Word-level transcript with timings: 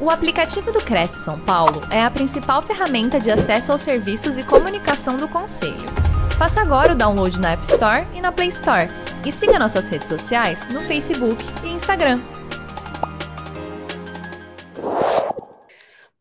O 0.00 0.10
aplicativo 0.10 0.70
do 0.70 0.78
Cresce 0.78 1.24
São 1.24 1.40
Paulo 1.40 1.80
é 1.92 2.00
a 2.00 2.08
principal 2.08 2.62
ferramenta 2.62 3.18
de 3.18 3.32
acesso 3.32 3.72
aos 3.72 3.80
serviços 3.80 4.38
e 4.38 4.46
comunicação 4.46 5.16
do 5.16 5.26
Conselho. 5.26 5.74
Faça 6.38 6.60
agora 6.60 6.92
o 6.92 6.96
download 6.96 7.40
na 7.40 7.54
App 7.54 7.64
Store 7.64 8.06
e 8.14 8.20
na 8.20 8.30
Play 8.30 8.46
Store. 8.46 8.86
E 9.26 9.32
siga 9.32 9.58
nossas 9.58 9.88
redes 9.88 10.06
sociais 10.06 10.72
no 10.72 10.82
Facebook 10.82 11.36
e 11.64 11.70
Instagram. 11.70 12.20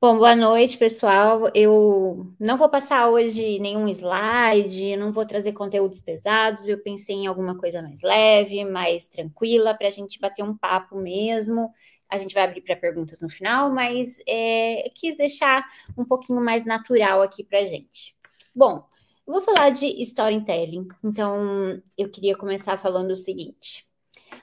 Bom, 0.01 0.17
boa 0.17 0.35
noite, 0.35 0.75
pessoal. 0.75 1.47
Eu 1.53 2.33
não 2.39 2.57
vou 2.57 2.69
passar 2.69 3.09
hoje 3.09 3.59
nenhum 3.59 3.87
slide, 3.89 4.97
não 4.97 5.11
vou 5.11 5.25
trazer 5.25 5.53
conteúdos 5.53 6.01
pesados. 6.01 6.67
Eu 6.67 6.81
pensei 6.81 7.15
em 7.15 7.27
alguma 7.27 7.55
coisa 7.55 7.83
mais 7.83 8.01
leve, 8.01 8.65
mais 8.65 9.05
tranquila, 9.05 9.75
para 9.75 9.87
a 9.87 9.91
gente 9.91 10.19
bater 10.19 10.43
um 10.43 10.57
papo 10.57 10.97
mesmo 10.97 11.69
a 12.09 12.17
gente 12.17 12.33
vai 12.33 12.43
abrir 12.43 12.61
para 12.61 12.75
perguntas 12.75 13.21
no 13.21 13.29
final, 13.29 13.71
mas 13.73 14.19
é, 14.27 14.89
quis 14.95 15.17
deixar 15.17 15.65
um 15.97 16.05
pouquinho 16.05 16.41
mais 16.41 16.63
natural 16.65 17.21
aqui 17.21 17.43
para 17.43 17.65
gente. 17.65 18.15
Bom, 18.55 18.87
eu 19.25 19.33
vou 19.33 19.41
falar 19.41 19.71
de 19.71 19.85
storytelling, 20.03 20.87
então 21.03 21.81
eu 21.97 22.09
queria 22.09 22.37
começar 22.37 22.77
falando 22.77 23.11
o 23.11 23.15
seguinte. 23.15 23.85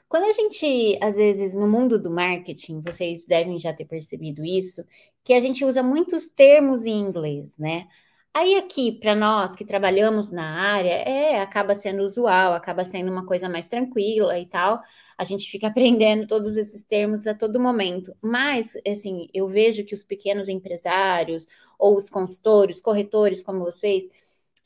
Quando 0.08 0.24
a 0.24 0.32
gente, 0.32 0.98
às 1.02 1.16
vezes, 1.16 1.54
no 1.54 1.66
mundo 1.66 1.98
do 1.98 2.10
marketing, 2.10 2.80
vocês 2.82 3.24
devem 3.26 3.58
já 3.58 3.72
ter 3.72 3.84
percebido 3.84 4.44
isso, 4.44 4.84
que 5.24 5.32
a 5.32 5.40
gente 5.40 5.64
usa 5.64 5.82
muitos 5.82 6.28
termos 6.28 6.84
em 6.84 6.98
inglês, 7.00 7.58
né? 7.58 7.88
Aí 8.32 8.56
aqui, 8.56 8.92
para 8.92 9.14
nós 9.14 9.54
que 9.56 9.64
trabalhamos 9.64 10.30
na 10.30 10.44
área, 10.44 10.90
é, 10.90 11.40
acaba 11.40 11.74
sendo 11.74 12.02
usual, 12.02 12.52
acaba 12.52 12.84
sendo 12.84 13.10
uma 13.10 13.24
coisa 13.24 13.48
mais 13.48 13.66
tranquila 13.66 14.38
e 14.38 14.46
tal, 14.46 14.82
a 15.18 15.24
gente 15.24 15.50
fica 15.50 15.68
aprendendo 15.68 16.26
todos 16.26 16.56
esses 16.56 16.82
termos 16.84 17.26
a 17.26 17.34
todo 17.34 17.60
momento. 17.60 18.14
Mas, 18.20 18.74
assim, 18.86 19.28
eu 19.32 19.46
vejo 19.48 19.84
que 19.84 19.94
os 19.94 20.02
pequenos 20.04 20.48
empresários 20.48 21.46
ou 21.78 21.96
os 21.96 22.10
consultores, 22.10 22.80
corretores 22.80 23.42
como 23.42 23.60
vocês, 23.60 24.04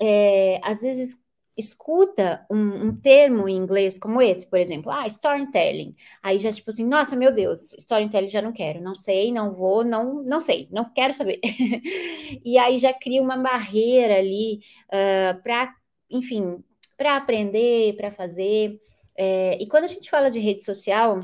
é, 0.01 0.61
às 0.63 0.83
vezes 0.83 1.17
escuta 1.59 2.47
um, 2.49 2.87
um, 2.87 2.97
termo 2.97 3.49
em 3.49 3.57
inglês 3.57 3.99
como 3.99 4.23
esse, 4.23 4.47
por 4.47 4.61
exemplo, 4.61 4.93
ah, 4.93 5.09
storytelling. 5.09 5.95
Aí 6.23 6.39
já 6.39 6.53
tipo 6.53 6.71
assim, 6.71 6.87
nossa, 6.87 7.17
meu 7.17 7.35
Deus, 7.35 7.73
storytelling 7.75 8.29
já 8.29 8.41
não 8.41 8.53
quero, 8.53 8.81
não 8.81 8.95
sei, 8.95 9.33
não 9.33 9.53
vou, 9.53 9.85
não, 9.85 10.23
não 10.23 10.41
sei, 10.41 10.69
não 10.71 10.85
quero 10.93 11.13
saber. 11.13 11.41
e 12.45 12.57
aí 12.59 12.79
já 12.79 12.95
cria 12.95 13.21
uma 13.21 13.37
barreira 13.37 14.19
ali 14.19 14.61
uh, 14.87 15.31
ah, 15.33 15.41
para, 15.43 15.75
enfim, 16.09 16.63
para 16.97 17.17
aprender, 17.17 17.97
para 17.97 18.13
fazer. 18.13 18.81
É, 19.21 19.61
e 19.61 19.67
quando 19.67 19.85
a 19.85 19.89
gente 19.89 20.09
fala 20.09 20.31
de 20.31 20.39
rede 20.39 20.63
social, 20.65 21.19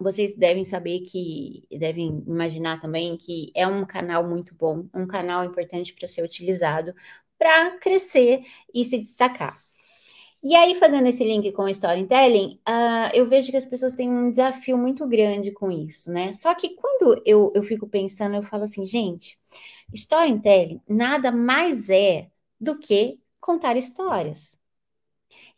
vocês 0.00 0.36
devem 0.36 0.64
saber 0.64 1.00
que, 1.00 1.66
devem 1.70 2.22
imaginar 2.26 2.80
também 2.80 3.16
que 3.16 3.50
é 3.56 3.66
um 3.66 3.84
canal 3.84 4.26
muito 4.26 4.54
bom, 4.54 4.86
um 4.94 5.06
canal 5.06 5.44
importante 5.44 5.92
para 5.92 6.06
ser 6.06 6.22
utilizado 6.22 6.94
para 7.36 7.78
crescer 7.78 8.42
e 8.74 8.84
se 8.84 8.98
destacar. 8.98 9.56
E 10.42 10.54
aí, 10.54 10.74
fazendo 10.76 11.08
esse 11.08 11.24
link 11.24 11.50
com 11.52 11.62
o 11.64 11.68
storytelling, 11.68 12.60
uh, 12.68 13.10
eu 13.12 13.28
vejo 13.28 13.50
que 13.50 13.56
as 13.56 13.66
pessoas 13.66 13.94
têm 13.94 14.08
um 14.08 14.30
desafio 14.30 14.78
muito 14.78 15.06
grande 15.06 15.50
com 15.52 15.70
isso, 15.70 16.10
né? 16.12 16.32
Só 16.32 16.54
que 16.54 16.70
quando 16.76 17.20
eu, 17.26 17.52
eu 17.54 17.62
fico 17.62 17.88
pensando, 17.88 18.36
eu 18.36 18.42
falo 18.42 18.64
assim, 18.64 18.86
gente, 18.86 19.38
storytelling 19.92 20.80
nada 20.88 21.32
mais 21.32 21.90
é 21.90 22.30
do 22.60 22.78
que 22.78 23.20
contar 23.40 23.76
histórias. 23.76 24.57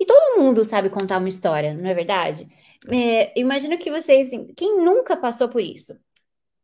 E 0.01 0.07
todo 0.07 0.41
mundo 0.41 0.65
sabe 0.65 0.89
contar 0.91 1.19
uma 1.19 1.29
história, 1.29 1.75
não 1.75 1.91
é 1.91 1.95
verdade? 1.95 2.49
É, 2.91 3.39
imagino 3.39 3.79
que 3.79 3.91
vocês, 3.91 4.29
assim, 4.29 4.47
quem 4.55 4.83
nunca 4.83 5.17
passou 5.17 5.49
por 5.49 5.61
isso? 5.61 5.95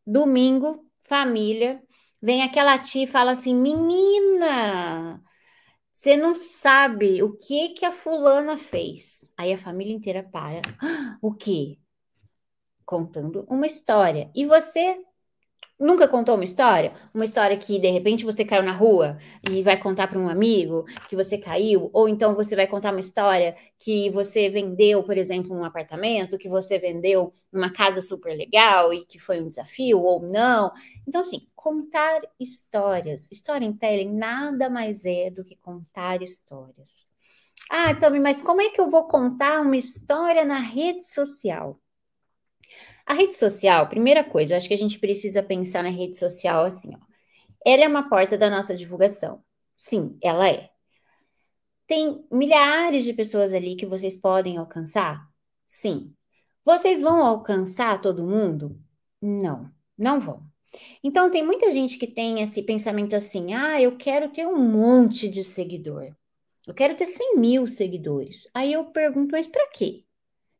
Domingo, 0.07 0.87
família, 1.03 1.83
vem 2.23 2.43
aquela 2.43 2.79
tia 2.79 3.05
e 3.05 3.07
fala 3.07 3.33
assim: 3.33 3.55
menina, 3.55 5.23
você 5.95 6.17
não 6.17 6.35
sabe 6.35 7.23
o 7.23 7.37
que 7.37 7.71
que 7.71 7.85
a 7.85 7.93
fulana 7.93 8.57
fez. 8.57 9.31
Aí 9.37 9.53
a 9.53 9.59
família 9.59 9.95
inteira 9.95 10.23
para. 10.23 10.63
O 11.23 11.35
quê? 11.35 11.79
Contando 12.85 13.45
uma 13.49 13.67
história. 13.67 14.31
E 14.35 14.47
você 14.47 14.99
Nunca 15.79 16.09
contou 16.09 16.37
uma 16.37 16.45
história? 16.45 16.95
Uma 17.13 17.27
história 17.27 17.55
que 17.59 17.79
de 17.79 17.91
repente 17.91 18.25
você 18.25 18.47
caiu 18.47 18.63
na 18.63 18.73
rua 18.73 19.19
e 19.51 19.63
vai 19.63 19.79
contar 19.79 20.09
para 20.09 20.19
um 20.19 20.27
amigo 20.27 20.85
que 21.07 21.15
você 21.15 21.37
caiu, 21.37 21.91
ou 21.93 22.09
então 22.09 22.35
você 22.35 22.57
vai 22.57 22.67
contar 22.67 22.93
uma 22.93 23.01
história 23.01 23.55
que 23.79 24.09
você 24.11 24.49
vendeu, 24.49 25.05
por 25.05 25.19
exemplo, 25.19 25.55
um 25.55 25.65
apartamento, 25.65 26.39
que 26.39 26.49
você 26.49 26.79
vendeu 26.79 27.31
uma 27.53 27.71
casa 27.71 28.01
super 28.01 28.35
legal 28.35 28.91
e 28.95 29.05
que 29.05 29.19
foi 29.19 29.39
um 29.39 29.49
desafio 29.49 30.01
ou 30.01 30.23
não. 30.23 30.73
Então, 31.07 31.21
assim, 31.21 31.47
contar 31.55 32.23
histórias, 32.41 33.29
storytelling 33.31 34.15
nada 34.15 34.71
mais 34.71 35.05
é 35.05 35.31
do 35.31 35.45
que 35.45 35.57
contar 35.57 36.23
histórias. 36.23 37.11
Ah, 37.71 37.95
Tami, 37.95 38.19
mas 38.19 38.41
como 38.41 38.63
é 38.63 38.71
que 38.71 38.81
eu 38.81 38.89
vou 38.89 39.07
contar 39.09 39.61
uma 39.61 39.77
história 39.77 40.45
na 40.45 40.59
rede 40.59 41.07
social? 41.07 41.79
A 43.07 43.15
rede 43.15 43.37
social, 43.37 43.89
primeira 43.89 44.25
coisa, 44.25 44.57
acho 44.57 44.69
que 44.69 44.75
a 44.75 44.79
gente 44.79 44.99
precisa 44.99 45.43
pensar 45.43 45.83
na 45.83 45.91
rede 45.91 46.19
social 46.19 46.65
assim, 46.65 46.93
ó. 46.95 46.99
Ela 47.65 47.85
é 47.85 47.89
uma 47.89 48.09
porta 48.09 48.37
da 48.37 48.51
nossa 48.51 48.77
divulgação. 48.77 49.43
Sim, 49.77 50.19
ela 50.23 50.49
é. 50.49 50.71
Tem 51.87 52.25
milhares 52.31 53.05
de 53.05 53.13
pessoas 53.13 53.53
ali 53.53 53.77
que 53.77 53.87
vocês 53.87 54.17
podem 54.17 54.57
alcançar? 54.57 55.29
Sim. 55.65 56.13
Vocês 56.65 57.01
vão 57.01 57.25
alcançar 57.25 58.01
todo 58.01 58.27
mundo? 58.27 58.77
Não, 59.23 59.71
não 59.97 60.19
vão. 60.19 60.43
Então, 61.03 61.31
tem 61.31 61.45
muita 61.45 61.71
gente 61.71 61.99
que 61.99 62.07
tem 62.07 62.43
esse 62.43 62.63
pensamento 62.63 63.15
assim: 63.15 63.55
ah, 63.55 63.81
eu 63.81 63.97
quero 63.97 64.31
ter 64.31 64.47
um 64.47 64.59
monte 64.59 65.29
de 65.29 65.45
seguidor. 65.45 66.15
Eu 66.67 66.75
quero 66.75 66.97
ter 66.97 67.07
100 67.07 67.37
mil 67.37 67.67
seguidores. 67.67 68.49
Aí 68.53 68.73
eu 68.73 68.87
pergunto, 68.87 69.33
mas 69.33 69.47
para 69.47 69.69
quê? 69.69 70.06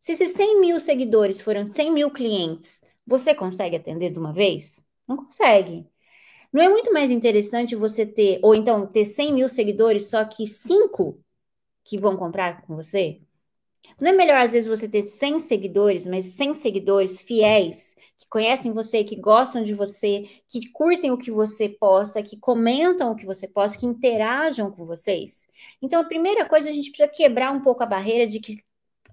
Se 0.07 0.13
esses 0.13 0.35
100 0.35 0.61
mil 0.61 0.79
seguidores 0.79 1.41
foram 1.41 1.67
100 1.67 1.93
mil 1.93 2.13
clientes, 2.13 2.81
você 3.05 3.35
consegue 3.35 3.75
atender 3.75 4.13
de 4.13 4.21
uma 4.21 4.33
vez? 4.33 4.81
Não 5.05 5.17
consegue. 5.17 5.85
Não 6.53 6.63
é 6.63 6.69
muito 6.69 6.93
mais 6.93 7.11
interessante 7.11 7.75
você 7.75 8.07
ter, 8.07 8.39
ou 8.41 8.55
então 8.55 8.87
ter 8.87 9.05
100 9.05 9.33
mil 9.33 9.49
seguidores, 9.49 10.09
só 10.09 10.25
que 10.25 10.47
5 10.47 11.19
que 11.85 11.99
vão 11.99 12.17
comprar 12.17 12.63
com 12.63 12.77
você? 12.77 13.21
Não 14.01 14.11
é 14.11 14.13
melhor, 14.13 14.37
às 14.37 14.53
vezes, 14.53 14.69
você 14.69 14.89
ter 14.89 15.03
100 15.03 15.41
seguidores, 15.41 16.07
mas 16.07 16.27
100 16.27 16.55
seguidores 16.55 17.21
fiéis, 17.21 17.97
que 18.17 18.29
conhecem 18.29 18.71
você, 18.71 19.03
que 19.03 19.17
gostam 19.17 19.65
de 19.65 19.75
você, 19.75 20.29
que 20.49 20.71
curtem 20.71 21.11
o 21.11 21.19
que 21.19 21.33
você 21.33 21.69
posta, 21.69 22.23
que 22.23 22.37
comentam 22.37 23.11
o 23.11 23.17
que 23.17 23.27
você 23.27 23.49
posta, 23.49 23.77
que 23.77 23.87
interajam 23.87 24.71
com 24.71 24.87
vocês? 24.87 25.49
Então, 25.83 26.01
a 26.01 26.05
primeira 26.05 26.45
coisa, 26.45 26.71
a 26.71 26.73
gente 26.73 26.91
precisa 26.91 27.09
quebrar 27.09 27.51
um 27.51 27.61
pouco 27.61 27.83
a 27.83 27.87
barreira 27.87 28.25
de 28.25 28.39
que 28.39 28.65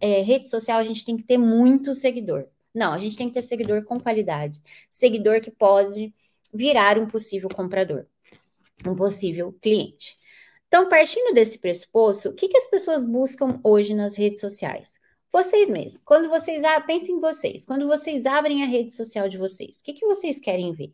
é, 0.03 0.22
rede 0.22 0.50
social 0.50 0.80
a 0.80 0.84
gente 0.84 1.06
tem 1.06 1.16
que 1.16 1.24
ter 1.24 1.38
muito 1.38 1.96
seguidor. 1.96 2.46
Não, 2.74 2.91
a 2.91 2.97
gente 2.97 3.16
tem 3.16 3.30
que 3.30 3.36
ter 3.36 3.41
seguidor 3.41 3.86
com 3.86 3.97
qualidade. 3.97 4.62
Seguidor 4.90 5.40
que 5.40 5.50
pode 5.50 6.14
virar 6.53 7.00
um 7.00 7.08
possível 7.08 7.47
comprador, 7.47 8.06
um 8.86 8.96
possível 8.96 9.53
cliente. 9.62 10.18
Então, 10.68 10.90
partindo 10.90 11.34
desse 11.34 11.58
pressuposto, 11.58 12.30
o 12.30 12.34
que, 12.34 12.50
que 12.50 12.58
as 12.58 12.68
pessoas 12.68 13.06
buscam 13.06 13.62
hoje 13.63 13.94
nas 13.94 14.18
redes 14.18 14.42
sociais? 14.42 15.00
Vocês 15.31 15.69
mesmos. 15.69 16.02
Quando 16.03 16.28
vocês 16.28 16.62
pensem 16.86 17.16
em 17.16 17.19
vocês, 17.22 17.66
quando 17.66 17.88
vocês 17.88 18.25
abrem 18.25 18.62
a 18.62 18.66
rede 18.66 18.92
social 18.92 19.30
de 19.30 19.38
vocês, 19.38 19.78
o 19.80 19.84
que, 19.84 19.94
que 19.94 20.06
vocês 20.06 20.38
querem 20.38 20.74
ver? 20.74 20.92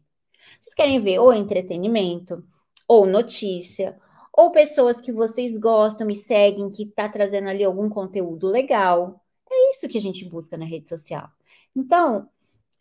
Vocês 0.61 0.75
querem 0.75 0.99
ver 0.99 1.17
ou 1.17 1.33
entretenimento, 1.33 2.43
ou 2.87 3.07
notícia, 3.07 3.97
ou 4.39 4.51
pessoas 4.51 5.01
que 5.01 5.11
vocês 5.11 5.57
gostam 5.57 6.09
e 6.09 6.15
seguem, 6.15 6.71
que 6.71 6.83
está 6.83 7.09
trazendo 7.09 7.49
ali 7.49 7.61
algum 7.61 7.89
conteúdo 7.89 8.47
legal. 8.47 9.21
É 9.51 9.71
isso 9.71 9.89
que 9.89 9.97
a 9.97 10.01
gente 10.01 10.23
busca 10.23 10.55
na 10.57 10.63
rede 10.63 10.87
social. 10.87 11.29
Então, 11.75 12.29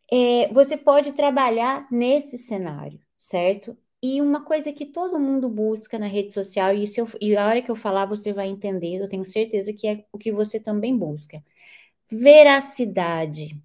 é, 0.09 0.47
você 0.53 0.77
pode 0.77 1.13
trabalhar 1.15 1.89
nesse 1.91 2.39
cenário, 2.39 3.01
certo? 3.19 3.77
E 4.01 4.21
uma 4.21 4.45
coisa 4.45 4.73
que 4.73 4.87
todo 4.87 5.19
mundo 5.19 5.49
busca 5.49 5.99
na 5.99 6.07
rede 6.07 6.33
social, 6.33 6.73
e, 6.73 6.85
eu, 6.97 7.09
e 7.21 7.37
a 7.37 7.45
hora 7.45 7.61
que 7.61 7.73
eu 7.73 7.77
falar 7.77 8.07
você 8.07 8.33
vai 8.33 8.47
entender, 8.49 8.95
eu 8.97 9.09
tenho 9.09 9.25
certeza 9.25 9.73
que 9.73 9.89
é 9.89 10.05
o 10.13 10.19
que 10.19 10.31
você 10.31 10.61
também 10.61 10.97
busca: 10.97 11.43
veracidade. 12.09 13.61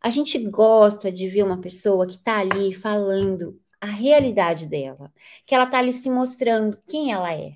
A 0.00 0.10
gente 0.10 0.36
gosta 0.50 1.12
de 1.12 1.28
ver 1.28 1.44
uma 1.44 1.60
pessoa 1.60 2.08
que 2.08 2.16
está 2.16 2.40
ali 2.40 2.72
falando 2.72 3.60
a 3.80 3.86
realidade 3.86 4.66
dela, 4.66 5.12
que 5.46 5.54
ela 5.54 5.64
está 5.64 5.78
ali 5.78 5.92
se 5.92 6.10
mostrando 6.10 6.78
quem 6.88 7.12
ela 7.12 7.32
é, 7.32 7.52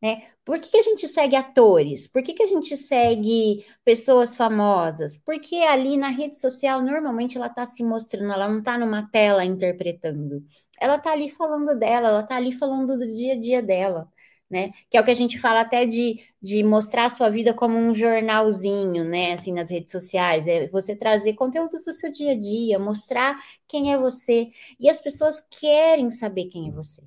né? 0.00 0.22
Por 0.44 0.60
que, 0.60 0.70
que 0.70 0.78
a 0.78 0.82
gente 0.82 1.08
segue 1.08 1.34
atores? 1.34 2.06
Por 2.06 2.22
que, 2.22 2.32
que 2.32 2.42
a 2.44 2.46
gente 2.46 2.76
segue 2.76 3.66
pessoas 3.84 4.36
famosas? 4.36 5.16
Porque 5.16 5.56
ali 5.56 5.96
na 5.96 6.06
rede 6.08 6.38
social, 6.38 6.80
normalmente 6.80 7.36
ela 7.36 7.48
está 7.48 7.66
se 7.66 7.82
mostrando, 7.82 8.32
ela 8.32 8.48
não 8.48 8.60
está 8.60 8.78
numa 8.78 9.10
tela 9.10 9.44
interpretando. 9.44 10.44
Ela 10.80 10.96
está 10.96 11.10
ali 11.10 11.28
falando 11.28 11.76
dela, 11.76 12.08
ela 12.10 12.20
está 12.20 12.36
ali 12.36 12.52
falando 12.52 12.96
do 12.96 13.06
dia 13.12 13.32
a 13.32 13.40
dia 13.40 13.60
dela, 13.60 14.08
né? 14.50 14.72
Que 14.90 14.96
é 14.96 15.00
o 15.00 15.04
que 15.04 15.10
a 15.10 15.14
gente 15.14 15.38
fala 15.38 15.60
até 15.60 15.86
de, 15.86 16.20
de 16.40 16.62
mostrar 16.62 17.06
a 17.06 17.10
sua 17.10 17.28
vida 17.28 17.52
como 17.52 17.76
um 17.76 17.94
jornalzinho, 17.94 19.04
né? 19.04 19.32
Assim, 19.32 19.52
nas 19.52 19.70
redes 19.70 19.92
sociais. 19.92 20.46
É 20.46 20.68
você 20.68 20.94
trazer 20.94 21.34
conteúdos 21.34 21.84
do 21.84 21.92
seu 21.92 22.10
dia 22.10 22.32
a 22.32 22.38
dia, 22.38 22.78
mostrar 22.78 23.36
quem 23.68 23.92
é 23.92 23.98
você. 23.98 24.50
E 24.78 24.88
as 24.88 25.00
pessoas 25.00 25.42
querem 25.50 26.10
saber 26.10 26.46
quem 26.46 26.68
é 26.68 26.72
você. 26.72 27.02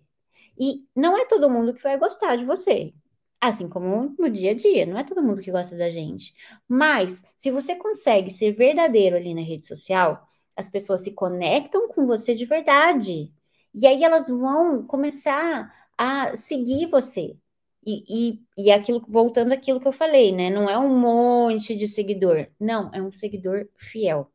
E 0.58 0.86
não 0.96 1.18
é 1.18 1.26
todo 1.26 1.50
mundo 1.50 1.74
que 1.74 1.82
vai 1.82 1.98
gostar 1.98 2.36
de 2.36 2.46
você. 2.46 2.94
Assim 3.42 3.70
como 3.70 4.14
no 4.20 4.30
dia 4.30 4.52
a 4.52 4.54
dia, 4.54 4.86
não 4.86 5.00
é 5.00 5.04
todo 5.04 5.24
mundo 5.24 5.42
que 5.42 5.52
gosta 5.52 5.78
da 5.78 5.90
gente. 5.90 6.34
Mas, 6.68 7.24
se 7.38 7.50
você 7.52 7.76
consegue 7.76 8.30
ser 8.30 8.52
verdadeiro 8.52 9.16
ali 9.16 9.34
na 9.34 9.42
rede 9.42 9.66
social, 9.66 10.28
as 10.58 10.70
pessoas 10.70 11.04
se 11.04 11.14
conectam 11.16 11.88
com 11.88 12.04
você 12.06 12.36
de 12.36 12.46
verdade. 12.46 13.32
E 13.74 13.88
aí 13.88 14.04
elas 14.04 14.28
vão 14.28 14.84
começar 14.86 15.74
a 16.00 16.34
seguir 16.34 16.88
você. 16.88 17.36
E, 17.86 18.04
e, 18.58 18.66
e 18.66 18.72
aquilo, 18.72 19.02
voltando 19.08 19.52
àquilo 19.52 19.82
que 19.82 19.88
eu 19.88 19.92
falei, 19.92 20.32
né? 20.32 20.50
Não 20.50 20.70
é 20.70 20.78
um 20.78 20.98
monte 20.98 21.76
de 21.76 21.88
seguidor. 21.90 22.48
Não, 22.60 22.90
é 22.94 23.02
um 23.02 23.12
seguidor 23.12 23.68
fiel. 23.78 24.32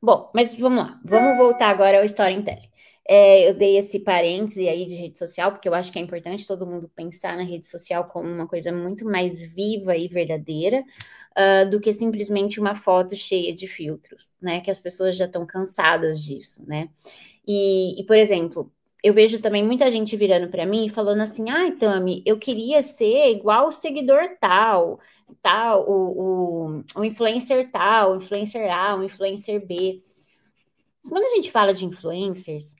Bom, 0.00 0.30
mas 0.34 0.58
vamos 0.58 0.84
lá. 0.84 1.00
Vamos 1.04 1.36
voltar 1.36 1.68
agora 1.68 1.98
ao 1.98 2.04
Storytelling. 2.04 2.70
É, 3.06 3.50
eu 3.50 3.54
dei 3.54 3.76
esse 3.76 4.00
parêntese 4.00 4.68
aí 4.68 4.86
de 4.86 4.94
rede 4.94 5.18
social, 5.18 5.52
porque 5.52 5.68
eu 5.68 5.74
acho 5.74 5.92
que 5.92 5.98
é 5.98 6.02
importante 6.02 6.46
todo 6.46 6.66
mundo 6.66 6.88
pensar 6.94 7.36
na 7.36 7.42
rede 7.42 7.66
social 7.66 8.04
como 8.06 8.28
uma 8.28 8.46
coisa 8.46 8.72
muito 8.72 9.04
mais 9.04 9.42
viva 9.42 9.96
e 9.96 10.08
verdadeira 10.08 10.82
uh, 11.36 11.68
do 11.68 11.80
que 11.80 11.92
simplesmente 11.92 12.60
uma 12.60 12.74
foto 12.74 13.16
cheia 13.16 13.54
de 13.54 13.66
filtros, 13.66 14.34
né? 14.40 14.60
Que 14.60 14.70
as 14.70 14.80
pessoas 14.80 15.16
já 15.16 15.26
estão 15.26 15.44
cansadas 15.44 16.22
disso, 16.22 16.64
né? 16.66 16.88
E, 17.46 18.00
e, 18.00 18.06
por 18.06 18.16
exemplo, 18.16 18.72
eu 19.02 19.12
vejo 19.12 19.40
também 19.40 19.64
muita 19.64 19.90
gente 19.90 20.16
virando 20.16 20.48
para 20.48 20.64
mim 20.64 20.86
e 20.86 20.88
falando 20.88 21.22
assim: 21.22 21.50
ai, 21.50 21.72
Tami, 21.72 22.22
eu 22.24 22.38
queria 22.38 22.82
ser 22.82 23.30
igual 23.30 23.68
o 23.68 23.72
seguidor 23.72 24.36
tal, 24.40 25.00
tal, 25.42 25.84
o, 25.90 26.76
o, 26.76 26.84
o 26.96 27.04
influencer 27.04 27.70
tal, 27.72 28.12
o 28.12 28.16
influencer 28.16 28.72
A, 28.72 28.96
o 28.96 29.02
influencer 29.02 29.64
B. 29.66 30.00
Quando 31.08 31.24
a 31.24 31.34
gente 31.34 31.50
fala 31.50 31.74
de 31.74 31.84
influencers, 31.84 32.76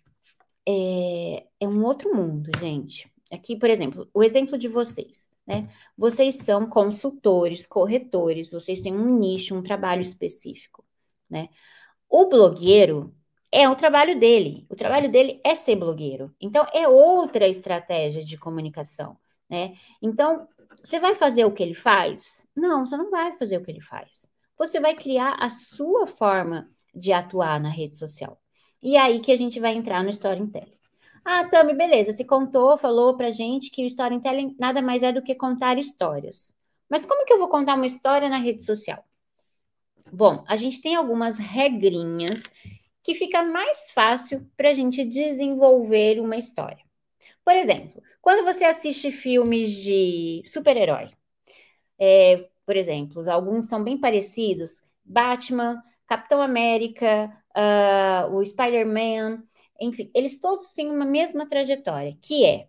é, 0.66 1.44
é 1.60 1.68
um 1.68 1.84
outro 1.84 2.14
mundo, 2.14 2.50
gente. 2.60 3.10
Aqui, 3.32 3.56
por 3.56 3.68
exemplo, 3.70 4.08
o 4.14 4.22
exemplo 4.22 4.56
de 4.56 4.68
vocês, 4.68 5.30
né? 5.46 5.68
Vocês 5.96 6.36
são 6.36 6.68
consultores, 6.68 7.66
corretores, 7.66 8.52
vocês 8.52 8.80
têm 8.80 8.94
um 8.94 9.18
nicho, 9.18 9.56
um 9.56 9.62
trabalho 9.62 10.02
específico, 10.02 10.84
né? 11.28 11.48
O 12.08 12.28
blogueiro 12.28 13.12
é 13.52 13.68
o 13.68 13.76
trabalho 13.76 14.18
dele. 14.18 14.66
O 14.70 14.74
trabalho 14.74 15.12
dele 15.12 15.40
é 15.44 15.54
ser 15.54 15.76
blogueiro. 15.76 16.34
Então, 16.40 16.66
é 16.72 16.88
outra 16.88 17.46
estratégia 17.46 18.24
de 18.24 18.38
comunicação, 18.38 19.16
né? 19.48 19.76
Então, 20.00 20.48
você 20.82 20.98
vai 20.98 21.14
fazer 21.14 21.44
o 21.44 21.52
que 21.52 21.62
ele 21.62 21.74
faz? 21.74 22.48
Não, 22.56 22.84
você 22.84 22.96
não 22.96 23.10
vai 23.10 23.32
fazer 23.34 23.58
o 23.58 23.62
que 23.62 23.70
ele 23.70 23.82
faz. 23.82 24.26
Você 24.58 24.80
vai 24.80 24.94
criar 24.94 25.36
a 25.38 25.50
sua 25.50 26.06
forma 26.06 26.68
de 26.94 27.12
atuar 27.12 27.60
na 27.60 27.68
rede 27.68 27.96
social. 27.96 28.40
E 28.82 28.96
é 28.96 29.00
aí 29.00 29.20
que 29.20 29.30
a 29.30 29.36
gente 29.36 29.60
vai 29.60 29.74
entrar 29.74 30.02
no 30.02 30.10
storytelling. 30.10 30.72
Ah, 31.24 31.44
Tami, 31.44 31.74
beleza, 31.74 32.12
você 32.12 32.24
contou, 32.24 32.76
falou 32.76 33.16
pra 33.16 33.30
gente 33.30 33.70
que 33.70 33.84
o 33.84 33.86
storytelling 33.86 34.56
nada 34.58 34.82
mais 34.82 35.02
é 35.02 35.12
do 35.12 35.22
que 35.22 35.34
contar 35.34 35.78
histórias. 35.78 36.52
Mas 36.88 37.06
como 37.06 37.24
que 37.24 37.32
eu 37.32 37.38
vou 37.38 37.48
contar 37.48 37.74
uma 37.74 37.86
história 37.86 38.28
na 38.28 38.38
rede 38.38 38.64
social? 38.64 39.04
Bom, 40.12 40.44
a 40.48 40.56
gente 40.56 40.80
tem 40.80 40.96
algumas 40.96 41.38
regrinhas 41.38 42.42
que 43.02 43.14
fica 43.14 43.42
mais 43.42 43.90
fácil 43.90 44.46
para 44.56 44.70
a 44.70 44.72
gente 44.72 45.04
desenvolver 45.04 46.20
uma 46.20 46.36
história. 46.36 46.84
Por 47.44 47.54
exemplo, 47.54 48.02
quando 48.20 48.44
você 48.44 48.64
assiste 48.64 49.10
filmes 49.10 49.70
de 49.70 50.42
super-herói, 50.46 51.10
é, 51.98 52.48
por 52.64 52.76
exemplo, 52.76 53.28
alguns 53.30 53.68
são 53.68 53.82
bem 53.82 53.98
parecidos, 53.98 54.82
Batman, 55.04 55.82
Capitão 56.06 56.40
América, 56.40 57.32
uh, 57.56 58.34
o 58.34 58.44
Spider-Man, 58.44 59.42
enfim, 59.80 60.10
eles 60.14 60.38
todos 60.38 60.68
têm 60.68 60.90
uma 60.90 61.04
mesma 61.04 61.46
trajetória, 61.46 62.16
que 62.20 62.44
é, 62.44 62.68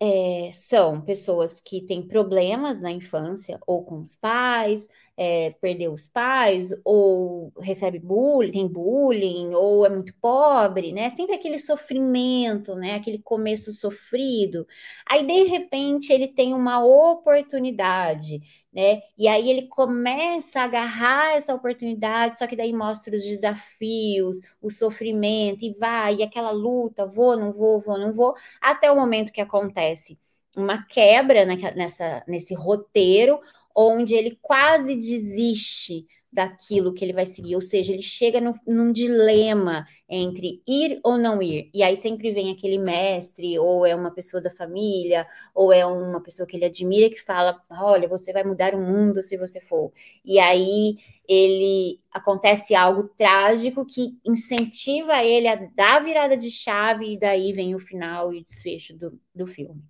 é, 0.00 0.50
são 0.52 1.00
pessoas 1.00 1.60
que 1.60 1.82
têm 1.82 2.06
problemas 2.06 2.80
na 2.80 2.92
infância, 2.92 3.58
ou 3.66 3.84
com 3.84 4.00
os 4.00 4.14
pais, 4.14 4.88
é, 5.20 5.50
perdeu 5.60 5.92
os 5.92 6.06
pais, 6.06 6.70
ou 6.84 7.52
recebe 7.60 7.98
bullying, 7.98 8.52
tem 8.52 8.68
bullying, 8.68 9.52
ou 9.52 9.84
é 9.84 9.88
muito 9.88 10.14
pobre, 10.20 10.92
né? 10.92 11.10
Sempre 11.10 11.34
aquele 11.34 11.58
sofrimento, 11.58 12.76
né? 12.76 12.94
Aquele 12.94 13.18
começo 13.18 13.72
sofrido. 13.72 14.64
Aí, 15.04 15.26
de 15.26 15.42
repente, 15.44 16.12
ele 16.12 16.28
tem 16.28 16.54
uma 16.54 16.84
oportunidade, 16.84 18.40
né? 18.72 19.02
E 19.18 19.26
aí 19.26 19.50
ele 19.50 19.66
começa 19.66 20.60
a 20.60 20.64
agarrar 20.64 21.36
essa 21.36 21.52
oportunidade, 21.52 22.38
só 22.38 22.46
que 22.46 22.54
daí 22.54 22.72
mostra 22.72 23.16
os 23.16 23.22
desafios, 23.22 24.40
o 24.62 24.70
sofrimento, 24.70 25.64
e 25.64 25.72
vai, 25.72 26.16
e 26.16 26.22
aquela 26.22 26.52
luta, 26.52 27.06
vou, 27.06 27.36
não 27.36 27.50
vou, 27.50 27.80
vou, 27.80 27.98
não 27.98 28.12
vou, 28.12 28.34
até 28.60 28.88
o 28.90 28.96
momento 28.96 29.32
que 29.32 29.40
acontece 29.40 30.16
uma 30.56 30.84
quebra 30.86 31.44
nessa, 31.44 32.24
nesse 32.26 32.54
roteiro, 32.54 33.40
onde 33.78 34.14
ele 34.14 34.36
quase 34.42 34.96
desiste 34.96 36.04
daquilo 36.30 36.92
que 36.92 37.04
ele 37.04 37.12
vai 37.12 37.24
seguir, 37.24 37.54
ou 37.54 37.60
seja, 37.60 37.92
ele 37.92 38.02
chega 38.02 38.40
no, 38.40 38.52
num 38.66 38.92
dilema 38.92 39.86
entre 40.08 40.62
ir 40.66 41.00
ou 41.02 41.16
não 41.16 41.40
ir, 41.40 41.70
e 41.72 41.82
aí 41.82 41.96
sempre 41.96 42.32
vem 42.32 42.50
aquele 42.50 42.76
mestre, 42.76 43.58
ou 43.58 43.86
é 43.86 43.94
uma 43.94 44.10
pessoa 44.10 44.42
da 44.42 44.50
família, 44.50 45.26
ou 45.54 45.72
é 45.72 45.86
uma 45.86 46.20
pessoa 46.20 46.46
que 46.46 46.56
ele 46.56 46.66
admira 46.66 47.08
que 47.08 47.20
fala: 47.20 47.62
Olha, 47.70 48.08
você 48.08 48.32
vai 48.32 48.44
mudar 48.44 48.74
o 48.74 48.80
mundo 48.80 49.22
se 49.22 49.36
você 49.38 49.60
for. 49.60 49.92
E 50.24 50.38
aí 50.38 50.98
ele 51.26 52.00
acontece 52.10 52.74
algo 52.74 53.04
trágico 53.16 53.86
que 53.86 54.18
incentiva 54.24 55.24
ele 55.24 55.48
a 55.48 55.54
dar 55.56 55.96
a 55.96 56.00
virada 56.00 56.36
de 56.36 56.50
chave, 56.50 57.14
e 57.14 57.18
daí 57.18 57.52
vem 57.52 57.74
o 57.74 57.78
final 57.78 58.32
e 58.34 58.40
o 58.40 58.44
desfecho 58.44 58.94
do, 58.96 59.18
do 59.34 59.46
filme. 59.46 59.82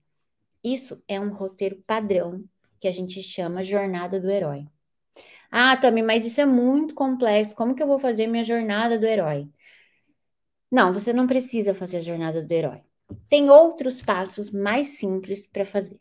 Isso 0.62 1.02
é 1.08 1.20
um 1.20 1.31
roteiro 1.32 1.82
padrão 1.87 2.44
que 2.81 2.89
a 2.89 2.93
gente 2.93 3.23
chama 3.23 3.65
jornada 3.65 4.21
do 4.21 4.31
herói. 4.31 4.67
Ah, 5.51 5.77
Tami, 5.77 6.03
mas 6.03 6.25
isso 6.27 6.41
é 6.41 6.47
muito 6.47 6.95
complexo. 6.95 7.55
Como 7.57 7.75
que 7.75 7.83
eu 7.83 7.87
vou 7.87 7.99
fazer 7.99 8.27
minha 8.27 8.45
jornada 8.45 8.99
do 8.99 9.07
herói? 9.07 9.49
Não, 10.71 10.93
você 10.93 11.13
não 11.13 11.27
precisa 11.27 11.75
fazer 11.75 11.99
a 11.99 12.03
jornada 12.03 12.43
do 12.43 12.53
herói. 12.53 12.83
Tem 13.29 13.51
outros 13.51 14.03
passos 14.03 14.51
mais 14.51 14.99
simples 14.99 15.47
para 15.47 15.65
fazer. 15.65 15.99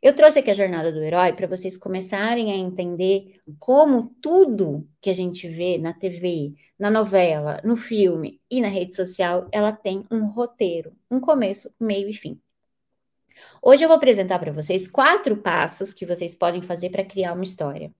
Eu 0.00 0.14
trouxe 0.14 0.38
aqui 0.38 0.50
a 0.50 0.54
jornada 0.54 0.92
do 0.92 1.02
herói 1.02 1.32
para 1.32 1.46
vocês 1.46 1.76
começarem 1.76 2.52
a 2.52 2.56
entender 2.56 3.40
como 3.58 4.14
tudo 4.20 4.88
que 5.00 5.10
a 5.10 5.12
gente 5.12 5.48
vê 5.48 5.76
na 5.78 5.92
TV, 5.92 6.54
na 6.78 6.90
novela, 6.90 7.60
no 7.64 7.76
filme 7.76 8.40
e 8.48 8.60
na 8.60 8.68
rede 8.68 8.94
social, 8.94 9.48
ela 9.50 9.72
tem 9.72 10.04
um 10.10 10.26
roteiro, 10.26 10.92
um 11.10 11.18
começo, 11.18 11.72
meio 11.80 12.08
e 12.08 12.12
fim. 12.12 12.40
Hoje 13.62 13.84
eu 13.84 13.88
vou 13.88 13.96
apresentar 13.96 14.38
para 14.38 14.52
vocês 14.52 14.88
quatro 14.88 15.36
passos 15.36 15.92
que 15.92 16.06
vocês 16.06 16.34
podem 16.34 16.62
fazer 16.62 16.90
para 16.90 17.04
criar 17.04 17.32
uma 17.32 17.44
história, 17.44 17.92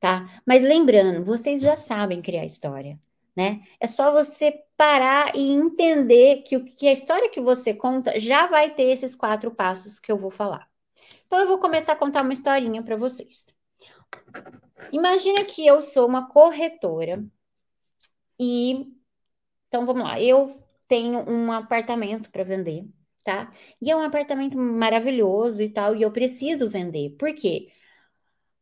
tá? 0.00 0.28
Mas 0.46 0.62
lembrando, 0.62 1.24
vocês 1.24 1.60
já 1.62 1.76
sabem 1.76 2.22
criar 2.22 2.44
história, 2.44 2.98
né? 3.36 3.62
É 3.80 3.86
só 3.86 4.12
você 4.12 4.62
parar 4.76 5.36
e 5.36 5.52
entender 5.52 6.42
que 6.42 6.56
o 6.56 6.64
que 6.64 6.88
a 6.88 6.92
história 6.92 7.30
que 7.30 7.40
você 7.40 7.74
conta 7.74 8.18
já 8.18 8.46
vai 8.46 8.70
ter 8.74 8.84
esses 8.84 9.14
quatro 9.14 9.50
passos 9.50 9.98
que 9.98 10.10
eu 10.10 10.16
vou 10.16 10.30
falar. 10.30 10.68
Então 11.26 11.38
eu 11.38 11.46
vou 11.46 11.58
começar 11.58 11.92
a 11.92 11.96
contar 11.96 12.22
uma 12.22 12.32
historinha 12.32 12.82
para 12.82 12.96
vocês. 12.96 13.52
Imagina 14.92 15.44
que 15.44 15.66
eu 15.66 15.80
sou 15.80 16.06
uma 16.06 16.28
corretora 16.28 17.24
e 18.38 18.92
então 19.68 19.86
vamos 19.86 20.02
lá, 20.02 20.20
eu 20.20 20.50
tenho 20.86 21.20
um 21.30 21.50
apartamento 21.50 22.30
para 22.30 22.44
vender 22.44 22.84
tá? 23.24 23.52
E 23.80 23.90
é 23.90 23.96
um 23.96 24.00
apartamento 24.00 24.56
maravilhoso 24.58 25.62
e 25.62 25.68
tal, 25.68 25.96
e 25.96 26.02
eu 26.02 26.10
preciso 26.12 26.68
vender. 26.68 27.10
Por 27.18 27.34
quê? 27.34 27.68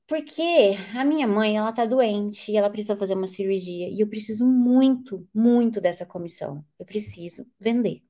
Porque 0.07 0.77
a 0.97 1.05
minha 1.05 1.27
mãe, 1.27 1.57
ela 1.57 1.73
tá 1.73 1.87
doente 1.87 2.51
e 2.51 2.57
ela 2.57 2.69
precisa 2.69 2.97
fazer 2.97 3.15
uma 3.15 3.29
cirurgia 3.29 3.89
e 3.89 4.01
eu 4.01 4.09
preciso 4.09 4.45
muito, 4.45 5.27
muito 5.33 5.81
dessa 5.81 6.05
comissão. 6.05 6.65
Eu 6.79 6.85
preciso 6.85 7.47
vender. 7.61 8.03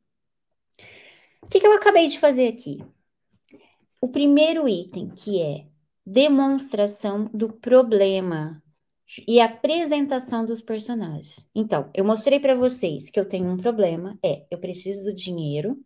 O 1.42 1.47
que, 1.47 1.61
que 1.61 1.66
eu 1.66 1.75
acabei 1.75 2.09
de 2.09 2.19
fazer 2.19 2.49
aqui? 2.49 2.78
O 4.00 4.09
primeiro 4.09 4.66
item, 4.66 5.11
que 5.11 5.42
é 5.42 5.66
demonstração 6.07 7.26
do 7.35 7.52
problema 7.52 8.62
e 9.26 9.40
apresentação 9.40 10.45
dos 10.45 10.61
personagens. 10.61 11.47
Então, 11.55 11.90
eu 11.95 12.05
mostrei 12.05 12.38
para 12.38 12.55
vocês 12.55 13.11
que 13.11 13.19
eu 13.19 13.29
tenho 13.29 13.47
um 13.47 13.57
problema, 13.57 14.19
é, 14.23 14.47
eu 14.50 14.59
preciso 14.59 15.05
do 15.05 15.14
dinheiro 15.14 15.76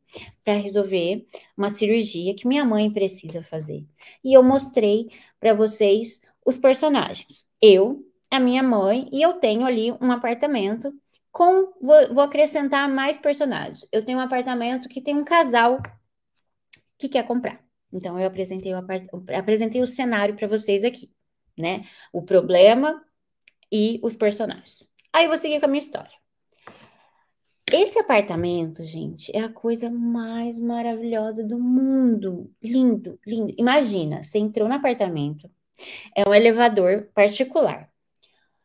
para 0.45 0.55
resolver 0.55 1.27
uma 1.57 1.71
cirurgia 1.71 2.35
que 2.35 2.47
minha 2.47 2.65
mãe 2.65 2.93
precisa 2.93 3.43
fazer. 3.43 3.87
E 4.23 4.37
eu 4.37 4.43
mostrei 4.43 5.09
para 5.41 5.55
vocês 5.55 6.21
os 6.45 6.59
personagens. 6.59 7.47
Eu, 7.61 8.05
a 8.31 8.39
minha 8.39 8.63
mãe 8.63 9.09
e 9.13 9.23
eu 9.23 9.35
tenho 9.35 9.65
ali 9.65 9.93
um 9.93 10.11
apartamento 10.13 10.93
com 11.33 11.73
vou, 11.81 12.15
vou 12.15 12.23
acrescentar 12.23 12.89
mais 12.89 13.19
personagens. 13.19 13.87
Eu 13.91 14.05
tenho 14.05 14.19
um 14.19 14.23
apartamento 14.23 14.89
que 14.89 15.01
tem 15.01 15.17
um 15.17 15.25
casal 15.25 15.81
que 16.99 17.09
quer 17.09 17.27
comprar, 17.27 17.61
Então, 17.93 18.19
eu 18.19 18.27
apresentei 18.27 18.73
o, 18.73 18.79
apresentei 19.37 19.81
o 19.83 19.87
cenário 19.87 20.37
para 20.37 20.47
vocês 20.47 20.85
aqui, 20.85 21.11
né? 21.59 21.85
O 22.13 22.23
problema 22.23 23.03
e 23.75 23.99
os 24.05 24.15
personagens. 24.15 24.87
Aí 25.13 25.25
eu 25.25 25.29
vou 25.29 25.37
seguir 25.37 25.59
com 25.59 25.67
a 25.67 25.69
minha 25.69 25.83
história. 25.83 26.13
Esse 27.73 27.99
apartamento, 27.99 28.85
gente, 28.85 29.37
é 29.37 29.41
a 29.41 29.53
coisa 29.53 29.91
mais 29.91 30.61
maravilhosa 30.61 31.43
do 31.43 31.59
mundo. 31.59 32.53
Lindo, 32.63 33.19
lindo. 33.27 33.53
Imagina, 33.59 34.23
você 34.23 34.39
entrou 34.39 34.69
no 34.69 34.75
apartamento, 34.75 35.51
é 36.15 36.29
um 36.29 36.33
elevador 36.33 37.09
particular. 37.13 37.91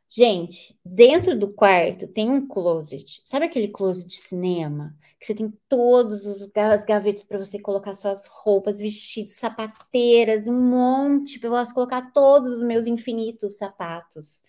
Gente, 0.07 0.77
dentro 0.85 1.37
do 1.37 1.51
quarto 1.51 2.07
tem 2.07 2.29
um 2.29 2.47
closet. 2.47 3.21
Sabe 3.25 3.45
aquele 3.45 3.69
closet 3.69 4.07
de 4.07 4.17
cinema? 4.17 4.95
Que 5.19 5.25
você 5.25 5.33
tem 5.33 5.51
todos 5.67 6.25
os 6.27 6.49
as 6.55 6.85
gavetas 6.85 7.23
para 7.23 7.39
você 7.39 7.57
colocar 7.59 7.95
suas 7.95 8.27
roupas, 8.27 8.79
vestidos, 8.79 9.33
sapateiras, 9.33 10.47
um 10.47 10.69
monte 10.69 11.39
para 11.39 11.49
eu 11.49 11.73
colocar 11.73 12.11
todos 12.11 12.51
os 12.51 12.63
meus 12.63 12.85
infinitos 12.85 13.57
sapatos. 13.57 14.43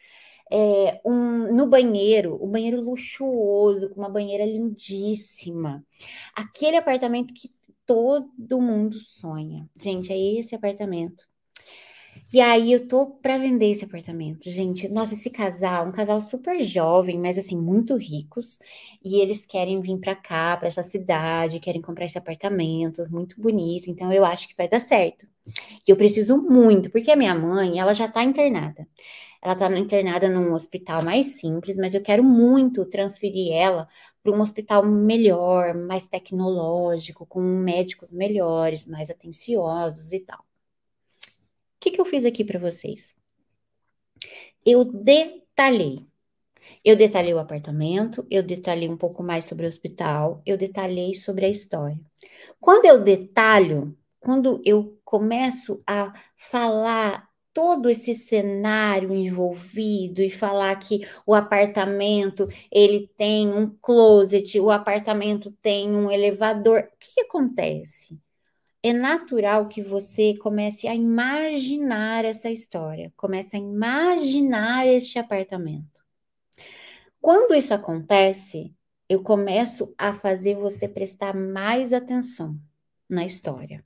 É, 0.50 1.00
um, 1.04 1.54
no 1.54 1.69
banheiro, 1.69 2.37
o 2.40 2.47
um 2.47 2.50
banheiro 2.50 2.80
luxuoso, 2.80 3.90
com 3.90 4.00
uma 4.00 4.09
banheira 4.11 4.45
lindíssima. 4.45 5.85
Aquele 6.35 6.76
apartamento 6.76 7.33
que 7.35 7.50
todo 7.87 8.61
mundo 8.61 8.99
sonha. 8.99 9.69
Gente, 9.76 10.12
é 10.12 10.19
esse 10.19 10.54
apartamento 10.54 11.30
e 12.33 12.40
aí 12.40 12.73
eu 12.73 12.87
tô 12.87 13.07
para 13.07 13.38
vender 13.38 13.71
esse 13.71 13.85
apartamento, 13.85 14.49
gente. 14.50 14.88
Nossa, 14.88 15.14
esse 15.14 15.30
casal, 15.30 15.88
um 15.88 15.92
casal 15.92 16.23
super 16.23 16.62
jovem, 16.62 17.19
mas 17.19 17.37
assim 17.37 17.61
muito 17.61 17.97
ricos, 17.97 18.59
e 19.04 19.21
eles 19.21 19.45
querem 19.45 19.80
vir 19.80 19.99
para 19.99 20.14
cá, 20.14 20.57
para 20.57 20.69
essa 20.69 20.83
cidade, 20.83 21.59
querem 21.59 21.83
comprar 21.83 22.04
esse 22.04 22.19
apartamento, 22.19 23.04
muito 23.11 23.40
bonito. 23.40 23.90
Então 23.90 24.12
eu 24.12 24.25
acho 24.25 24.47
que 24.47 24.54
vai 24.57 24.69
dar 24.69 24.78
certo. 24.80 25.26
E 25.87 25.90
eu 25.90 25.97
preciso 25.97 26.38
muito, 26.38 26.90
porque 26.90 27.11
a 27.11 27.16
minha 27.16 27.35
mãe, 27.35 27.80
ela 27.80 27.92
já 27.92 28.07
tá 28.07 28.23
internada. 28.23 28.87
Ela 29.42 29.54
tá 29.54 29.78
internada 29.78 30.28
num 30.28 30.52
hospital 30.52 31.02
mais 31.02 31.38
simples, 31.40 31.76
mas 31.78 31.94
eu 31.94 32.02
quero 32.02 32.23
muito 32.23 32.85
transferir 32.87 33.52
ela 33.54 33.88
para 34.23 34.32
um 34.32 34.40
hospital 34.40 34.85
melhor, 34.85 35.75
mais 35.75 36.06
tecnológico, 36.06 37.26
com 37.26 37.40
médicos 37.40 38.12
melhores, 38.12 38.87
mais 38.87 39.11
atenciosos 39.11 40.12
e 40.12 40.20
tal 40.20 40.44
que, 41.80 41.90
que 41.90 42.00
eu 42.00 42.04
fiz 42.04 42.25
aqui 42.26 42.44
para 42.44 42.59
vocês? 42.59 43.16
Eu 44.64 44.85
detalhei. 44.85 46.06
Eu 46.85 46.94
detalhei 46.94 47.32
o 47.32 47.38
apartamento, 47.38 48.26
eu 48.30 48.42
detalhei 48.42 48.88
um 48.88 48.97
pouco 48.97 49.23
mais 49.23 49.47
sobre 49.47 49.64
o 49.64 49.68
hospital, 49.68 50.42
eu 50.44 50.59
detalhei 50.59 51.14
sobre 51.14 51.47
a 51.47 51.49
história. 51.49 51.99
Quando 52.61 52.85
eu 52.85 53.02
detalho, 53.02 53.97
quando 54.20 54.61
eu 54.62 55.00
começo 55.02 55.82
a 55.87 56.12
falar 56.37 57.29
todo 57.52 57.88
esse 57.90 58.14
cenário 58.14 59.14
envolvido 59.14 60.23
e 60.23 60.30
falar 60.30 60.75
que 60.76 61.07
o 61.26 61.35
apartamento 61.35 62.49
ele 62.71 63.11
tem 63.16 63.49
um 63.52 63.69
closet, 63.80 64.59
o 64.61 64.71
apartamento 64.71 65.50
tem 65.62 65.90
um 65.90 66.11
elevador, 66.11 66.80
o 66.80 66.99
que, 66.99 67.14
que 67.14 67.21
acontece? 67.23 68.19
é 68.83 68.92
natural 68.92 69.69
que 69.69 69.83
você 69.83 70.35
comece 70.38 70.88
a 70.88 70.95
imaginar 70.95 72.25
essa 72.25 72.50
história, 72.50 73.12
comece 73.16 73.57
a 73.57 73.61
imaginar 73.61 74.87
este 74.87 75.19
apartamento. 75.19 76.00
Quando 77.21 77.54
isso 77.54 77.75
acontece, 77.75 78.75
eu 79.09 79.23
começo 79.23 79.95
a 79.99 80.14
fazer 80.14 80.54
você 80.54 80.88
prestar 80.88 81.35
mais 81.35 81.92
atenção 81.92 82.59
na 83.09 83.26
história. 83.26 83.85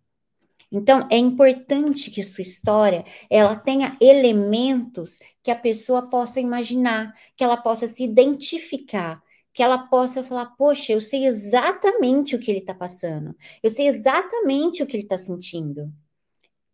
Então, 0.71 1.09
é 1.11 1.17
importante 1.17 2.11
que 2.11 2.23
sua 2.23 2.43
história 2.43 3.05
ela 3.31 3.57
tenha 3.57 3.97
elementos 4.01 5.19
que 5.43 5.51
a 5.51 5.57
pessoa 5.57 6.09
possa 6.09 6.41
imaginar, 6.41 7.15
que 7.37 7.45
ela 7.45 7.57
possa 7.57 7.87
se 7.87 8.05
identificar, 8.05 9.23
que 9.53 9.63
ela 9.63 9.79
possa 9.79 10.25
falar: 10.25 10.47
Poxa, 10.57 10.93
eu 10.93 11.01
sei 11.01 11.27
exatamente 11.27 12.35
o 12.35 12.41
que 12.41 12.51
ele 12.51 12.61
está 12.61 12.75
passando, 12.75 13.37
eu 13.63 13.71
sei 13.71 13.87
exatamente 13.87 14.83
o 14.83 14.87
que 14.87 14.97
ele 14.97 15.05
está 15.05 15.17
sentindo. 15.17 15.93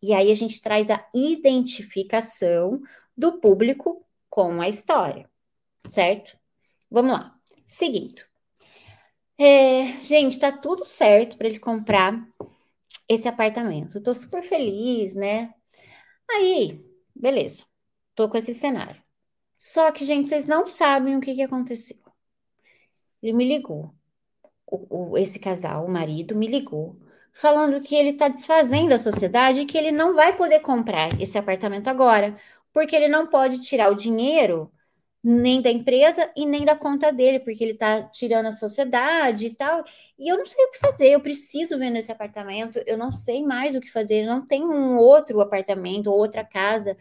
E 0.01 0.13
aí 0.13 0.31
a 0.31 0.35
gente 0.35 0.59
traz 0.59 0.89
a 0.89 1.05
identificação 1.13 2.81
do 3.15 3.39
público 3.39 4.03
com 4.29 4.59
a 4.61 4.67
história, 4.67 5.29
certo? 5.89 6.35
Vamos 6.89 7.13
lá. 7.13 7.35
Seguindo. 7.67 8.23
É, 9.37 9.97
gente, 10.01 10.39
tá 10.39 10.51
tudo 10.51 10.83
certo 10.83 11.37
para 11.37 11.47
ele 11.47 11.59
comprar 11.59 12.27
esse 13.07 13.27
apartamento. 13.27 13.97
Eu 13.97 14.03
tô 14.03 14.13
super 14.13 14.43
feliz, 14.43 15.13
né? 15.15 15.53
Aí, 16.29 16.83
beleza. 17.15 17.63
Tô 18.15 18.29
com 18.29 18.37
esse 18.37 18.53
cenário. 18.53 19.01
Só 19.57 19.91
que, 19.91 20.05
gente, 20.05 20.27
vocês 20.27 20.45
não 20.45 20.65
sabem 20.65 21.15
o 21.15 21.21
que, 21.21 21.35
que 21.35 21.41
aconteceu. 21.41 21.97
Ele 23.21 23.33
me 23.33 23.47
ligou. 23.47 23.93
O, 24.65 25.11
o, 25.11 25.17
esse 25.17 25.39
casal, 25.39 25.85
o 25.85 25.91
marido, 25.91 26.35
me 26.35 26.47
ligou, 26.47 26.97
falando 27.33 27.81
que 27.81 27.95
ele 27.95 28.11
está 28.11 28.27
desfazendo 28.27 28.93
a 28.93 28.97
sociedade 28.97 29.61
e 29.61 29.65
que 29.65 29.77
ele 29.77 29.91
não 29.91 30.15
vai 30.15 30.35
poder 30.35 30.61
comprar 30.61 31.09
esse 31.21 31.37
apartamento 31.37 31.89
agora, 31.89 32.37
porque 32.73 32.95
ele 32.95 33.07
não 33.09 33.27
pode 33.27 33.61
tirar 33.61 33.91
o 33.91 33.95
dinheiro 33.95 34.71
nem 35.23 35.61
da 35.61 35.69
empresa 35.69 36.31
e 36.35 36.45
nem 36.45 36.65
da 36.65 36.75
conta 36.75 37.11
dele, 37.11 37.39
porque 37.39 37.63
ele 37.63 37.73
está 37.73 38.03
tirando 38.03 38.47
a 38.47 38.51
sociedade 38.51 39.47
e 39.47 39.55
tal. 39.55 39.83
E 40.17 40.27
eu 40.27 40.37
não 40.37 40.45
sei 40.45 40.65
o 40.65 40.71
que 40.71 40.79
fazer, 40.79 41.09
eu 41.11 41.21
preciso 41.21 41.77
vender 41.77 41.99
esse 41.99 42.11
apartamento, 42.11 42.79
eu 42.87 42.97
não 42.97 43.11
sei 43.11 43.43
mais 43.43 43.75
o 43.75 43.81
que 43.81 43.91
fazer, 43.91 44.23
eu 44.23 44.27
não 44.27 44.45
tenho 44.45 44.71
um 44.71 44.97
outro 44.97 45.39
apartamento 45.41 46.07
ou 46.07 46.17
outra 46.17 46.43
casa 46.43 46.97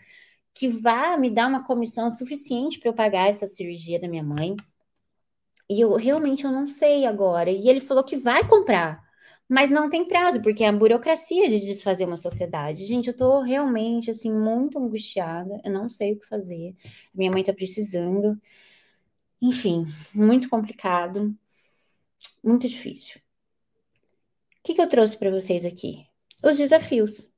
que 0.55 0.69
vá 0.69 1.17
me 1.17 1.31
dar 1.31 1.49
uma 1.49 1.65
comissão 1.65 2.11
suficiente 2.11 2.79
para 2.79 2.91
eu 2.91 2.95
pagar 2.95 3.29
essa 3.29 3.47
cirurgia 3.47 4.01
da 4.01 4.09
minha 4.09 4.23
mãe. 4.23 4.57
E 5.69 5.81
eu 5.81 5.95
realmente 5.97 6.45
eu 6.45 6.51
não 6.51 6.67
sei 6.67 7.07
agora. 7.07 7.51
E 7.51 7.69
ele 7.69 7.81
falou 7.81 8.05
que 8.05 8.17
vai 8.17 8.47
comprar, 8.47 9.03
mas 9.51 9.69
não 9.69 9.91
tem 9.91 10.07
prazo, 10.07 10.41
porque 10.41 10.63
é 10.63 10.69
a 10.69 10.73
burocracia 10.73 11.51
de 11.51 11.59
desfazer 11.67 12.05
uma 12.07 12.17
sociedade. 12.17 12.87
Gente, 12.87 13.09
eu 13.09 13.17
tô 13.17 13.41
realmente 13.43 14.09
assim 14.09 14.33
muito 14.33 14.79
angustiada, 14.79 15.61
eu 15.65 15.73
não 15.73 15.89
sei 15.89 16.13
o 16.13 16.21
que 16.21 16.27
fazer. 16.27 16.77
Minha 17.13 17.33
mãe 17.33 17.43
tá 17.43 17.53
precisando. 17.53 18.41
Enfim, 19.43 19.85
muito 20.15 20.49
complicado, 20.49 21.35
muito 22.45 22.69
difícil. 22.69 23.21
O 24.59 24.63
que, 24.63 24.75
que 24.75 24.81
eu 24.81 24.89
trouxe 24.89 25.17
para 25.17 25.31
vocês 25.31 25.65
aqui? 25.65 26.07
Os 26.45 26.57
desafios 26.57 27.30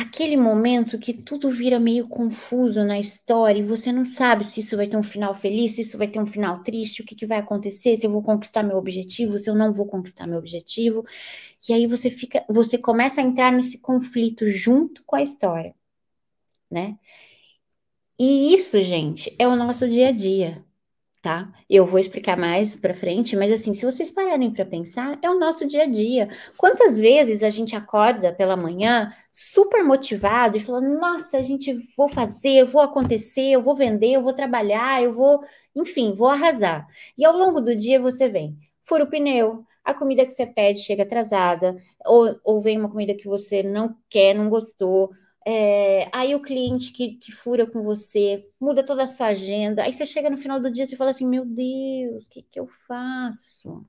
aquele 0.00 0.36
momento 0.36 0.98
que 0.98 1.12
tudo 1.12 1.50
vira 1.50 1.80
meio 1.80 2.08
confuso 2.08 2.84
na 2.84 3.00
história 3.00 3.58
e 3.58 3.64
você 3.64 3.90
não 3.90 4.04
sabe 4.04 4.44
se 4.44 4.60
isso 4.60 4.76
vai 4.76 4.86
ter 4.86 4.96
um 4.96 5.02
final 5.02 5.34
feliz, 5.34 5.72
se 5.72 5.82
isso 5.82 5.98
vai 5.98 6.06
ter 6.06 6.20
um 6.20 6.26
final 6.26 6.62
triste, 6.62 7.02
o 7.02 7.04
que, 7.04 7.16
que 7.16 7.26
vai 7.26 7.38
acontecer, 7.38 7.96
se 7.96 8.06
eu 8.06 8.10
vou 8.10 8.22
conquistar 8.22 8.62
meu 8.62 8.76
objetivo, 8.76 9.38
se 9.38 9.50
eu 9.50 9.56
não 9.56 9.72
vou 9.72 9.86
conquistar 9.86 10.26
meu 10.26 10.38
objetivo. 10.38 11.04
E 11.68 11.72
aí 11.72 11.86
você 11.86 12.10
fica, 12.10 12.44
você 12.48 12.78
começa 12.78 13.20
a 13.20 13.24
entrar 13.24 13.50
nesse 13.52 13.78
conflito 13.78 14.46
junto 14.48 15.02
com 15.04 15.16
a 15.16 15.22
história, 15.22 15.74
né? 16.70 16.96
E 18.18 18.54
isso, 18.54 18.80
gente, 18.82 19.34
é 19.38 19.46
o 19.48 19.56
nosso 19.56 19.88
dia 19.88 20.08
a 20.08 20.12
dia 20.12 20.64
tá? 21.20 21.52
Eu 21.68 21.84
vou 21.84 21.98
explicar 21.98 22.36
mais 22.36 22.76
para 22.76 22.94
frente, 22.94 23.36
mas 23.36 23.52
assim, 23.52 23.74
se 23.74 23.84
vocês 23.84 24.10
pararem 24.10 24.52
para 24.52 24.64
pensar, 24.64 25.18
é 25.22 25.28
o 25.28 25.38
nosso 25.38 25.66
dia 25.66 25.82
a 25.82 25.86
dia. 25.86 26.28
Quantas 26.56 26.98
vezes 26.98 27.42
a 27.42 27.50
gente 27.50 27.74
acorda 27.74 28.32
pela 28.32 28.56
manhã 28.56 29.12
super 29.32 29.82
motivado 29.84 30.56
e 30.56 30.60
falando: 30.60 30.98
"Nossa, 30.98 31.38
a 31.38 31.42
gente 31.42 31.72
vou 31.96 32.08
fazer, 32.08 32.64
vou 32.64 32.80
acontecer, 32.80 33.50
eu 33.50 33.62
vou 33.62 33.74
vender, 33.74 34.12
eu 34.12 34.22
vou 34.22 34.32
trabalhar, 34.32 35.02
eu 35.02 35.12
vou, 35.12 35.42
enfim, 35.74 36.14
vou 36.14 36.28
arrasar". 36.28 36.86
E 37.16 37.24
ao 37.24 37.36
longo 37.36 37.60
do 37.60 37.74
dia 37.74 38.00
você 38.00 38.28
vem, 38.28 38.56
fura 38.84 39.04
o 39.04 39.10
pneu, 39.10 39.64
a 39.84 39.94
comida 39.94 40.24
que 40.24 40.32
você 40.32 40.46
pede 40.46 40.80
chega 40.80 41.02
atrasada, 41.02 41.76
ou, 42.04 42.38
ou 42.44 42.60
vem 42.60 42.78
uma 42.78 42.90
comida 42.90 43.14
que 43.14 43.26
você 43.26 43.62
não 43.62 43.96
quer, 44.08 44.34
não 44.34 44.48
gostou, 44.48 45.10
é, 45.50 46.10
aí 46.12 46.34
o 46.34 46.42
cliente 46.42 46.92
que, 46.92 47.12
que 47.16 47.32
fura 47.32 47.66
com 47.66 47.82
você, 47.82 48.46
muda 48.60 48.84
toda 48.84 49.04
a 49.04 49.06
sua 49.06 49.28
agenda. 49.28 49.82
Aí 49.82 49.94
você 49.94 50.04
chega 50.04 50.28
no 50.28 50.36
final 50.36 50.60
do 50.60 50.70
dia 50.70 50.84
e 50.84 50.94
fala 50.94 51.10
assim: 51.10 51.26
Meu 51.26 51.42
Deus, 51.46 52.26
o 52.26 52.28
que, 52.28 52.42
que 52.42 52.60
eu 52.60 52.66
faço? 52.86 53.86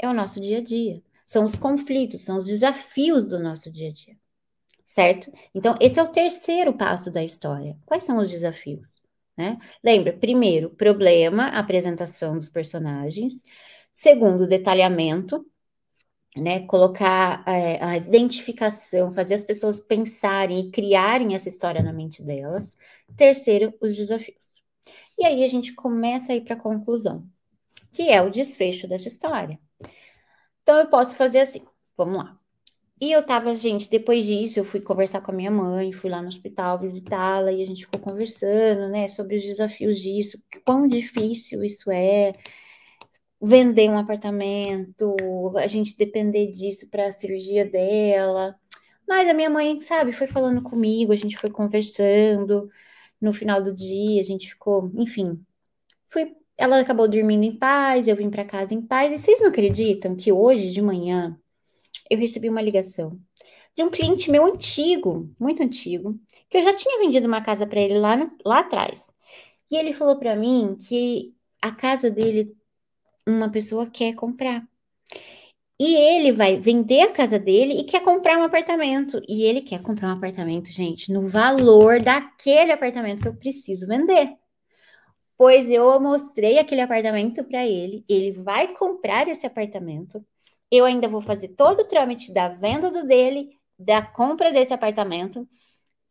É 0.00 0.08
o 0.08 0.14
nosso 0.14 0.40
dia 0.40 0.58
a 0.58 0.62
dia. 0.62 1.02
São 1.26 1.44
os 1.44 1.56
conflitos, 1.56 2.22
são 2.22 2.38
os 2.38 2.44
desafios 2.44 3.26
do 3.26 3.40
nosso 3.40 3.72
dia 3.72 3.88
a 3.88 3.92
dia. 3.92 4.16
Certo? 4.86 5.32
Então, 5.52 5.76
esse 5.80 5.98
é 5.98 6.02
o 6.02 6.08
terceiro 6.08 6.72
passo 6.72 7.10
da 7.10 7.24
história. 7.24 7.76
Quais 7.84 8.04
são 8.04 8.18
os 8.18 8.30
desafios? 8.30 9.02
Né? 9.36 9.58
Lembra, 9.82 10.12
primeiro, 10.12 10.70
problema, 10.70 11.48
apresentação 11.48 12.36
dos 12.36 12.48
personagens. 12.48 13.42
Segundo, 13.92 14.46
detalhamento, 14.46 15.44
né, 16.40 16.66
colocar 16.66 17.42
é, 17.46 17.82
a 17.82 17.96
identificação, 17.96 19.12
fazer 19.12 19.34
as 19.34 19.44
pessoas 19.44 19.80
pensarem 19.80 20.60
e 20.60 20.70
criarem 20.70 21.34
essa 21.34 21.48
história 21.48 21.82
na 21.82 21.92
mente 21.92 22.22
delas. 22.22 22.76
Terceiro, 23.16 23.74
os 23.80 23.96
desafios. 23.96 24.36
E 25.18 25.24
aí 25.24 25.44
a 25.44 25.48
gente 25.48 25.74
começa 25.74 26.32
a 26.32 26.36
ir 26.36 26.42
para 26.42 26.54
a 26.54 26.60
conclusão, 26.60 27.26
que 27.92 28.08
é 28.08 28.22
o 28.22 28.30
desfecho 28.30 28.86
dessa 28.88 29.08
história. 29.08 29.58
Então 30.62 30.78
eu 30.78 30.88
posso 30.88 31.16
fazer 31.16 31.40
assim, 31.40 31.62
vamos 31.96 32.18
lá. 32.18 32.38
E 33.00 33.12
eu 33.12 33.24
tava, 33.24 33.54
gente, 33.54 33.88
depois 33.88 34.26
disso, 34.26 34.58
eu 34.58 34.64
fui 34.64 34.80
conversar 34.80 35.20
com 35.20 35.30
a 35.30 35.34
minha 35.34 35.50
mãe, 35.50 35.92
fui 35.92 36.10
lá 36.10 36.20
no 36.20 36.28
hospital 36.28 36.80
visitá-la 36.80 37.52
e 37.52 37.62
a 37.62 37.66
gente 37.66 37.84
ficou 37.84 38.00
conversando, 38.00 38.88
né, 38.88 39.08
sobre 39.08 39.36
os 39.36 39.42
desafios 39.42 39.98
disso, 40.00 40.36
quão 40.64 40.86
difícil 40.88 41.62
isso 41.62 41.90
é, 41.92 42.34
vender 43.40 43.88
um 43.88 43.98
apartamento, 43.98 45.16
a 45.56 45.66
gente 45.66 45.96
depender 45.96 46.48
disso 46.52 46.88
para 46.88 47.08
a 47.08 47.12
cirurgia 47.12 47.64
dela. 47.64 48.56
Mas 49.06 49.28
a 49.28 49.34
minha 49.34 49.50
mãe, 49.50 49.80
sabe, 49.80 50.12
foi 50.12 50.26
falando 50.26 50.62
comigo, 50.62 51.12
a 51.12 51.16
gente 51.16 51.36
foi 51.38 51.50
conversando. 51.50 52.70
No 53.20 53.32
final 53.32 53.62
do 53.62 53.74
dia, 53.74 54.20
a 54.20 54.24
gente 54.24 54.48
ficou, 54.48 54.92
enfim, 54.96 55.44
fui, 56.06 56.34
ela 56.56 56.80
acabou 56.80 57.08
dormindo 57.08 57.44
em 57.44 57.56
paz, 57.56 58.08
eu 58.08 58.16
vim 58.16 58.30
para 58.30 58.44
casa 58.44 58.74
em 58.74 58.82
paz. 58.82 59.12
E 59.12 59.18
vocês 59.18 59.40
não 59.40 59.48
acreditam 59.48 60.16
que 60.16 60.32
hoje 60.32 60.70
de 60.70 60.82
manhã 60.82 61.38
eu 62.10 62.18
recebi 62.18 62.48
uma 62.48 62.62
ligação 62.62 63.18
de 63.76 63.84
um 63.84 63.90
cliente 63.90 64.30
meu 64.30 64.44
antigo, 64.44 65.32
muito 65.40 65.62
antigo, 65.62 66.18
que 66.50 66.58
eu 66.58 66.62
já 66.64 66.74
tinha 66.74 66.98
vendido 66.98 67.28
uma 67.28 67.40
casa 67.42 67.66
para 67.66 67.80
ele 67.80 67.98
lá, 67.98 68.16
lá 68.44 68.60
atrás. 68.60 69.12
E 69.70 69.76
ele 69.76 69.92
falou 69.92 70.18
para 70.18 70.34
mim 70.34 70.76
que 70.80 71.32
a 71.62 71.70
casa 71.70 72.10
dele 72.10 72.56
uma 73.28 73.50
pessoa 73.50 73.88
quer 73.90 74.14
comprar. 74.14 74.66
E 75.80 75.94
ele 75.94 76.32
vai 76.32 76.56
vender 76.56 77.02
a 77.02 77.12
casa 77.12 77.38
dele 77.38 77.74
e 77.80 77.84
quer 77.84 78.02
comprar 78.02 78.36
um 78.38 78.42
apartamento. 78.42 79.22
E 79.28 79.44
ele 79.44 79.60
quer 79.62 79.80
comprar 79.82 80.08
um 80.08 80.16
apartamento, 80.18 80.70
gente, 80.70 81.12
no 81.12 81.28
valor 81.28 82.00
daquele 82.02 82.72
apartamento 82.72 83.22
que 83.22 83.28
eu 83.28 83.36
preciso 83.36 83.86
vender. 83.86 84.36
Pois 85.36 85.70
eu 85.70 86.00
mostrei 86.00 86.58
aquele 86.58 86.80
apartamento 86.80 87.44
para 87.44 87.64
ele, 87.64 88.04
ele 88.08 88.32
vai 88.32 88.74
comprar 88.74 89.28
esse 89.28 89.46
apartamento. 89.46 90.24
Eu 90.70 90.84
ainda 90.84 91.08
vou 91.08 91.20
fazer 91.20 91.48
todo 91.50 91.80
o 91.80 91.84
trâmite 91.84 92.32
da 92.32 92.48
venda 92.48 92.90
do 92.90 93.06
dele, 93.06 93.50
da 93.78 94.02
compra 94.02 94.52
desse 94.52 94.74
apartamento 94.74 95.48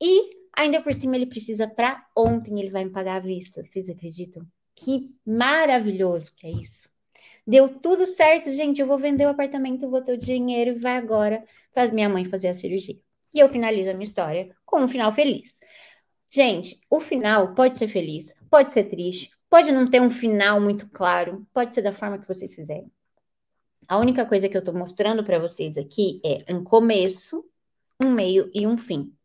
e 0.01 0.29
ainda 0.55 0.81
por 0.81 0.93
cima 0.93 1.15
ele 1.15 1.25
precisa 1.27 1.67
para 1.67 2.05
ontem, 2.15 2.59
ele 2.59 2.69
vai 2.69 2.85
me 2.85 2.91
pagar 2.91 3.17
à 3.17 3.19
vista. 3.19 3.63
Vocês 3.63 3.89
acreditam? 3.89 4.43
Que 4.75 5.13
maravilhoso 5.25 6.33
que 6.35 6.47
é 6.47 6.51
isso. 6.51 6.89
Deu 7.45 7.69
tudo 7.69 8.05
certo, 8.05 8.51
gente. 8.51 8.81
Eu 8.81 8.87
vou 8.87 8.97
vender 8.97 9.25
o 9.25 9.29
apartamento, 9.29 9.89
vou 9.89 10.01
ter 10.01 10.13
o 10.13 10.17
dinheiro 10.17 10.71
e 10.71 10.79
vai 10.79 10.97
agora 10.97 11.43
faz 11.73 11.91
minha 11.91 12.09
mãe 12.09 12.25
fazer 12.25 12.49
a 12.49 12.55
cirurgia. 12.55 12.97
E 13.33 13.39
eu 13.39 13.47
finalizo 13.47 13.89
a 13.89 13.93
minha 13.93 14.03
história 14.03 14.55
com 14.65 14.81
um 14.81 14.87
final 14.87 15.11
feliz. 15.11 15.53
Gente, 16.29 16.79
o 16.89 16.99
final 16.99 17.53
pode 17.53 17.77
ser 17.77 17.87
feliz, 17.87 18.33
pode 18.49 18.73
ser 18.73 18.85
triste, 18.85 19.29
pode 19.49 19.71
não 19.71 19.89
ter 19.89 20.01
um 20.01 20.09
final 20.09 20.59
muito 20.59 20.89
claro, 20.89 21.47
pode 21.53 21.73
ser 21.73 21.81
da 21.81 21.93
forma 21.93 22.19
que 22.19 22.27
vocês 22.27 22.53
quiserem. 22.53 22.91
A 23.87 23.97
única 23.97 24.25
coisa 24.25 24.49
que 24.49 24.57
eu 24.57 24.63
tô 24.63 24.73
mostrando 24.73 25.23
para 25.23 25.39
vocês 25.39 25.77
aqui 25.77 26.19
é 26.23 26.53
um 26.53 26.63
começo, 26.63 27.45
um 28.01 28.11
meio 28.11 28.51
e 28.53 28.67
um 28.67 28.77
fim. 28.77 29.16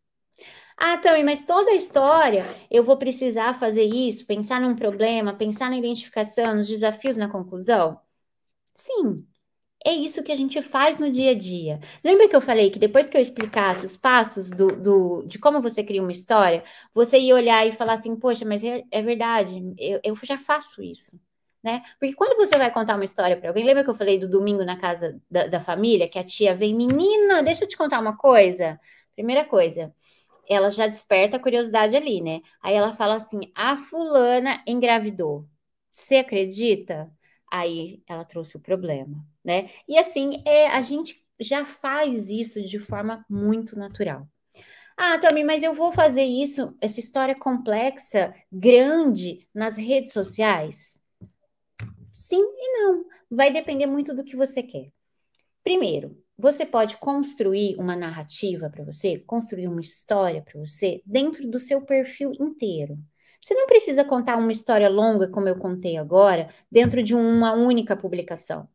Ah, 0.85 0.99
também, 0.99 1.23
mas 1.25 1.45
toda 1.45 1.71
a 1.71 1.75
história 1.77 2.45
eu 2.69 2.83
vou 2.83 2.97
precisar 2.99 3.55
fazer 3.55 3.85
isso, 3.85 4.27
pensar 4.27 4.61
num 4.61 4.75
problema, 4.75 5.33
pensar 5.33 5.71
na 5.71 5.77
identificação, 5.79 6.57
nos 6.57 6.67
desafios 6.67 7.17
na 7.17 7.29
conclusão? 7.29 8.01
Sim, 8.77 9.27
é 9.87 9.93
isso 9.93 10.23
que 10.23 10.33
a 10.33 10.37
gente 10.37 10.63
faz 10.63 10.99
no 10.99 11.11
dia 11.13 11.33
a 11.33 11.35
dia. 11.39 11.81
Lembra 12.05 12.29
que 12.29 12.37
eu 12.37 12.41
falei 12.43 12.71
que 12.71 12.79
depois 12.79 13.11
que 13.11 13.17
eu 13.17 13.23
explicasse 13.23 13.87
os 13.87 13.97
passos 13.97 14.51
do, 14.51 14.77
do, 14.77 15.25
de 15.27 15.39
como 15.39 15.63
você 15.63 15.85
cria 15.85 16.03
uma 16.03 16.13
história, 16.13 16.65
você 16.95 17.19
ia 17.19 17.35
olhar 17.35 17.67
e 17.67 17.73
falar 17.73 17.95
assim, 17.95 18.17
poxa, 18.17 18.45
mas 18.47 18.65
é, 18.65 18.83
é 18.91 19.03
verdade, 19.03 19.75
eu, 19.79 20.01
eu 20.05 20.17
já 20.25 20.39
faço 20.39 20.83
isso. 20.83 21.21
Né? 21.63 21.83
Porque 22.01 22.15
quando 22.15 22.37
você 22.37 22.59
vai 22.59 22.73
contar 22.73 22.97
uma 22.97 23.05
história 23.05 23.37
para 23.37 23.51
alguém, 23.51 23.65
lembra 23.65 23.85
que 23.85 23.91
eu 23.91 23.95
falei 23.95 24.19
do 24.19 24.29
domingo 24.29 24.65
na 24.65 24.77
casa 24.79 25.21
da, 25.31 25.47
da 25.49 25.61
família, 25.61 26.09
que 26.09 26.19
a 26.19 26.25
tia 26.25 26.55
vem, 26.55 26.75
menina, 26.75 27.43
deixa 27.43 27.65
eu 27.65 27.69
te 27.69 27.77
contar 27.77 28.01
uma 28.01 28.17
coisa. 28.17 28.81
Primeira 29.15 29.45
coisa, 29.45 29.95
ela 30.53 30.71
já 30.71 30.87
desperta 30.87 31.37
a 31.37 31.41
curiosidade 31.41 31.97
ali, 31.97 32.21
né? 32.21 32.41
Aí 32.63 32.75
ela 32.75 32.93
fala 32.93 33.17
assim: 33.17 33.53
a 33.55 33.77
fulana 33.77 34.63
engravidou. 34.67 35.47
Você 35.91 36.17
acredita? 36.17 37.11
aí 37.53 38.03
ela 38.09 38.25
trouxe 38.25 38.57
o 38.57 38.61
problema, 38.61 39.23
né? 39.45 39.69
E 39.87 39.99
assim, 39.99 40.43
é, 40.47 40.69
a 40.69 40.81
gente 40.81 41.23
já 41.39 41.67
faz 41.67 42.31
isso 42.31 42.63
de 42.63 42.79
forma 42.79 43.27
muito 43.29 43.79
natural. 43.79 44.27
Ah, 44.97 45.19
também, 45.19 45.45
mas 45.45 45.63
eu 45.63 45.75
vou 45.75 45.93
fazer 45.93 46.23
isso, 46.25 46.75
essa 46.81 46.99
história 46.99 47.35
complexa, 47.35 48.35
grande, 48.51 49.47
nas 49.55 49.77
redes 49.77 50.15
sociais? 50.15 50.99
Sim 52.11 52.41
e 52.41 52.73
não. 52.81 53.05
Vai 53.31 53.53
depender 53.53 53.87
muito 53.87 54.15
do 54.15 54.25
que 54.25 54.37
você 54.37 54.63
quer. 54.63 54.91
Primeiro, 55.63 56.22
você 56.39 56.65
pode 56.67 56.97
construir 56.97 57.77
uma 57.77 57.95
narrativa 57.97 58.71
para 58.71 58.85
você, 58.85 59.19
construir 59.19 59.69
uma 59.69 59.81
história 59.81 60.43
para 60.43 60.59
você 60.59 61.03
dentro 61.05 61.49
do 61.49 61.59
seu 61.59 61.83
perfil 61.83 62.33
inteiro. 62.41 62.99
Você 63.41 63.55
não 63.55 63.67
precisa 63.67 64.05
contar 64.05 64.37
uma 64.37 64.53
história 64.53 64.89
longa, 64.89 65.29
como 65.29 65.49
eu 65.49 65.59
contei 65.59 65.97
agora, 65.97 66.49
dentro 66.71 67.03
de 67.03 67.15
uma 67.15 67.53
única 67.55 67.97
publicação. 67.97 68.69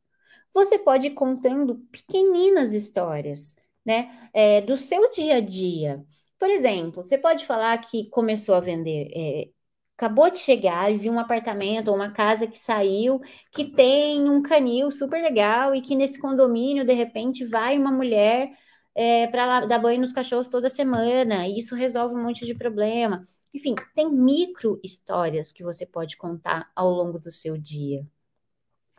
Você 0.54 0.78
pode 0.80 1.08
ir 1.08 1.12
contando 1.14 1.76
pequeninas 1.92 2.74
histórias, 2.74 3.56
né, 3.86 4.30
é, 4.34 4.62
do 4.62 4.76
seu 4.76 5.10
dia 5.12 5.38
a 5.38 5.42
dia. 5.42 6.04
Por 6.40 6.50
exemplo, 6.50 7.04
você 7.04 7.18
pode 7.18 7.46
falar 7.46 7.78
que 7.80 8.10
começou 8.10 8.56
a 8.56 8.60
vender, 8.60 9.10
é, 9.16 9.50
acabou 9.98 10.30
de 10.30 10.38
chegar 10.38 10.94
e 10.94 10.98
viu 10.98 11.12
um 11.12 11.20
apartamento 11.20 11.88
ou 11.88 11.96
uma 11.96 12.12
casa 12.12 12.46
que 12.46 12.60
saiu, 12.60 13.20
que 13.52 13.66
tem 13.66 14.30
um 14.30 14.44
canil 14.44 14.92
super 14.92 15.22
legal 15.24 15.74
e 15.74 15.82
que 15.82 15.96
nesse 15.96 16.20
condomínio, 16.20 16.86
de 16.86 16.94
repente, 16.94 17.44
vai 17.44 17.78
uma 17.80 17.92
mulher 17.92 18.52
é, 18.94 19.26
para 19.28 19.66
dar 19.66 19.80
banho 19.80 20.00
nos 20.02 20.14
cachorros 20.14 20.50
toda 20.50 20.70
semana, 20.70 21.48
e 21.48 21.58
isso 21.60 21.76
resolve 21.76 22.16
um 22.16 22.24
monte 22.24 22.46
de 22.46 22.54
problema. 22.54 23.24
Enfim, 23.54 23.74
tem 23.96 24.12
micro 24.12 24.80
histórias 24.84 25.52
que 25.52 25.64
você 25.64 25.86
pode 25.86 26.16
contar 26.16 26.70
ao 26.76 26.92
longo 26.92 27.18
do 27.20 27.32
seu 27.32 27.58
dia. 27.58 28.06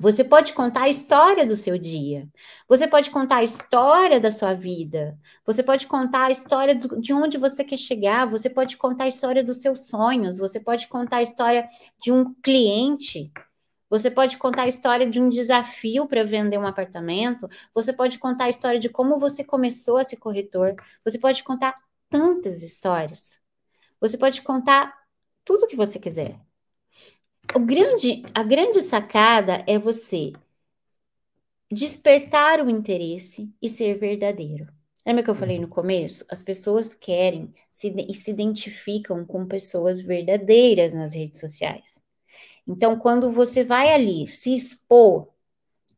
Você 0.00 0.22
pode 0.22 0.52
contar 0.52 0.82
a 0.82 0.88
história 0.88 1.44
do 1.44 1.56
seu 1.56 1.76
dia. 1.76 2.28
Você 2.68 2.86
pode 2.86 3.10
contar 3.10 3.38
a 3.38 3.42
história 3.42 4.20
da 4.20 4.30
sua 4.30 4.54
vida. 4.54 5.18
Você 5.44 5.60
pode 5.60 5.88
contar 5.88 6.26
a 6.26 6.30
história 6.30 6.74
do, 6.74 7.00
de 7.00 7.12
onde 7.12 7.36
você 7.36 7.64
quer 7.64 7.78
chegar. 7.78 8.24
Você 8.26 8.48
pode 8.48 8.76
contar 8.76 9.04
a 9.04 9.08
história 9.08 9.42
dos 9.42 9.56
seus 9.56 9.88
sonhos. 9.88 10.38
Você 10.38 10.60
pode 10.60 10.86
contar 10.86 11.16
a 11.16 11.22
história 11.22 11.66
de 12.00 12.12
um 12.12 12.32
cliente. 12.34 13.32
Você 13.90 14.08
pode 14.08 14.38
contar 14.38 14.62
a 14.62 14.68
história 14.68 15.08
de 15.08 15.20
um 15.20 15.28
desafio 15.28 16.06
para 16.06 16.22
vender 16.22 16.58
um 16.58 16.66
apartamento. 16.66 17.48
Você 17.74 17.92
pode 17.92 18.20
contar 18.20 18.44
a 18.44 18.50
história 18.50 18.78
de 18.78 18.88
como 18.88 19.18
você 19.18 19.42
começou 19.42 19.96
a 19.96 20.04
ser 20.04 20.16
corretor. 20.16 20.76
Você 21.04 21.18
pode 21.18 21.42
contar 21.42 21.74
tantas 22.08 22.62
histórias. 22.62 23.40
Você 24.00 24.16
pode 24.16 24.42
contar 24.42 24.94
tudo 25.44 25.64
o 25.64 25.66
que 25.66 25.76
você 25.76 25.98
quiser. 25.98 26.47
O 27.54 27.60
grande, 27.60 28.22
a 28.34 28.42
grande 28.42 28.82
sacada 28.82 29.64
é 29.66 29.78
você 29.78 30.32
despertar 31.70 32.60
o 32.60 32.68
interesse 32.68 33.50
e 33.60 33.68
ser 33.68 33.98
verdadeiro. 33.98 34.68
Lembra 35.06 35.22
que 35.22 35.30
eu 35.30 35.34
falei 35.34 35.58
no 35.58 35.68
começo? 35.68 36.24
As 36.30 36.42
pessoas 36.42 36.94
querem 36.94 37.54
se, 37.70 37.88
e 37.88 38.12
se 38.12 38.30
identificam 38.30 39.24
com 39.24 39.46
pessoas 39.46 39.98
verdadeiras 40.00 40.92
nas 40.92 41.14
redes 41.14 41.40
sociais. 41.40 42.02
Então, 42.66 42.98
quando 42.98 43.30
você 43.30 43.64
vai 43.64 43.92
ali 43.94 44.28
se 44.28 44.54
expor, 44.54 45.28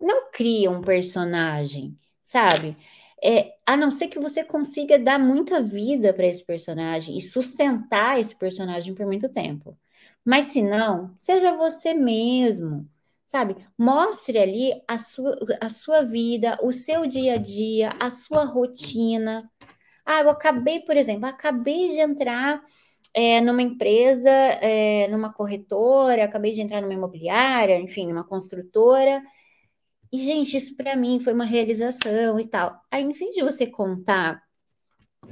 não 0.01 0.31
cria 0.31 0.71
um 0.71 0.81
personagem, 0.81 1.99
sabe? 2.23 2.77
É, 3.23 3.57
a 3.67 3.77
não 3.77 3.91
ser 3.91 4.09
que 4.09 4.21
você 4.21 4.45
consiga 4.45 4.99
dar 4.99 5.19
muita 5.19 5.61
vida 5.61 6.15
para 6.15 6.27
esse 6.29 6.45
personagem 6.45 7.19
e 7.19 7.21
sustentar 7.21 8.21
esse 8.21 8.37
personagem 8.37 8.95
por 8.95 9.05
muito 9.05 9.29
tempo. 9.29 9.77
Mas 10.25 10.47
se 10.47 10.63
não, 10.63 11.13
seja 11.17 11.57
você 11.57 11.95
mesmo, 11.95 12.89
sabe? 13.27 13.57
Mostre 13.79 14.39
ali 14.39 14.73
a 14.87 14.99
sua, 14.99 15.37
a 15.61 15.69
sua 15.69 16.03
vida, 16.03 16.59
o 16.63 16.73
seu 16.73 17.07
dia 17.07 17.35
a 17.35 17.39
dia, 17.39 17.95
a 18.01 18.11
sua 18.11 18.45
rotina. 18.45 19.51
Ah, 20.05 20.21
eu 20.23 20.31
acabei, 20.31 20.81
por 20.81 20.97
exemplo, 20.97 21.27
acabei 21.27 21.91
de 21.91 22.01
entrar 22.01 22.63
é, 23.15 23.41
numa 23.41 23.63
empresa, 23.63 24.31
é, 24.31 25.09
numa 25.09 25.33
corretora, 25.33 26.25
acabei 26.25 26.53
de 26.53 26.61
entrar 26.61 26.81
numa 26.83 26.95
imobiliária, 26.95 27.81
enfim, 27.81 28.09
numa 28.09 28.25
construtora 28.25 29.23
e, 30.13 30.19
gente, 30.19 30.57
isso 30.57 30.77
para 30.77 30.97
mim 30.97 31.21
foi 31.21 31.33
uma 31.33 31.45
realização 31.45 32.39
e 32.41 32.47
tal. 32.47 32.81
Aí, 32.91 33.03
em 33.03 33.13
vez 33.13 33.35
de 33.35 33.43
você 33.43 33.67
contar 33.67 34.43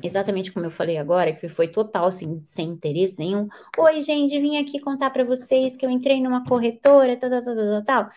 exatamente 0.02 0.52
como 0.52 0.66
eu 0.66 0.70
falei 0.70 0.96
agora, 0.96 1.32
que 1.34 1.48
foi 1.48 1.68
total, 1.68 2.06
assim, 2.06 2.40
sem 2.42 2.70
interesse 2.70 3.18
nenhum. 3.18 3.48
Oi, 3.78 4.00
gente, 4.02 4.40
vim 4.40 4.56
aqui 4.56 4.80
contar 4.80 5.10
para 5.10 5.24
vocês 5.24 5.76
que 5.76 5.84
eu 5.84 5.90
entrei 5.90 6.20
numa 6.20 6.44
corretora, 6.44 7.16
tal, 7.16 7.30
tal, 7.30 7.42
tal, 7.42 7.54
tal, 7.56 7.84
tal. 7.84 8.10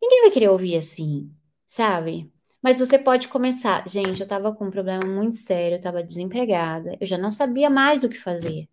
Ninguém 0.00 0.22
vai 0.22 0.30
querer 0.30 0.48
ouvir 0.48 0.76
assim, 0.76 1.30
sabe? 1.66 2.30
Mas 2.62 2.78
você 2.78 2.98
pode 2.98 3.28
começar. 3.28 3.86
Gente, 3.88 4.20
eu 4.20 4.26
tava 4.28 4.54
com 4.54 4.66
um 4.66 4.70
problema 4.70 5.06
muito 5.06 5.36
sério, 5.36 5.76
eu 5.76 5.80
tava 5.80 6.02
desempregada, 6.02 6.96
eu 7.00 7.06
já 7.06 7.18
não 7.18 7.32
sabia 7.32 7.70
mais 7.70 8.04
o 8.04 8.08
que 8.08 8.18
fazer, 8.18 8.68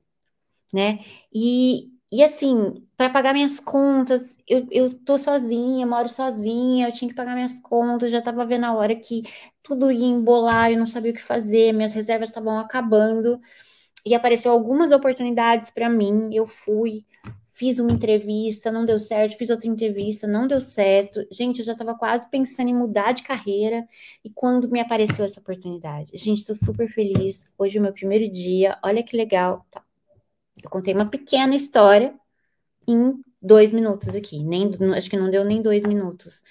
né? 0.74 1.00
E, 1.34 1.91
e 2.15 2.23
assim, 2.23 2.82
para 2.95 3.10
pagar 3.10 3.34
minhas 3.34 3.60
contas, 3.60 4.38
eu, 4.47 4.65
eu 4.71 4.93
tô 4.99 5.17
sozinha, 5.17 5.86
moro 5.86 6.08
sozinha, 6.08 6.88
eu 6.88 6.93
tinha 6.93 7.10
que 7.10 7.15
pagar 7.15 7.36
minhas 7.36 7.60
contas, 7.60 8.10
já 8.10 8.21
tava 8.21 8.45
vendo 8.45 8.63
a 8.65 8.73
hora 8.73 8.95
que 8.95 9.23
tudo 9.62 9.91
ia 9.91 10.06
embolar, 10.06 10.71
eu 10.71 10.80
não 10.80 10.88
sabia 10.88 11.12
o 11.12 11.13
que 11.13 11.21
fazer, 11.21 11.73
minhas 11.73 11.93
reservas 11.93 12.30
estavam 12.30 12.58
acabando. 12.58 13.38
E 14.06 14.15
apareceu 14.15 14.54
algumas 14.54 14.93
oportunidades 14.93 15.71
para 15.71 15.89
mim, 15.89 16.30
eu 16.34 16.45
fui, 16.47 17.06
fiz 17.51 17.80
uma 17.80 17.91
entrevista, 17.91 18.71
não 18.71 18.86
deu 18.86 18.97
certo, 18.97 19.38
fiz 19.38 19.49
outra 19.49 19.67
entrevista, 19.67 20.25
não 20.25 20.47
deu 20.47 20.62
certo. 20.62 21.25
Gente, 21.32 21.60
eu 21.60 21.65
já 21.65 21.73
estava 21.73 21.95
quase 21.97 22.30
pensando 22.30 22.69
em 22.69 22.75
mudar 22.75 23.12
de 23.12 23.23
carreira 23.23 23.86
e 24.23 24.30
quando 24.30 24.69
me 24.69 24.80
apareceu 24.80 25.25
essa 25.25 25.41
oportunidade. 25.41 26.12
Gente, 26.13 26.39
estou 26.39 26.56
super 26.56 26.89
feliz. 26.89 27.45
Hoje 27.58 27.78
é 27.78 27.80
o 27.82 27.84
meu 27.84 27.93
primeiro 27.93 28.32
dia, 28.32 28.78
olha 28.84 29.04
que 29.04 29.17
legal. 29.17 29.65
Tá. 29.69 29.85
Eu 30.63 30.70
contei 30.70 30.94
uma 30.94 31.10
pequena 31.10 31.56
história 31.56 32.13
em 32.88 33.13
dois 33.41 33.72
minutos 33.72 34.15
aqui, 34.15 34.44
nem 34.44 34.70
acho 34.96 35.10
que 35.10 35.18
não 35.18 35.30
deu 35.30 35.44
nem 35.44 35.62
dois 35.62 35.84
minutos. 35.84 36.44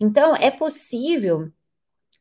Então, 0.00 0.34
é 0.36 0.50
possível 0.50 1.50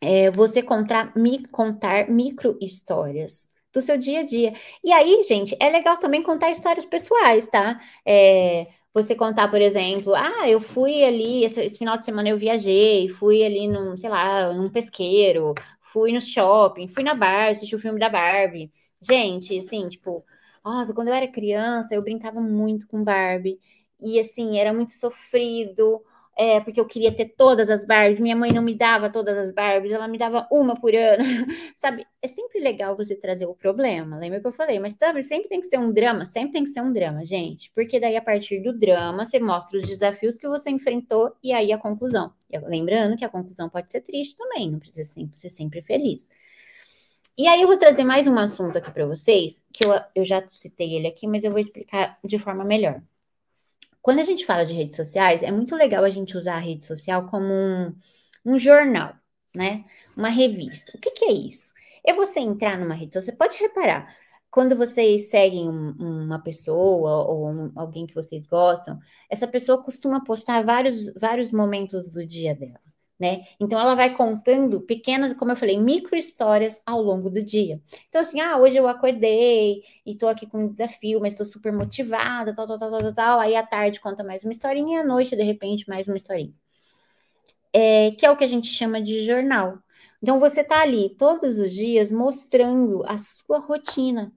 é, 0.01 0.31
você 0.31 0.61
contar, 0.61 1.13
contar 1.51 2.09
micro 2.09 2.57
histórias 2.61 3.49
do 3.73 3.81
seu 3.81 3.97
dia 3.97 4.21
a 4.21 4.23
dia. 4.23 4.53
E 4.83 4.91
aí, 4.91 5.23
gente, 5.23 5.55
é 5.59 5.69
legal 5.69 5.97
também 5.97 6.23
contar 6.23 6.49
histórias 6.49 6.85
pessoais, 6.85 7.47
tá? 7.47 7.79
É, 8.05 8.67
você 8.93 9.13
contar, 9.13 9.49
por 9.49 9.61
exemplo, 9.61 10.15
ah, 10.15 10.47
eu 10.49 10.61
fui 10.61 11.03
ali, 11.03 11.43
esse, 11.43 11.61
esse, 11.61 11.77
final 11.77 11.97
de 11.97 12.05
semana 12.05 12.29
eu 12.29 12.37
viajei, 12.37 13.09
fui 13.09 13.43
ali 13.43 13.67
num, 13.67 13.97
sei 13.97 14.09
lá, 14.09 14.53
num 14.53 14.69
pesqueiro, 14.69 15.53
fui 15.81 16.13
no 16.13 16.21
shopping, 16.21 16.87
fui 16.87 17.03
na 17.03 17.13
Barbie, 17.13 17.51
assisti 17.51 17.75
o 17.75 17.79
filme 17.79 17.99
da 17.99 18.07
Barbie. 18.09 18.71
Gente, 19.01 19.57
assim, 19.57 19.89
tipo, 19.89 20.23
nossa, 20.65 20.93
quando 20.93 21.09
eu 21.09 21.13
era 21.13 21.27
criança, 21.27 21.93
eu 21.95 22.01
brincava 22.01 22.41
muito 22.41 22.87
com 22.87 23.03
Barbie. 23.03 23.59
E 23.99 24.19
assim, 24.19 24.57
era 24.59 24.73
muito 24.73 24.93
sofrido 24.93 26.03
é, 26.37 26.59
porque 26.59 26.79
eu 26.79 26.85
queria 26.85 27.15
ter 27.15 27.29
todas 27.37 27.69
as 27.69 27.85
Barbies, 27.85 28.19
minha 28.19 28.35
mãe 28.35 28.51
não 28.51 28.61
me 28.61 28.75
dava 28.75 29.09
todas 29.09 29.37
as 29.37 29.51
Barbies, 29.53 29.91
ela 29.93 30.07
me 30.07 30.17
dava 30.17 30.45
uma 30.51 30.75
por 30.75 30.93
ano, 30.93 31.23
sabe? 31.77 32.05
É 32.21 32.27
sempre 32.27 32.59
legal 32.59 32.95
você 32.95 33.15
trazer 33.15 33.45
o 33.45 33.55
problema, 33.55 34.17
lembra 34.17 34.41
que 34.41 34.47
eu 34.47 34.51
falei, 34.51 34.77
mas 34.79 34.93
sabe, 34.99 35.23
sempre 35.23 35.47
tem 35.47 35.61
que 35.61 35.67
ser 35.67 35.79
um 35.79 35.91
drama, 35.93 36.25
sempre 36.25 36.53
tem 36.53 36.63
que 36.63 36.69
ser 36.71 36.81
um 36.81 36.91
drama, 36.91 37.23
gente, 37.23 37.71
porque 37.73 37.99
daí 37.99 38.17
a 38.17 38.21
partir 38.21 38.59
do 38.61 38.77
drama 38.77 39.25
você 39.25 39.39
mostra 39.39 39.77
os 39.77 39.87
desafios 39.87 40.37
que 40.37 40.47
você 40.47 40.69
enfrentou 40.69 41.31
e 41.41 41.53
aí 41.53 41.71
a 41.71 41.77
conclusão. 41.77 42.33
Lembrando 42.67 43.15
que 43.17 43.23
a 43.25 43.29
conclusão 43.29 43.69
pode 43.69 43.91
ser 43.91 44.01
triste 44.01 44.35
também, 44.37 44.69
não 44.71 44.79
precisa 44.79 45.09
sempre 45.09 45.37
ser 45.37 45.49
sempre 45.49 45.81
feliz. 45.81 46.29
E 47.37 47.47
aí 47.47 47.61
eu 47.61 47.67
vou 47.67 47.77
trazer 47.77 48.03
mais 48.05 48.27
um 48.27 48.37
assunto 48.37 48.77
aqui 48.77 48.89
para 48.91 49.05
vocês, 49.05 49.65
que 49.73 49.83
eu, 49.83 49.91
eu 50.15 50.23
já 50.23 50.45
citei 50.47 50.93
ele 50.95 51.07
aqui, 51.07 51.27
mas 51.27 51.43
eu 51.43 51.51
vou 51.51 51.59
explicar 51.59 52.17
de 52.23 52.39
forma 52.39 52.63
melhor. 52.63 53.01
Quando 54.01 54.19
a 54.19 54.23
gente 54.23 54.45
fala 54.45 54.65
de 54.65 54.73
redes 54.73 54.95
sociais, 54.95 55.43
é 55.43 55.51
muito 55.51 55.75
legal 55.75 56.03
a 56.05 56.09
gente 56.09 56.37
usar 56.37 56.55
a 56.55 56.59
rede 56.59 56.85
social 56.85 57.27
como 57.27 57.47
um, 57.53 57.93
um 58.45 58.57
jornal, 58.59 59.15
né? 59.55 59.85
Uma 60.15 60.29
revista. 60.29 60.97
O 60.97 61.01
que, 61.01 61.11
que, 61.11 61.25
é 61.25 61.33
isso? 61.33 61.73
É 62.05 62.13
você 62.13 62.39
entrar 62.39 62.77
numa 62.79 62.95
rede 62.95 63.13
social. 63.13 63.33
Você 63.33 63.37
pode 63.37 63.57
reparar, 63.57 64.15
quando 64.51 64.75
vocês 64.75 65.29
seguem 65.29 65.69
um, 65.69 65.91
uma 66.25 66.39
pessoa 66.41 67.25
ou 67.27 67.49
um, 67.49 67.71
alguém 67.75 68.07
que 68.07 68.15
vocês 68.15 68.47
gostam, 68.47 68.99
essa 69.29 69.47
pessoa 69.47 69.83
costuma 69.83 70.23
postar 70.23 70.63
vários, 70.63 71.13
vários 71.15 71.51
momentos 71.51 72.09
do 72.11 72.25
dia 72.25 72.55
dela 72.55 72.84
né? 73.19 73.45
Então 73.59 73.79
ela 73.79 73.95
vai 73.95 74.15
contando 74.15 74.81
pequenas, 74.81 75.33
como 75.33 75.51
eu 75.51 75.55
falei, 75.55 75.77
micro 75.77 76.15
histórias 76.15 76.81
ao 76.85 77.01
longo 77.01 77.29
do 77.29 77.41
dia. 77.41 77.81
Então, 78.09 78.21
assim, 78.21 78.41
ah, 78.41 78.57
hoje 78.57 78.77
eu 78.77 78.87
acordei 78.87 79.83
e 80.05 80.15
tô 80.15 80.27
aqui 80.27 80.45
com 80.45 80.65
um 80.65 80.67
desafio, 80.67 81.21
mas 81.21 81.35
tô 81.35 81.45
super 81.45 81.71
motivada, 81.71 82.53
tal, 82.53 82.67
tal, 82.67 82.77
tal, 82.77 82.91
tal, 82.91 83.13
tal. 83.13 83.39
Aí 83.39 83.55
à 83.55 83.65
tarde 83.65 83.99
conta 84.01 84.23
mais 84.23 84.43
uma 84.43 84.51
historinha, 84.51 85.01
à 85.01 85.03
noite, 85.03 85.35
de 85.35 85.43
repente, 85.43 85.87
mais 85.87 86.07
uma 86.07 86.17
historinha. 86.17 86.53
É, 87.73 88.11
que 88.11 88.25
é 88.25 88.31
o 88.31 88.37
que 88.37 88.43
a 88.43 88.47
gente 88.47 88.67
chama 88.67 89.01
de 89.01 89.23
jornal. 89.25 89.79
Então 90.21 90.39
você 90.39 90.63
tá 90.63 90.81
ali 90.81 91.09
todos 91.17 91.59
os 91.59 91.71
dias 91.71 92.11
mostrando 92.11 93.03
a 93.05 93.17
sua 93.17 93.59
rotina. 93.59 94.33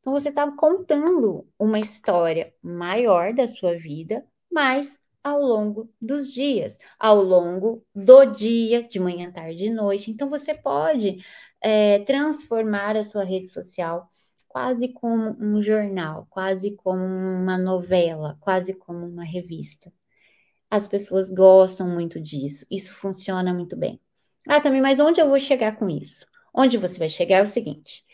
Então 0.00 0.12
você 0.12 0.32
tá 0.32 0.50
contando 0.50 1.46
uma 1.58 1.78
história 1.78 2.52
maior 2.62 3.32
da 3.32 3.46
sua 3.46 3.76
vida, 3.76 4.24
mas 4.50 5.00
ao 5.22 5.40
longo 5.40 5.90
dos 6.00 6.32
dias, 6.32 6.78
ao 6.98 7.22
longo 7.22 7.84
do 7.94 8.24
dia, 8.26 8.82
de 8.82 8.98
manhã, 8.98 9.30
tarde 9.30 9.66
e 9.66 9.70
noite. 9.70 10.10
Então, 10.10 10.28
você 10.28 10.54
pode 10.54 11.24
é, 11.60 12.00
transformar 12.00 12.96
a 12.96 13.04
sua 13.04 13.24
rede 13.24 13.48
social 13.48 14.10
quase 14.52 14.88
como 14.88 15.34
um 15.40 15.62
jornal, 15.62 16.26
quase 16.28 16.72
como 16.76 17.02
uma 17.02 17.56
novela, 17.56 18.36
quase 18.40 18.74
como 18.74 19.06
uma 19.06 19.24
revista. 19.24 19.90
As 20.70 20.86
pessoas 20.86 21.30
gostam 21.30 21.88
muito 21.88 22.20
disso, 22.20 22.66
isso 22.70 22.92
funciona 22.92 23.52
muito 23.54 23.76
bem. 23.76 23.98
Ah, 24.46 24.60
também, 24.60 24.82
mas 24.82 25.00
onde 25.00 25.20
eu 25.20 25.28
vou 25.28 25.38
chegar 25.38 25.76
com 25.76 25.88
isso? 25.88 26.26
Onde 26.54 26.76
você 26.76 26.98
vai 26.98 27.08
chegar 27.08 27.38
é 27.38 27.42
o 27.42 27.46
seguinte. 27.46 28.04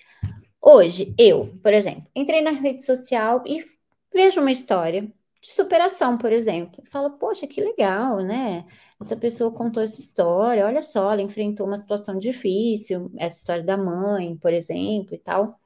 Hoje, 0.60 1.14
eu, 1.18 1.58
por 1.62 1.72
exemplo, 1.72 2.06
entrei 2.14 2.40
na 2.40 2.50
rede 2.50 2.84
social 2.84 3.42
e 3.46 3.64
vejo 4.12 4.40
uma 4.40 4.52
história 4.52 5.10
de 5.40 5.53
superação, 5.53 6.18
por 6.18 6.33
exemplo. 6.33 6.83
Fala, 6.87 7.11
poxa, 7.11 7.46
que 7.46 7.61
legal, 7.61 8.18
né? 8.20 8.64
Essa 9.01 9.16
pessoa 9.16 9.53
contou 9.53 9.83
essa 9.83 10.01
história, 10.01 10.66
olha 10.66 10.83
só, 10.83 11.12
ela 11.12 11.22
enfrentou 11.22 11.66
uma 11.66 11.79
situação 11.79 12.18
difícil, 12.18 13.11
essa 13.16 13.38
história 13.38 13.62
da 13.62 13.77
mãe, 13.77 14.37
por 14.37 14.53
exemplo, 14.53 15.14
e 15.14 15.18
tal. 15.18 15.59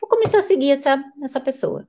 Vou 0.00 0.08
começar 0.08 0.38
a 0.38 0.42
seguir 0.42 0.70
essa, 0.70 1.02
essa 1.22 1.40
pessoa. 1.40 1.86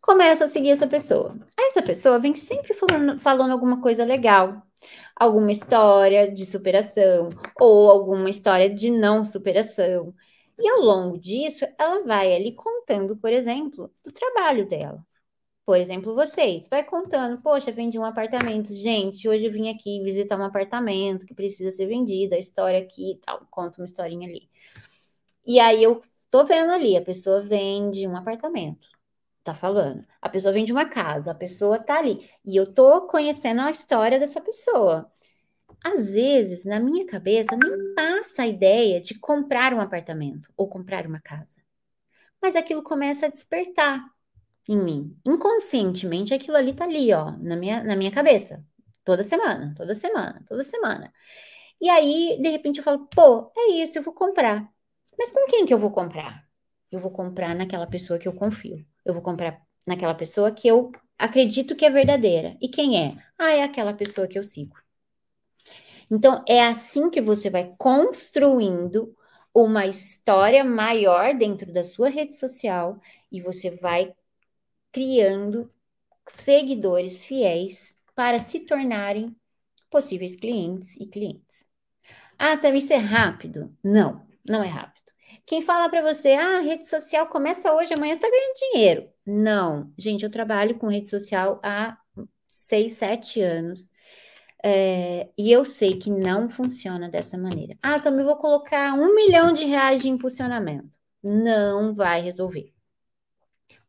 Começo 0.00 0.44
a 0.44 0.46
seguir 0.48 0.70
essa 0.70 0.86
pessoa. 0.86 1.36
Essa 1.58 1.82
pessoa 1.82 2.18
vem 2.18 2.34
sempre 2.34 2.74
falando, 2.74 3.18
falando 3.18 3.52
alguma 3.52 3.80
coisa 3.80 4.04
legal, 4.04 4.62
alguma 5.16 5.52
história 5.52 6.30
de 6.30 6.44
superação, 6.44 7.30
ou 7.60 7.88
alguma 7.90 8.28
história 8.28 8.68
de 8.68 8.90
não 8.90 9.24
superação. 9.24 10.14
E 10.58 10.68
ao 10.68 10.80
longo 10.80 11.18
disso, 11.18 11.64
ela 11.78 12.02
vai 12.04 12.34
ali 12.34 12.54
contando, 12.54 13.16
por 13.16 13.32
exemplo, 13.32 13.92
do 14.04 14.12
trabalho 14.12 14.68
dela. 14.68 15.04
Por 15.64 15.76
exemplo, 15.76 16.14
vocês, 16.14 16.68
vai 16.68 16.82
contando, 16.82 17.40
poxa, 17.40 17.70
vendi 17.70 17.96
um 17.96 18.04
apartamento, 18.04 18.74
gente, 18.74 19.28
hoje 19.28 19.46
eu 19.46 19.52
vim 19.52 19.70
aqui 19.70 20.02
visitar 20.02 20.36
um 20.36 20.44
apartamento 20.44 21.24
que 21.24 21.34
precisa 21.34 21.70
ser 21.70 21.86
vendido, 21.86 22.34
a 22.34 22.38
história 22.38 22.80
aqui 22.80 23.12
e 23.12 23.18
tal, 23.18 23.46
conta 23.48 23.80
uma 23.80 23.86
historinha 23.86 24.28
ali. 24.28 24.48
E 25.46 25.60
aí 25.60 25.82
eu 25.82 26.00
tô 26.30 26.44
vendo 26.44 26.72
ali, 26.72 26.96
a 26.96 27.02
pessoa 27.02 27.40
vende 27.40 28.06
um 28.08 28.16
apartamento, 28.16 28.88
tá 29.44 29.54
falando. 29.54 30.04
A 30.20 30.28
pessoa 30.28 30.52
vende 30.52 30.72
uma 30.72 30.86
casa, 30.86 31.30
a 31.30 31.34
pessoa 31.34 31.78
tá 31.78 31.98
ali. 31.98 32.28
E 32.44 32.56
eu 32.56 32.72
tô 32.72 33.02
conhecendo 33.02 33.60
a 33.60 33.70
história 33.70 34.18
dessa 34.18 34.40
pessoa. 34.40 35.10
Às 35.84 36.14
vezes, 36.14 36.64
na 36.64 36.80
minha 36.80 37.06
cabeça, 37.06 37.56
nem 37.56 37.94
passa 37.94 38.42
a 38.42 38.46
ideia 38.46 39.00
de 39.00 39.18
comprar 39.18 39.74
um 39.74 39.80
apartamento 39.80 40.52
ou 40.56 40.68
comprar 40.68 41.06
uma 41.06 41.20
casa. 41.20 41.60
Mas 42.40 42.56
aquilo 42.56 42.82
começa 42.82 43.26
a 43.26 43.28
despertar 43.30 44.11
em 44.68 44.76
mim. 44.76 45.16
Inconscientemente, 45.24 46.34
aquilo 46.34 46.56
ali 46.56 46.74
tá 46.74 46.84
ali, 46.84 47.12
ó, 47.12 47.32
na 47.38 47.56
minha, 47.56 47.82
na 47.82 47.96
minha 47.96 48.10
cabeça. 48.10 48.64
Toda 49.04 49.24
semana, 49.24 49.74
toda 49.76 49.94
semana, 49.94 50.44
toda 50.46 50.62
semana. 50.62 51.12
E 51.80 51.88
aí, 51.88 52.38
de 52.40 52.48
repente, 52.48 52.78
eu 52.78 52.84
falo, 52.84 53.08
pô, 53.08 53.50
é 53.56 53.70
isso, 53.82 53.98
eu 53.98 54.02
vou 54.02 54.14
comprar. 54.14 54.68
Mas 55.18 55.32
com 55.32 55.46
quem 55.46 55.66
que 55.66 55.74
eu 55.74 55.78
vou 55.78 55.90
comprar? 55.90 56.46
Eu 56.90 57.00
vou 57.00 57.10
comprar 57.10 57.54
naquela 57.54 57.86
pessoa 57.86 58.18
que 58.18 58.28
eu 58.28 58.32
confio. 58.32 58.84
Eu 59.04 59.12
vou 59.14 59.22
comprar 59.22 59.60
naquela 59.86 60.14
pessoa 60.14 60.52
que 60.52 60.68
eu 60.68 60.92
acredito 61.18 61.74
que 61.74 61.84
é 61.84 61.90
verdadeira. 61.90 62.56
E 62.60 62.68
quem 62.68 63.00
é? 63.02 63.16
Ah, 63.38 63.52
é 63.52 63.62
aquela 63.62 63.94
pessoa 63.94 64.28
que 64.28 64.38
eu 64.38 64.44
sigo. 64.44 64.76
Então, 66.10 66.44
é 66.46 66.62
assim 66.62 67.10
que 67.10 67.20
você 67.20 67.48
vai 67.50 67.74
construindo 67.78 69.16
uma 69.54 69.86
história 69.86 70.64
maior 70.64 71.34
dentro 71.34 71.72
da 71.72 71.84
sua 71.84 72.08
rede 72.08 72.34
social 72.34 73.00
e 73.30 73.40
você 73.40 73.70
vai 73.70 74.14
criando 74.92 75.70
seguidores 76.28 77.24
fiéis 77.24 77.96
para 78.14 78.38
se 78.38 78.60
tornarem 78.60 79.34
possíveis 79.90 80.36
clientes 80.36 80.96
e 80.96 81.06
clientes. 81.06 81.68
Ah, 82.38 82.56
também 82.56 82.78
isso 82.78 82.92
é 82.92 82.96
rápido? 82.96 83.74
Não, 83.82 84.26
não 84.46 84.62
é 84.62 84.68
rápido. 84.68 85.02
Quem 85.46 85.62
fala 85.62 85.88
para 85.88 86.02
você, 86.02 86.32
ah, 86.32 86.60
rede 86.60 86.88
social 86.88 87.26
começa 87.26 87.72
hoje, 87.72 87.94
amanhã 87.94 88.12
está 88.12 88.28
ganhando 88.28 88.72
dinheiro. 88.72 89.08
Não, 89.26 89.92
gente, 89.98 90.24
eu 90.24 90.30
trabalho 90.30 90.78
com 90.78 90.88
rede 90.88 91.08
social 91.08 91.60
há 91.62 91.96
seis, 92.48 92.92
sete 92.94 93.40
anos. 93.40 93.90
É, 94.64 95.28
e 95.36 95.50
eu 95.50 95.64
sei 95.64 95.98
que 95.98 96.10
não 96.10 96.48
funciona 96.48 97.08
dessa 97.08 97.36
maneira. 97.36 97.76
Ah, 97.82 97.98
também 97.98 98.24
vou 98.24 98.36
colocar 98.36 98.94
um 98.94 99.14
milhão 99.14 99.52
de 99.52 99.64
reais 99.64 100.02
de 100.02 100.08
impulsionamento. 100.08 100.98
Não 101.22 101.92
vai 101.92 102.20
resolver. 102.20 102.72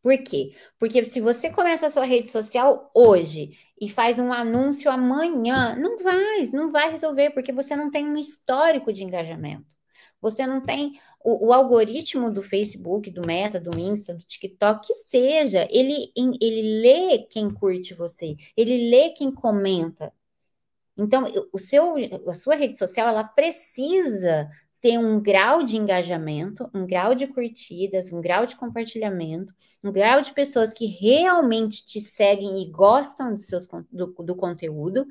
Por 0.03 0.17
quê? 0.17 0.53
Porque 0.77 1.05
se 1.05 1.21
você 1.21 1.49
começa 1.49 1.85
a 1.85 1.89
sua 1.89 2.03
rede 2.03 2.29
social 2.29 2.91
hoje 2.93 3.57
e 3.79 3.89
faz 3.89 4.19
um 4.19 4.33
anúncio 4.33 4.91
amanhã, 4.91 5.77
não 5.77 6.03
vai, 6.03 6.45
não 6.51 6.69
vai 6.69 6.91
resolver, 6.91 7.29
porque 7.29 7.53
você 7.53 7.73
não 7.73 7.89
tem 7.89 8.05
um 8.05 8.17
histórico 8.17 8.91
de 8.91 9.01
engajamento. 9.01 9.65
Você 10.21 10.45
não 10.45 10.61
tem 10.61 10.99
o, 11.23 11.47
o, 11.47 11.53
algoritmo 11.53 12.29
do 12.29 12.41
Facebook, 12.41 13.09
do 13.11 13.25
Meta, 13.25 13.61
do 13.61 13.79
Insta, 13.79 14.13
do 14.13 14.23
TikTok, 14.25 14.87
que 14.87 14.93
seja, 14.93 15.67
ele, 15.71 16.11
ele 16.15 16.81
lê 16.81 17.19
quem 17.19 17.49
curte 17.49 17.93
você, 17.93 18.35
ele 18.57 18.89
lê 18.89 19.11
quem 19.11 19.31
comenta. 19.31 20.13
Então, 20.97 21.31
o 21.51 21.59
seu, 21.59 21.95
a 22.27 22.33
sua 22.33 22.55
rede 22.55 22.77
social, 22.77 23.07
ela 23.07 23.23
precisa 23.23 24.49
ter 24.83 24.97
um 24.97 25.17
grau 25.21 25.63
de 25.63 25.77
engajamento, 25.77 26.69
um 26.73 26.85
grau 26.85 27.15
de 27.15 27.25
curtidas, 27.25 28.11
um 28.11 28.19
grau 28.19 28.45
de 28.45 28.57
compartilhamento, 28.57 29.53
um 29.81 29.89
grau 29.93 30.19
de 30.19 30.33
pessoas 30.33 30.73
que 30.73 30.85
realmente 30.87 31.85
te 31.85 32.01
seguem 32.01 32.61
e 32.61 32.69
gostam 32.69 33.33
do, 33.33 33.39
seus, 33.39 33.65
do, 33.89 34.07
do 34.07 34.35
conteúdo, 34.35 35.07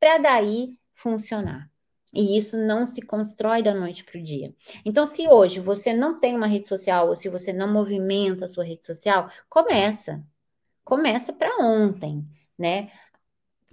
para 0.00 0.18
daí 0.18 0.76
funcionar. 0.92 1.70
E 2.12 2.36
isso 2.36 2.56
não 2.58 2.84
se 2.84 3.00
constrói 3.00 3.62
da 3.62 3.72
noite 3.72 4.02
para 4.02 4.18
o 4.18 4.22
dia. 4.22 4.52
Então, 4.84 5.06
se 5.06 5.28
hoje 5.28 5.60
você 5.60 5.92
não 5.92 6.18
tem 6.18 6.34
uma 6.34 6.48
rede 6.48 6.66
social, 6.66 7.08
ou 7.08 7.14
se 7.14 7.28
você 7.28 7.52
não 7.52 7.72
movimenta 7.72 8.46
a 8.46 8.48
sua 8.48 8.64
rede 8.64 8.84
social, 8.84 9.30
começa. 9.48 10.20
Começa 10.82 11.32
para 11.32 11.64
ontem, 11.64 12.26
né? 12.58 12.90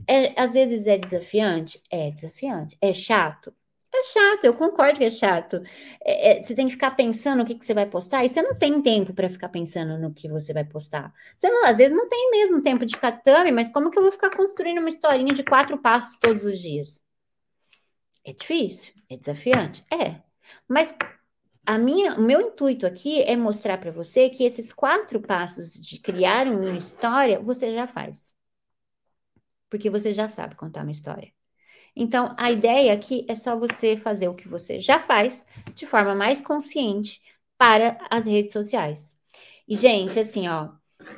É, 0.08 0.40
às 0.40 0.54
vezes 0.54 0.86
é 0.86 0.96
desafiante? 0.96 1.82
É 1.90 2.12
desafiante. 2.12 2.78
É 2.80 2.94
chato? 2.94 3.52
É 3.94 4.04
chato, 4.04 4.46
eu 4.46 4.54
concordo 4.54 5.00
que 5.00 5.06
é 5.06 5.10
chato. 5.10 5.62
É, 6.04 6.38
é, 6.40 6.42
você 6.42 6.54
tem 6.56 6.68
que 6.68 6.74
ficar 6.74 6.92
pensando 6.92 7.42
o 7.42 7.46
que, 7.46 7.56
que 7.56 7.66
você 7.66 7.74
vai 7.74 7.86
postar, 7.88 8.24
e 8.24 8.30
você 8.30 8.42
não 8.42 8.56
tem 8.56 8.82
tempo 8.82 9.14
para 9.14 9.30
ficar 9.30 9.50
pensando 9.50 9.98
no 10.00 10.14
que 10.14 10.30
você 10.30 10.54
vai 10.54 10.64
postar. 10.64 11.14
Você 11.36 11.50
não, 11.50 11.66
às 11.66 11.78
vezes 11.78 11.96
não 11.96 12.08
tem 12.08 12.32
mesmo 12.32 12.62
tempo 12.62 12.86
de 12.86 12.96
ficar 12.96 13.14
também, 13.24 13.52
mas 13.52 13.72
como 13.72 13.90
que 13.90 13.98
eu 13.98 14.04
vou 14.04 14.12
ficar 14.12 14.30
construindo 14.36 14.80
uma 14.80 14.90
historinha 14.90 15.34
de 15.34 15.44
quatro 15.44 15.78
passos 15.78 16.18
todos 16.20 16.46
os 16.46 16.60
dias? 16.60 17.02
É 18.24 18.34
difícil, 18.34 18.94
é 19.10 19.18
desafiante, 19.18 19.84
é. 19.92 20.22
Mas 20.68 20.94
a 21.66 21.78
minha, 21.78 22.16
o 22.16 22.22
meu 22.22 22.42
intuito 22.42 22.86
aqui 22.86 23.22
é 23.24 23.36
mostrar 23.36 23.78
para 23.80 23.92
você 23.92 24.30
que 24.30 24.44
esses 24.44 24.74
quatro 24.74 25.22
passos 25.22 25.74
de 25.74 26.00
criar 26.00 26.48
uma 26.48 26.78
história 26.78 27.40
você 27.42 27.74
já 27.74 27.88
faz, 27.88 28.34
porque 29.70 29.90
você 29.90 30.14
já 30.14 30.28
sabe 30.30 30.56
contar 30.56 30.84
uma 30.84 30.92
história. 30.92 31.32
Então, 31.96 32.34
a 32.38 32.52
ideia 32.52 32.94
aqui 32.94 33.26
é 33.28 33.36
só 33.36 33.58
você 33.58 33.98
fazer 33.98 34.28
o 34.28 34.36
que 34.36 34.48
você 34.48 34.80
já 34.80 35.00
faz 35.00 35.46
de 35.76 35.86
forma 35.86 36.16
mais 36.16 36.42
consciente 36.42 37.22
para 37.58 37.98
as 38.10 38.26
redes 38.26 38.54
sociais. 38.54 39.16
E, 39.68 39.76
gente, 39.76 40.20
assim, 40.20 40.48
ó, 40.48 40.70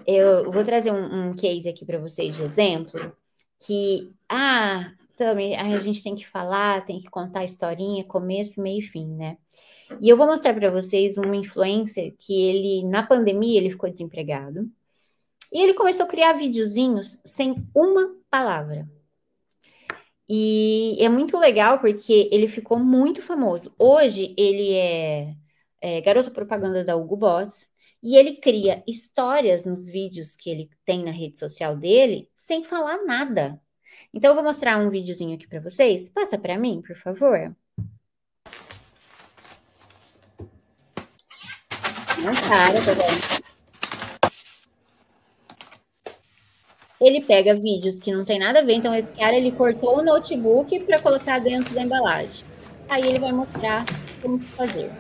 eu 0.05 0.51
vou 0.51 0.63
trazer 0.63 0.91
um, 0.91 1.29
um 1.29 1.36
case 1.36 1.69
aqui 1.69 1.86
para 1.86 1.99
vocês 1.99 2.36
de 2.36 2.43
exemplo, 2.43 3.15
que, 3.60 4.12
ah, 4.27 4.91
também 5.15 5.55
a 5.55 5.79
gente 5.79 6.03
tem 6.03 6.15
que 6.15 6.27
falar, 6.27 6.84
tem 6.84 6.99
que 6.99 7.10
contar 7.10 7.41
a 7.41 7.45
historinha, 7.45 8.03
começo, 8.03 8.62
meio 8.62 8.79
e 8.79 8.84
fim, 8.84 9.07
né? 9.07 9.38
E 9.99 10.10
eu 10.10 10.17
vou 10.17 10.25
mostrar 10.25 10.53
para 10.53 10.71
vocês 10.71 11.17
um 11.17 11.34
influencer 11.34 12.15
que 12.17 12.34
ele, 12.34 12.84
na 12.88 13.03
pandemia, 13.03 13.60
ele 13.60 13.69
ficou 13.69 13.89
desempregado. 13.89 14.69
E 15.51 15.62
ele 15.62 15.73
começou 15.73 16.05
a 16.05 16.10
criar 16.10 16.34
videozinhos 16.34 17.17
sem 17.25 17.55
uma 17.75 18.15
palavra. 18.29 18.89
E 20.33 20.95
é 21.03 21.09
muito 21.09 21.37
legal 21.37 21.79
porque 21.79 22.29
ele 22.31 22.47
ficou 22.47 22.79
muito 22.79 23.21
famoso. 23.21 23.75
Hoje 23.77 24.33
ele 24.37 24.73
é, 24.73 25.35
é 25.81 25.99
garoto 25.99 26.31
propaganda 26.31 26.85
da 26.85 26.95
Hugo 26.95 27.17
Boss 27.17 27.69
e 28.01 28.15
ele 28.15 28.37
cria 28.37 28.81
histórias 28.87 29.65
nos 29.65 29.89
vídeos 29.89 30.33
que 30.33 30.49
ele 30.49 30.69
tem 30.85 31.03
na 31.03 31.11
rede 31.11 31.37
social 31.37 31.75
dele 31.75 32.29
sem 32.33 32.63
falar 32.63 33.03
nada. 33.03 33.61
Então, 34.13 34.31
eu 34.31 34.35
vou 34.35 34.43
mostrar 34.43 34.77
um 34.77 34.89
videozinho 34.89 35.35
aqui 35.35 35.45
para 35.45 35.59
vocês. 35.59 36.09
Passa 36.09 36.37
para 36.37 36.57
mim, 36.57 36.81
por 36.81 36.95
favor. 36.95 37.53
Não 42.23 42.33
para, 42.47 42.85
tá 42.85 42.93
vendo? 42.93 43.40
Ele 47.01 47.19
pega 47.19 47.55
vídeos 47.55 47.99
que 47.99 48.13
não 48.13 48.23
tem 48.23 48.37
nada 48.37 48.59
a 48.59 48.61
ver. 48.61 48.75
Então, 48.75 48.93
esse 48.93 49.11
cara, 49.11 49.35
ele 49.35 49.51
cortou 49.51 49.99
o 49.99 50.03
notebook 50.03 50.79
para 50.81 50.99
colocar 50.99 51.39
dentro 51.39 51.73
da 51.73 51.81
embalagem. 51.81 52.45
Aí 52.87 53.07
ele 53.07 53.19
vai 53.19 53.31
mostrar 53.31 53.83
como 54.21 54.39
se 54.39 54.51
fazer. 54.53 54.91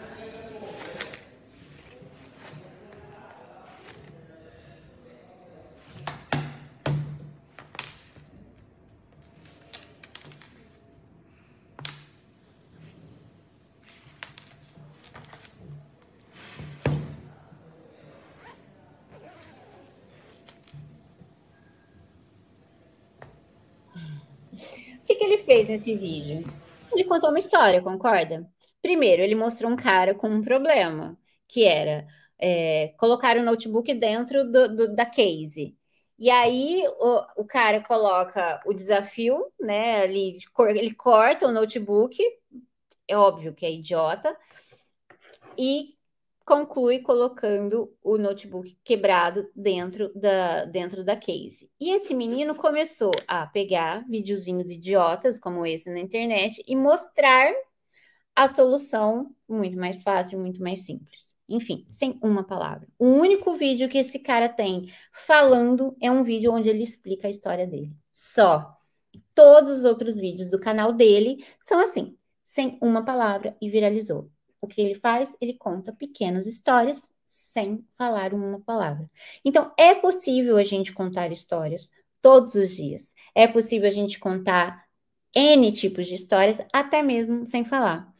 Ele 25.71 25.77
nesse 25.77 25.95
vídeo? 25.95 26.43
Ele 26.91 27.03
contou 27.05 27.29
uma 27.29 27.39
história, 27.39 27.81
concorda? 27.81 28.47
Primeiro, 28.81 29.21
ele 29.21 29.35
mostrou 29.35 29.71
um 29.71 29.75
cara 29.75 30.13
com 30.13 30.27
um 30.29 30.41
problema, 30.41 31.17
que 31.47 31.63
era 31.63 32.05
é, 32.39 32.93
colocar 32.97 33.37
o 33.37 33.43
notebook 33.43 33.93
dentro 33.93 34.43
do, 34.43 34.75
do, 34.75 34.95
da 34.95 35.05
case. 35.05 35.77
E 36.17 36.29
aí 36.29 36.83
o, 36.99 37.41
o, 37.41 37.45
cara 37.45 37.81
coloca 37.81 38.61
o 38.65 38.73
desafio, 38.73 39.51
né? 39.59 40.01
Ali, 40.01 40.37
ele 40.75 40.93
corta 40.93 41.47
o 41.47 41.51
notebook, 41.51 42.21
é 43.07 43.17
óbvio 43.17 43.53
que 43.53 43.65
é 43.65 43.71
idiota, 43.71 44.35
e 45.57 45.95
conclui 46.51 46.99
colocando 46.99 47.89
o 48.03 48.17
notebook 48.17 48.77
quebrado 48.83 49.49
dentro 49.55 50.11
da, 50.13 50.65
dentro 50.65 51.01
da 51.01 51.15
case. 51.15 51.71
E 51.79 51.95
esse 51.95 52.13
menino 52.13 52.53
começou 52.55 53.13
a 53.25 53.47
pegar 53.47 54.05
videozinhos 54.05 54.69
idiotas 54.69 55.39
como 55.39 55.65
esse 55.65 55.89
na 55.89 56.01
internet 56.01 56.61
e 56.67 56.75
mostrar 56.75 57.53
a 58.35 58.49
solução 58.49 59.33
muito 59.47 59.77
mais 59.77 60.03
fácil, 60.03 60.39
muito 60.39 60.61
mais 60.61 60.85
simples. 60.85 61.33
Enfim, 61.47 61.85
sem 61.89 62.19
uma 62.21 62.43
palavra. 62.43 62.85
O 62.99 63.05
único 63.05 63.53
vídeo 63.53 63.87
que 63.87 63.99
esse 63.99 64.19
cara 64.19 64.49
tem 64.49 64.91
falando 65.13 65.95
é 66.01 66.11
um 66.11 66.21
vídeo 66.21 66.51
onde 66.51 66.67
ele 66.67 66.83
explica 66.83 67.29
a 67.29 67.31
história 67.31 67.65
dele. 67.65 67.95
Só. 68.09 68.77
Todos 69.33 69.71
os 69.79 69.85
outros 69.85 70.19
vídeos 70.19 70.49
do 70.49 70.59
canal 70.59 70.91
dele 70.91 71.45
são 71.61 71.79
assim, 71.79 72.17
sem 72.43 72.77
uma 72.81 73.05
palavra 73.05 73.55
e 73.61 73.69
viralizou. 73.69 74.29
O 74.61 74.67
que 74.67 74.79
ele 74.79 74.95
faz? 74.95 75.35
Ele 75.41 75.55
conta 75.55 75.91
pequenas 75.91 76.45
histórias 76.45 77.11
sem 77.25 77.83
falar 77.97 78.33
uma 78.33 78.59
palavra. 78.59 79.09
Então, 79.43 79.73
é 79.77 79.95
possível 79.95 80.57
a 80.57 80.63
gente 80.63 80.93
contar 80.93 81.31
histórias 81.31 81.89
todos 82.21 82.53
os 82.53 82.75
dias. 82.75 83.15
É 83.33 83.47
possível 83.47 83.87
a 83.87 83.91
gente 83.91 84.19
contar 84.19 84.85
N 85.35 85.71
tipos 85.71 86.07
de 86.07 86.15
histórias, 86.15 86.59
até 86.71 87.01
mesmo 87.01 87.45
sem 87.47 87.65
falar. 87.65 88.13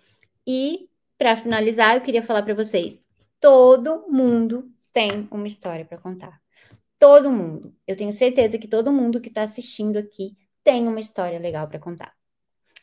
E, 0.48 0.90
para 1.18 1.36
finalizar, 1.36 1.96
eu 1.96 2.02
queria 2.02 2.24
falar 2.24 2.42
para 2.42 2.56
vocês: 2.56 3.06
todo 3.40 4.08
mundo 4.10 4.72
tem 4.92 5.28
uma 5.32 5.48
história 5.48 5.86
para 5.86 5.98
contar. 5.98 6.42
Todo 6.98 7.32
mundo. 7.32 7.76
Eu 7.88 7.98
tenho 7.98 8.12
certeza 8.14 8.58
que 8.58 8.68
todo 8.68 8.94
mundo 8.94 9.22
que 9.22 9.30
está 9.30 9.44
assistindo 9.44 9.98
aqui 9.98 10.36
tem 10.64 10.88
uma 10.88 11.00
história 11.00 11.40
legal 11.40 11.68
para 11.68 11.80
contar. 11.80 12.21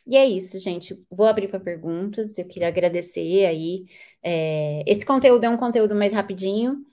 E 0.07 0.17
é 0.17 0.25
isso, 0.25 0.57
gente. 0.59 0.97
Vou 1.09 1.27
abrir 1.27 1.47
para 1.47 1.59
perguntas. 1.59 2.37
Eu 2.37 2.45
queria 2.45 2.67
agradecer 2.67 3.45
aí. 3.45 3.85
É, 4.23 4.83
esse 4.87 5.05
conteúdo 5.05 5.43
é 5.43 5.49
um 5.49 5.57
conteúdo 5.57 5.95
mais 5.95 6.13
rapidinho, 6.13 6.85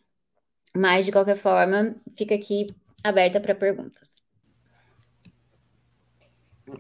mas 0.75 1.07
de 1.07 1.13
qualquer 1.13 1.37
forma, 1.37 1.97
fica 2.17 2.35
aqui 2.35 2.67
aberta 3.03 3.41
para 3.41 3.55
perguntas. 3.55 4.23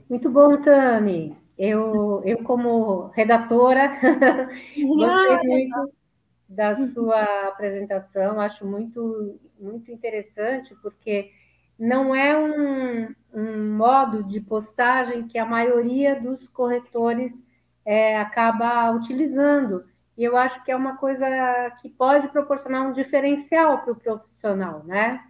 Muito 0.08 0.30
bom, 0.30 0.60
Tami. 0.60 1.36
Eu, 1.56 2.22
eu 2.24 2.42
como 2.44 3.08
redatora, 3.08 3.92
gostei 4.76 5.36
muito 5.38 5.92
da 6.48 6.74
sua 6.76 7.22
apresentação, 7.48 8.40
acho 8.40 8.66
muito, 8.66 9.40
muito 9.58 9.90
interessante, 9.90 10.74
porque 10.82 11.30
não 11.78 12.14
é 12.14 12.36
um, 12.36 13.14
um 13.36 13.76
modo 13.76 14.24
de 14.24 14.40
postagem 14.40 15.28
que 15.28 15.38
a 15.38 15.44
maioria 15.44 16.18
dos 16.18 16.48
corretores 16.48 17.38
é, 17.84 18.18
acaba 18.18 18.90
utilizando. 18.92 19.84
E 20.16 20.24
eu 20.24 20.38
acho 20.38 20.64
que 20.64 20.72
é 20.72 20.76
uma 20.76 20.96
coisa 20.96 21.26
que 21.82 21.90
pode 21.90 22.28
proporcionar 22.28 22.88
um 22.88 22.94
diferencial 22.94 23.82
para 23.82 23.92
o 23.92 23.96
profissional, 23.96 24.82
né? 24.84 25.22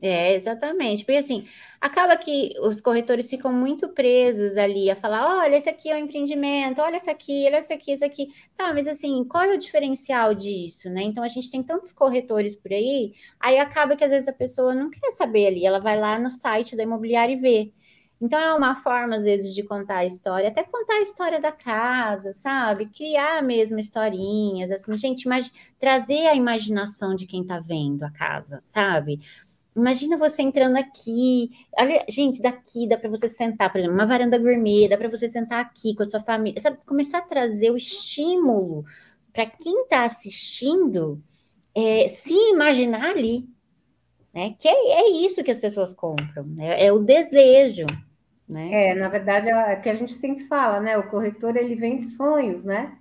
É, 0.00 0.34
exatamente. 0.34 1.04
Porque 1.04 1.16
assim, 1.18 1.44
acaba 1.80 2.16
que 2.18 2.52
os 2.60 2.80
corretores 2.82 3.30
ficam 3.30 3.50
muito 3.52 3.88
presos 3.88 4.56
ali 4.58 4.90
a 4.90 4.96
falar: 4.96 5.24
olha, 5.28 5.56
esse 5.56 5.68
aqui 5.70 5.88
é 5.90 5.94
o 5.94 5.98
empreendimento, 5.98 6.82
olha 6.82 6.96
esse 6.96 7.08
aqui, 7.10 7.46
olha 7.46 7.56
esse 7.58 7.72
aqui, 7.72 7.92
esse 7.92 8.04
aqui. 8.04 8.28
Tá, 8.56 8.74
mas 8.74 8.86
assim, 8.86 9.24
qual 9.24 9.44
é 9.44 9.54
o 9.54 9.58
diferencial 9.58 10.34
disso, 10.34 10.90
né? 10.90 11.02
Então 11.02 11.24
a 11.24 11.28
gente 11.28 11.50
tem 11.50 11.62
tantos 11.62 11.92
corretores 11.92 12.54
por 12.54 12.72
aí, 12.72 13.14
aí 13.40 13.58
acaba 13.58 13.96
que 13.96 14.04
às 14.04 14.10
vezes 14.10 14.28
a 14.28 14.32
pessoa 14.34 14.74
não 14.74 14.90
quer 14.90 15.10
saber 15.12 15.46
ali, 15.46 15.64
ela 15.64 15.80
vai 15.80 15.98
lá 15.98 16.18
no 16.18 16.28
site 16.30 16.76
da 16.76 16.82
imobiliária 16.82 17.32
e 17.32 17.36
vê. 17.36 17.72
Então 18.20 18.40
é 18.40 18.54
uma 18.54 18.74
forma, 18.76 19.16
às 19.16 19.24
vezes, 19.24 19.54
de 19.54 19.62
contar 19.62 19.98
a 19.98 20.04
história, 20.06 20.48
até 20.48 20.62
contar 20.64 20.94
a 20.94 21.02
história 21.02 21.38
da 21.38 21.52
casa, 21.52 22.32
sabe? 22.32 22.86
Criar 22.86 23.42
mesmo 23.42 23.78
historinhas, 23.78 24.70
assim, 24.70 24.96
gente, 24.96 25.24
trazer 25.78 26.26
a 26.26 26.34
imaginação 26.34 27.14
de 27.14 27.26
quem 27.26 27.42
está 27.42 27.60
vendo 27.60 28.02
a 28.04 28.10
casa, 28.10 28.60
sabe? 28.64 29.20
Imagina 29.76 30.16
você 30.16 30.42
entrando 30.42 30.76
aqui. 30.76 31.50
Olha, 31.78 32.04
gente, 32.08 32.40
daqui 32.40 32.88
dá 32.88 32.96
para 32.96 33.10
você 33.10 33.28
sentar, 33.28 33.70
por 33.70 33.78
exemplo, 33.78 33.94
uma 33.94 34.06
varanda 34.06 34.38
gourmet, 34.38 34.88
dá 34.88 34.96
para 34.96 35.10
você 35.10 35.28
sentar 35.28 35.60
aqui 35.60 35.94
com 35.94 36.02
a 36.02 36.06
sua 36.06 36.20
família. 36.20 36.60
Sabe, 36.60 36.78
começar 36.86 37.18
a 37.18 37.22
trazer 37.22 37.70
o 37.70 37.76
estímulo 37.76 38.84
para 39.32 39.44
quem 39.44 39.82
está 39.82 40.04
assistindo 40.04 41.22
é, 41.74 42.08
se 42.08 42.32
imaginar 42.32 43.10
ali. 43.10 43.46
Né? 44.32 44.54
Que 44.58 44.66
é, 44.66 44.72
é, 44.72 45.10
isso 45.10 45.44
que 45.44 45.50
as 45.50 45.60
pessoas 45.60 45.92
compram, 45.92 46.44
né? 46.46 46.82
é 46.82 46.90
o 46.90 47.00
desejo. 47.00 47.84
Né? 48.48 48.90
É, 48.90 48.94
na 48.94 49.08
verdade, 49.08 49.50
é 49.50 49.74
o 49.74 49.82
que 49.82 49.90
a 49.90 49.94
gente 49.94 50.14
sempre 50.14 50.44
fala, 50.44 50.80
né? 50.80 50.96
O 50.96 51.10
corretor 51.10 51.56
ele 51.56 51.74
vende 51.74 52.06
sonhos, 52.06 52.62
né? 52.62 52.96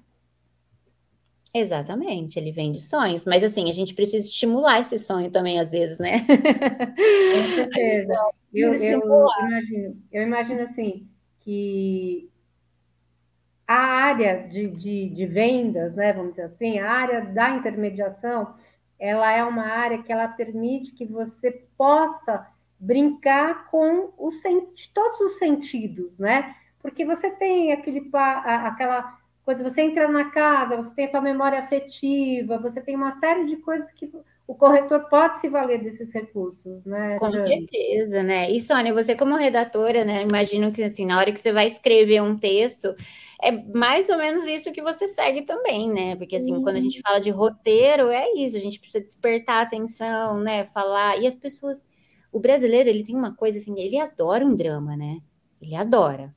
Exatamente, 1.57 2.37
ele 2.37 2.51
vende 2.51 2.81
sonhos, 2.81 3.23
mas 3.23 3.41
assim, 3.41 3.69
a 3.69 3.73
gente 3.73 3.93
precisa 3.93 4.27
estimular 4.27 4.81
esse 4.81 4.99
sonho 4.99 5.31
também, 5.31 5.57
às 5.57 5.71
vezes, 5.71 5.97
né? 5.97 6.19
Com 6.19 6.25
certeza. 7.55 8.13
eu, 8.53 8.73
eu, 8.73 9.01
imagino, 9.39 10.03
eu 10.11 10.23
imagino 10.23 10.61
assim 10.63 11.07
que 11.39 12.29
a 13.65 13.73
área 13.73 14.49
de, 14.49 14.67
de, 14.67 15.09
de, 15.09 15.25
vendas, 15.25 15.95
né, 15.95 16.11
vamos 16.11 16.31
dizer 16.31 16.43
assim, 16.43 16.77
a 16.77 16.91
área 16.91 17.21
da 17.21 17.51
intermediação, 17.51 18.53
ela 18.99 19.31
é 19.31 19.41
uma 19.41 19.63
área 19.65 20.03
que 20.03 20.11
ela 20.11 20.27
permite 20.27 20.91
que 20.91 21.05
você 21.05 21.63
possa 21.77 22.51
brincar 22.77 23.69
com 23.71 24.11
os, 24.17 24.43
todos 24.93 25.21
os 25.21 25.37
sentidos, 25.37 26.19
né? 26.19 26.53
Porque 26.81 27.05
você 27.05 27.29
tem 27.29 27.71
aquele, 27.71 28.09
aquela 28.13 29.17
coisa, 29.45 29.63
você 29.63 29.81
entra 29.81 30.07
na 30.07 30.31
casa, 30.31 30.75
você 30.75 30.95
tem 30.95 31.05
a 31.05 31.11
tua 31.11 31.21
memória 31.21 31.59
afetiva, 31.59 32.57
você 32.57 32.81
tem 32.81 32.95
uma 32.95 33.11
série 33.13 33.45
de 33.45 33.57
coisas 33.57 33.89
que 33.91 34.11
o 34.47 34.55
corretor 34.55 35.07
pode 35.07 35.37
se 35.37 35.47
valer 35.47 35.83
desses 35.83 36.11
recursos, 36.11 36.83
né? 36.83 37.17
Com 37.19 37.31
certeza, 37.31 38.23
né? 38.23 38.51
E 38.51 38.59
Sônia, 38.59 38.93
você 38.93 39.15
como 39.15 39.35
redatora, 39.35 40.03
né? 40.03 40.23
Imagino 40.23 40.71
que 40.71 40.83
assim, 40.83 41.05
na 41.05 41.19
hora 41.19 41.31
que 41.31 41.39
você 41.39 41.51
vai 41.51 41.67
escrever 41.67 42.21
um 42.21 42.37
texto, 42.37 42.95
é 43.41 43.51
mais 43.51 44.09
ou 44.09 44.17
menos 44.17 44.45
isso 44.45 44.71
que 44.71 44.81
você 44.81 45.07
segue 45.07 45.43
também, 45.43 45.91
né? 45.91 46.15
Porque 46.15 46.35
assim, 46.35 46.53
uhum. 46.53 46.63
quando 46.63 46.77
a 46.77 46.81
gente 46.81 46.99
fala 47.01 47.19
de 47.19 47.29
roteiro, 47.29 48.09
é 48.09 48.33
isso, 48.33 48.57
a 48.57 48.59
gente 48.59 48.79
precisa 48.79 49.03
despertar 49.03 49.57
a 49.57 49.61
atenção, 49.61 50.39
né? 50.39 50.65
Falar. 50.65 51.19
E 51.19 51.27
as 51.27 51.35
pessoas. 51.35 51.85
O 52.31 52.39
brasileiro, 52.39 52.89
ele 52.89 53.03
tem 53.03 53.15
uma 53.15 53.33
coisa 53.33 53.59
assim, 53.59 53.79
ele 53.79 53.97
adora 53.97 54.45
um 54.45 54.55
drama, 54.55 54.97
né? 54.97 55.19
Ele 55.61 55.73
adora 55.75 56.35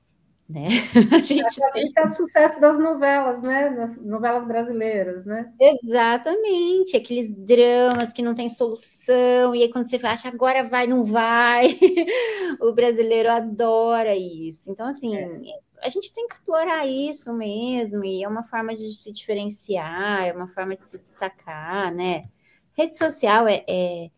né? 0.49 0.69
A 1.13 1.19
gente 1.19 1.61
tem... 1.73 1.93
é 1.95 2.05
o 2.05 2.09
sucesso 2.09 2.59
das 2.59 2.79
novelas, 2.79 3.43
né? 3.43 3.69
Nas 3.69 3.99
novelas 3.99 4.45
brasileiras, 4.45 5.27
né? 5.27 5.53
Exatamente, 5.61 6.97
aqueles 6.97 7.29
dramas 7.31 8.13
que 8.13 8.23
não 8.23 8.35
tem 8.35 8.49
solução, 8.49 9.55
e 9.55 9.63
aí 9.63 9.71
quando 9.71 9.89
você 9.91 9.97
acha 10.07 10.29
agora 10.29 10.65
vai, 10.65 10.87
não 10.87 11.05
vai, 11.05 11.79
o 12.63 12.73
brasileiro 12.73 13.31
adora 13.31 14.17
isso. 14.17 14.71
Então, 14.71 14.89
assim, 14.89 15.15
é. 15.17 15.61
a 15.83 15.89
gente 15.91 16.13
tem 16.13 16.27
que 16.27 16.35
explorar 16.35 16.87
isso 16.87 17.31
mesmo, 17.35 18.03
e 18.03 18.25
é 18.25 18.29
uma 18.29 18.43
forma 18.43 18.75
de 18.75 18.91
se 18.95 19.13
diferenciar, 19.13 20.27
é 20.27 20.33
uma 20.33 20.49
forma 20.49 20.75
de 20.75 20.85
se 20.85 20.99
destacar, 20.99 21.95
né? 21.95 22.25
Rede 22.73 22.97
social 22.97 23.47
é, 23.47 23.65
é, 23.69 24.11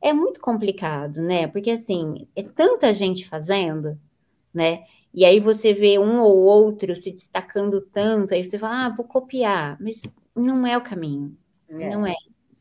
é 0.00 0.12
muito 0.12 0.38
complicado, 0.38 1.22
né? 1.22 1.48
Porque, 1.48 1.72
assim, 1.72 2.28
é 2.36 2.42
tanta 2.44 2.92
gente 2.92 3.28
fazendo, 3.28 3.98
né? 4.54 4.84
E 5.14 5.24
aí 5.24 5.40
você 5.40 5.72
vê 5.74 5.98
um 5.98 6.20
ou 6.20 6.38
outro 6.38 6.96
se 6.96 7.12
destacando 7.12 7.80
tanto, 7.80 8.32
aí 8.32 8.44
você 8.44 8.58
fala, 8.58 8.86
ah, 8.86 8.88
vou 8.88 9.04
copiar, 9.04 9.76
mas 9.80 10.02
não 10.34 10.66
é 10.66 10.76
o 10.76 10.82
caminho. 10.82 11.36
É. 11.68 11.90
Não 11.90 12.06
é. 12.06 12.14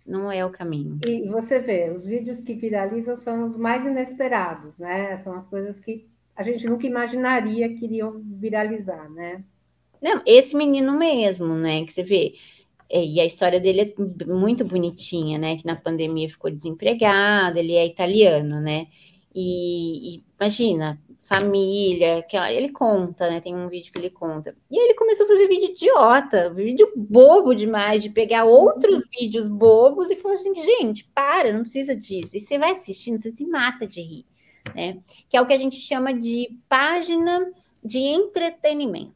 Não 0.06 0.32
é 0.32 0.46
o 0.46 0.50
caminho. 0.50 1.00
E 1.06 1.30
você 1.30 1.60
vê, 1.60 1.92
os 1.92 2.06
vídeos 2.06 2.42
que 2.42 2.54
viralizam 2.54 3.16
são 3.16 3.46
os 3.46 3.56
mais 3.56 3.86
inesperados, 3.86 4.78
né? 4.78 5.16
São 5.18 5.34
as 5.34 5.48
coisas 5.48 5.80
que 5.80 6.06
a 6.36 6.44
gente 6.44 6.68
nunca 6.68 6.88
imaginaria 6.88 7.70
que 7.70 7.86
iriam 7.86 8.20
viralizar, 8.26 9.10
né? 9.10 9.44
Não, 10.02 10.22
esse 10.26 10.56
menino 10.56 10.98
mesmo, 10.98 11.54
né? 11.56 11.86
Que 11.86 11.94
você 11.94 12.04
vê. 12.04 12.34
É, 12.90 13.06
e 13.06 13.22
a 13.22 13.26
história 13.26 13.60
dele 13.60 13.82
é 13.82 14.26
muito 14.26 14.66
bonitinha, 14.66 15.38
né? 15.38 15.56
Que 15.56 15.66
na 15.66 15.76
pandemia 15.76 16.28
ficou 16.28 16.52
desempregado, 16.52 17.60
ele 17.60 17.74
é 17.74 17.86
italiano, 17.86 18.60
né? 18.60 18.88
E, 19.34 20.16
e 20.16 20.24
imagina, 20.38 21.00
família, 21.32 22.22
que 22.24 22.36
ele 22.36 22.70
conta, 22.74 23.30
né? 23.30 23.40
Tem 23.40 23.56
um 23.56 23.70
vídeo 23.70 23.94
que 23.94 23.98
ele 23.98 24.10
conta. 24.10 24.54
E 24.70 24.78
aí 24.78 24.86
ele 24.86 24.96
começou 24.96 25.26
a 25.26 25.30
fazer 25.30 25.48
vídeo 25.48 25.70
idiota, 25.70 26.54
vídeo 26.54 26.92
bobo 26.94 27.56
demais, 27.56 28.04
de 28.04 28.10
pegar 28.10 28.44
outros 28.44 29.06
vídeos 29.10 29.48
bobos 29.48 30.12
e 30.12 30.16
falou 30.16 30.36
assim: 30.36 30.54
gente, 30.56 31.06
para, 31.16 31.54
não 31.54 31.62
precisa 31.62 31.96
disso. 31.96 32.36
E 32.36 32.40
você 32.42 32.60
vai 32.60 32.72
assistindo, 32.72 33.18
você 33.18 33.32
se 33.32 33.46
mata 33.48 33.88
de 33.88 34.02
rir, 34.02 34.26
né? 34.76 35.00
Que 35.30 35.38
é 35.38 35.42
o 35.42 35.46
que 35.46 35.54
a 35.54 35.58
gente 35.58 35.78
chama 35.78 36.14
de 36.14 36.60
página 36.68 37.50
de 37.82 38.00
entretenimento. 38.00 39.16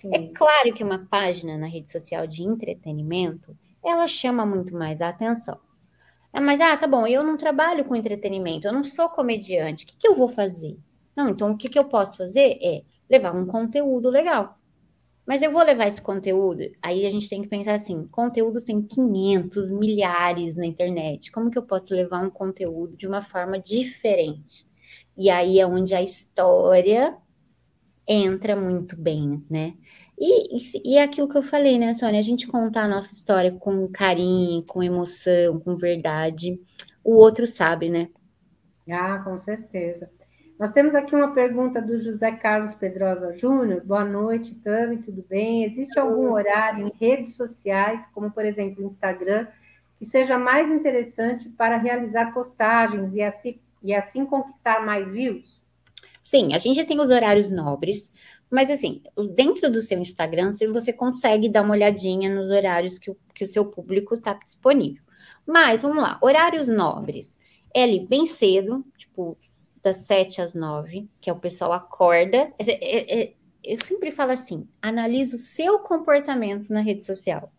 Sim. 0.00 0.14
É 0.14 0.28
claro 0.28 0.72
que 0.72 0.82
uma 0.82 1.06
página 1.10 1.58
na 1.58 1.66
rede 1.66 1.90
social 1.90 2.26
de 2.26 2.42
entretenimento 2.42 3.54
ela 3.84 4.06
chama 4.06 4.46
muito 4.46 4.74
mais 4.74 5.02
a 5.02 5.10
atenção. 5.10 5.58
É, 6.32 6.40
mas, 6.40 6.58
ah, 6.60 6.76
tá 6.76 6.86
bom, 6.86 7.06
eu 7.06 7.22
não 7.22 7.36
trabalho 7.36 7.84
com 7.84 7.94
entretenimento, 7.94 8.66
eu 8.66 8.72
não 8.72 8.84
sou 8.84 9.08
comediante, 9.08 9.84
o 9.84 9.86
que, 9.86 9.96
que 9.96 10.08
eu 10.08 10.14
vou 10.14 10.28
fazer? 10.28 10.78
Não, 11.16 11.28
então 11.28 11.52
o 11.52 11.56
que, 11.56 11.68
que 11.68 11.78
eu 11.78 11.84
posso 11.84 12.16
fazer 12.16 12.58
é 12.62 12.82
levar 13.08 13.34
um 13.34 13.46
conteúdo 13.46 14.08
legal. 14.08 14.58
Mas 15.26 15.42
eu 15.42 15.52
vou 15.52 15.62
levar 15.62 15.86
esse 15.86 16.02
conteúdo, 16.02 16.62
aí 16.82 17.06
a 17.06 17.10
gente 17.10 17.28
tem 17.28 17.42
que 17.42 17.48
pensar 17.48 17.74
assim: 17.74 18.06
conteúdo 18.08 18.64
tem 18.64 18.82
500, 18.82 19.70
milhares 19.70 20.56
na 20.56 20.66
internet. 20.66 21.30
Como 21.30 21.50
que 21.50 21.58
eu 21.58 21.62
posso 21.62 21.94
levar 21.94 22.20
um 22.20 22.30
conteúdo 22.30 22.96
de 22.96 23.06
uma 23.06 23.22
forma 23.22 23.58
diferente? 23.58 24.66
E 25.16 25.30
aí 25.30 25.60
é 25.60 25.66
onde 25.66 25.94
a 25.94 26.02
história 26.02 27.16
entra 28.08 28.56
muito 28.56 28.96
bem, 28.96 29.44
né? 29.48 29.74
E, 30.18 30.58
e, 30.84 30.96
é 30.96 31.02
aquilo 31.02 31.28
que 31.28 31.38
eu 31.38 31.42
falei, 31.42 31.78
né, 31.78 31.94
Sônia? 31.94 32.20
A 32.20 32.22
gente 32.22 32.46
contar 32.46 32.84
a 32.84 32.88
nossa 32.88 33.12
história 33.12 33.52
com 33.52 33.88
carinho, 33.88 34.62
com 34.64 34.82
emoção, 34.82 35.60
com 35.60 35.76
verdade, 35.76 36.60
o 37.02 37.14
outro 37.14 37.46
sabe, 37.46 37.88
né? 37.88 38.08
Ah, 38.90 39.20
com 39.20 39.38
certeza. 39.38 40.10
Nós 40.60 40.72
temos 40.72 40.94
aqui 40.94 41.16
uma 41.16 41.32
pergunta 41.32 41.80
do 41.80 41.98
José 41.98 42.32
Carlos 42.32 42.74
Pedrosa 42.74 43.34
Júnior. 43.34 43.82
Boa 43.82 44.04
noite, 44.04 44.54
Tami, 44.56 44.98
tudo 44.98 45.24
bem? 45.26 45.64
Existe 45.64 45.98
algum 45.98 46.32
horário 46.32 46.86
em 46.86 46.92
redes 47.00 47.34
sociais, 47.34 48.06
como 48.12 48.30
por 48.30 48.44
exemplo 48.44 48.84
o 48.84 48.86
Instagram, 48.86 49.46
que 49.98 50.04
seja 50.04 50.36
mais 50.36 50.70
interessante 50.70 51.48
para 51.48 51.78
realizar 51.78 52.34
postagens 52.34 53.14
e 53.14 53.22
assim, 53.22 53.58
e 53.82 53.94
assim 53.94 54.26
conquistar 54.26 54.84
mais 54.84 55.10
views? 55.10 55.62
Sim, 56.22 56.52
a 56.52 56.58
gente 56.58 56.84
tem 56.84 57.00
os 57.00 57.08
horários 57.08 57.48
nobres, 57.48 58.12
mas 58.50 58.68
assim, 58.68 59.02
dentro 59.34 59.70
do 59.70 59.80
seu 59.80 59.98
Instagram, 59.98 60.50
você 60.74 60.92
consegue 60.92 61.48
dar 61.48 61.62
uma 61.62 61.72
olhadinha 61.72 62.28
nos 62.28 62.50
horários 62.50 62.98
que 62.98 63.10
o, 63.10 63.16
que 63.34 63.44
o 63.44 63.48
seu 63.48 63.64
público 63.64 64.14
está 64.14 64.34
disponível. 64.34 65.02
Mas 65.46 65.80
vamos 65.80 66.02
lá, 66.02 66.18
horários 66.20 66.68
nobres. 66.68 67.38
É 67.74 67.84
ali 67.84 68.06
bem 68.06 68.26
cedo, 68.26 68.84
tipo 68.98 69.38
das 69.82 69.98
sete 69.98 70.40
às 70.40 70.54
nove, 70.54 71.08
que 71.20 71.30
é 71.30 71.32
o 71.32 71.38
pessoal 71.38 71.72
acorda. 71.72 72.52
É, 72.58 73.22
é, 73.22 73.32
eu 73.64 73.82
sempre 73.82 74.10
falo 74.10 74.32
assim: 74.32 74.68
analise 74.80 75.34
o 75.34 75.38
seu 75.38 75.78
comportamento 75.80 76.68
na 76.70 76.80
rede 76.80 77.04
social. 77.04 77.52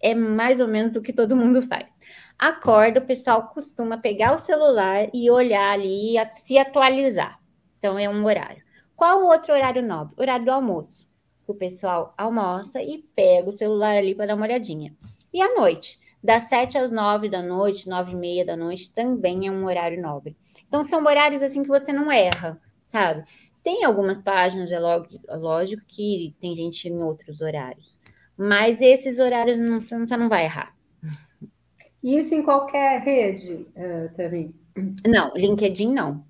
É 0.00 0.14
mais 0.14 0.60
ou 0.60 0.68
menos 0.68 0.96
o 0.96 1.02
que 1.02 1.12
todo 1.12 1.36
mundo 1.36 1.60
faz. 1.62 1.98
Acorda, 2.38 3.00
o 3.00 3.06
pessoal 3.06 3.48
costuma 3.48 3.98
pegar 3.98 4.32
o 4.32 4.38
celular 4.38 5.08
e 5.12 5.28
olhar 5.28 5.72
ali, 5.72 6.14
se 6.32 6.56
atualizar. 6.56 7.40
Então, 7.78 7.98
é 7.98 8.08
um 8.08 8.24
horário. 8.24 8.62
Qual 8.94 9.22
o 9.22 9.26
outro 9.26 9.52
horário 9.52 9.82
nobre? 9.82 10.14
Horário 10.16 10.44
do 10.44 10.52
almoço. 10.52 11.08
O 11.46 11.54
pessoal 11.54 12.14
almoça 12.16 12.80
e 12.80 12.98
pega 13.14 13.48
o 13.48 13.52
celular 13.52 13.96
ali 13.96 14.14
para 14.14 14.26
dar 14.26 14.34
uma 14.36 14.46
olhadinha. 14.46 14.94
E 15.32 15.42
à 15.42 15.54
noite? 15.54 15.98
Das 16.22 16.44
sete 16.44 16.76
às 16.76 16.90
nove 16.90 17.28
da 17.28 17.42
noite, 17.42 17.88
nove 17.88 18.12
e 18.12 18.16
meia 18.16 18.44
da 18.44 18.56
noite, 18.56 18.92
também 18.92 19.46
é 19.46 19.50
um 19.50 19.64
horário 19.64 20.00
nobre. 20.00 20.36
Então, 20.66 20.82
são 20.82 21.04
horários 21.04 21.42
assim 21.42 21.62
que 21.62 21.68
você 21.68 21.92
não 21.92 22.10
erra, 22.10 22.60
sabe? 22.82 23.24
Tem 23.62 23.84
algumas 23.84 24.20
páginas, 24.20 24.70
é 24.72 24.78
lógico 24.78 25.82
que 25.86 26.34
tem 26.40 26.54
gente 26.54 26.88
em 26.88 27.02
outros 27.02 27.40
horários, 27.40 28.00
mas 28.36 28.80
esses 28.80 29.18
horários 29.18 29.56
não, 29.56 29.80
você 29.80 30.16
não 30.16 30.28
vai 30.28 30.44
errar. 30.44 30.74
Isso 32.02 32.34
em 32.34 32.42
qualquer 32.42 33.00
rede 33.00 33.66
uh, 33.76 34.14
também? 34.16 34.54
Não, 35.06 35.32
LinkedIn 35.34 35.92
não. 35.92 36.24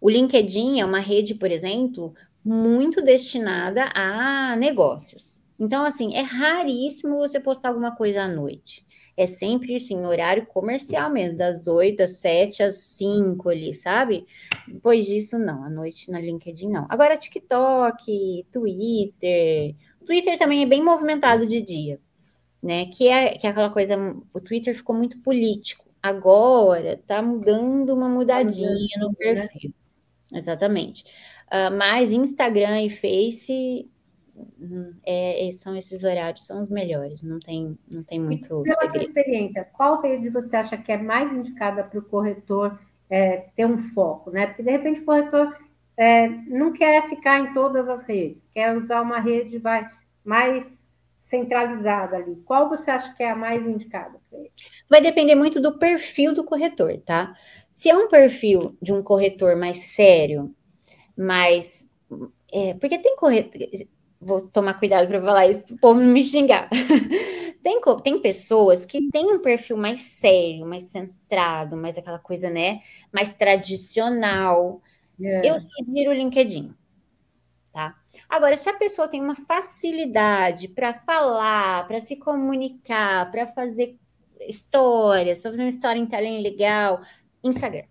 O 0.00 0.10
LinkedIn 0.10 0.80
é 0.80 0.84
uma 0.84 0.98
rede, 0.98 1.34
por 1.34 1.50
exemplo, 1.50 2.14
muito 2.44 3.00
destinada 3.00 3.90
a 3.94 4.56
negócios. 4.56 5.42
Então, 5.58 5.84
assim, 5.84 6.14
é 6.14 6.20
raríssimo 6.20 7.16
você 7.16 7.38
postar 7.40 7.68
alguma 7.68 7.94
coisa 7.94 8.22
à 8.22 8.28
noite. 8.28 8.83
É 9.16 9.26
sempre 9.26 9.76
assim, 9.76 10.04
horário 10.04 10.46
comercial 10.46 11.10
mesmo, 11.10 11.38
das 11.38 11.66
8 11.66 12.02
às 12.02 12.16
7 12.16 12.62
às 12.62 12.76
5 12.76 13.48
ali, 13.48 13.72
sabe? 13.72 14.26
Depois 14.66 15.06
disso, 15.06 15.38
não, 15.38 15.64
à 15.64 15.70
noite 15.70 16.10
na 16.10 16.20
LinkedIn 16.20 16.70
não. 16.70 16.86
Agora, 16.88 17.16
TikTok, 17.16 18.46
Twitter. 18.50 19.74
Twitter 20.04 20.38
também 20.38 20.62
é 20.62 20.66
bem 20.66 20.82
movimentado 20.82 21.46
de 21.46 21.62
dia, 21.62 22.00
né? 22.62 22.86
Que 22.86 23.08
é, 23.08 23.38
que 23.38 23.46
é 23.46 23.50
aquela 23.50 23.70
coisa, 23.70 23.96
o 24.32 24.40
Twitter 24.40 24.74
ficou 24.74 24.96
muito 24.96 25.18
político. 25.20 25.84
Agora 26.02 27.00
tá 27.06 27.22
mudando 27.22 27.90
uma 27.90 28.08
mudadinha 28.08 28.98
no 28.98 29.08
né? 29.08 29.14
perfil. 29.16 29.72
Exatamente. 30.32 31.04
Uh, 31.46 31.74
mas 31.76 32.12
Instagram 32.12 32.82
e 32.82 32.90
Face 32.90 33.88
é, 35.04 35.48
são 35.52 35.76
esses 35.76 36.02
horários, 36.02 36.46
são 36.46 36.60
os 36.60 36.68
melhores, 36.68 37.22
não 37.22 37.38
tem, 37.38 37.78
não 37.92 38.02
tem 38.02 38.20
muito. 38.20 38.62
Pela 38.62 38.80
segredo. 38.80 39.04
experiência, 39.04 39.68
qual 39.72 40.00
rede 40.00 40.28
você 40.28 40.56
acha 40.56 40.76
que 40.76 40.90
é 40.90 40.98
mais 40.98 41.32
indicada 41.32 41.84
para 41.84 41.98
o 41.98 42.02
corretor 42.02 42.78
é, 43.08 43.48
ter 43.54 43.66
um 43.66 43.78
foco, 43.78 44.30
né? 44.30 44.46
Porque 44.46 44.62
de 44.62 44.70
repente 44.70 45.00
o 45.00 45.04
corretor 45.04 45.56
é, 45.96 46.28
não 46.28 46.72
quer 46.72 47.08
ficar 47.08 47.40
em 47.40 47.54
todas 47.54 47.88
as 47.88 48.02
redes, 48.02 48.48
quer 48.52 48.76
usar 48.76 49.02
uma 49.02 49.20
rede 49.20 49.58
vai, 49.58 49.88
mais 50.24 50.88
centralizada 51.20 52.16
ali. 52.16 52.36
Qual 52.44 52.68
você 52.68 52.90
acha 52.90 53.14
que 53.14 53.22
é 53.22 53.30
a 53.30 53.36
mais 53.36 53.66
indicada 53.66 54.18
para 54.28 54.38
ele? 54.38 54.52
Vai 54.88 55.00
depender 55.00 55.34
muito 55.34 55.60
do 55.60 55.78
perfil 55.78 56.34
do 56.34 56.44
corretor, 56.44 56.98
tá? 57.04 57.34
Se 57.72 57.88
é 57.88 57.96
um 57.96 58.08
perfil 58.08 58.76
de 58.80 58.92
um 58.92 59.02
corretor 59.02 59.56
mais 59.56 59.94
sério, 59.94 60.54
mais. 61.16 61.88
É, 62.52 62.74
porque 62.74 62.98
tem 62.98 63.16
corretor 63.16 63.60
vou 64.24 64.40
tomar 64.48 64.74
cuidado 64.74 65.06
para 65.06 65.20
falar 65.20 65.46
isso 65.46 65.62
para 65.62 65.74
o 65.74 65.78
povo 65.78 66.00
não 66.00 66.12
me 66.12 66.24
xingar. 66.24 66.68
tem, 67.62 67.80
tem 68.02 68.20
pessoas 68.20 68.86
que 68.86 69.08
têm 69.10 69.32
um 69.32 69.40
perfil 69.40 69.76
mais 69.76 70.00
sério, 70.00 70.66
mais 70.66 70.84
centrado, 70.84 71.76
mais 71.76 71.98
aquela 71.98 72.18
coisa, 72.18 72.48
né? 72.50 72.80
Mais 73.12 73.32
tradicional. 73.32 74.82
Yeah. 75.20 75.48
Eu 75.48 75.60
sugiro 75.60 76.10
o 76.10 76.14
LinkedIn. 76.14 76.74
Tá? 77.72 77.96
Agora, 78.28 78.56
se 78.56 78.68
a 78.68 78.74
pessoa 78.74 79.08
tem 79.08 79.20
uma 79.20 79.34
facilidade 79.34 80.68
para 80.68 80.94
falar, 80.94 81.86
para 81.88 82.00
se 82.00 82.16
comunicar, 82.16 83.30
para 83.30 83.46
fazer 83.48 83.98
histórias, 84.40 85.40
para 85.40 85.50
fazer 85.50 85.64
uma 85.64 85.68
história 85.68 85.98
em 85.98 86.06
talento 86.06 86.42
legal, 86.42 87.02
Instagram. 87.42 87.84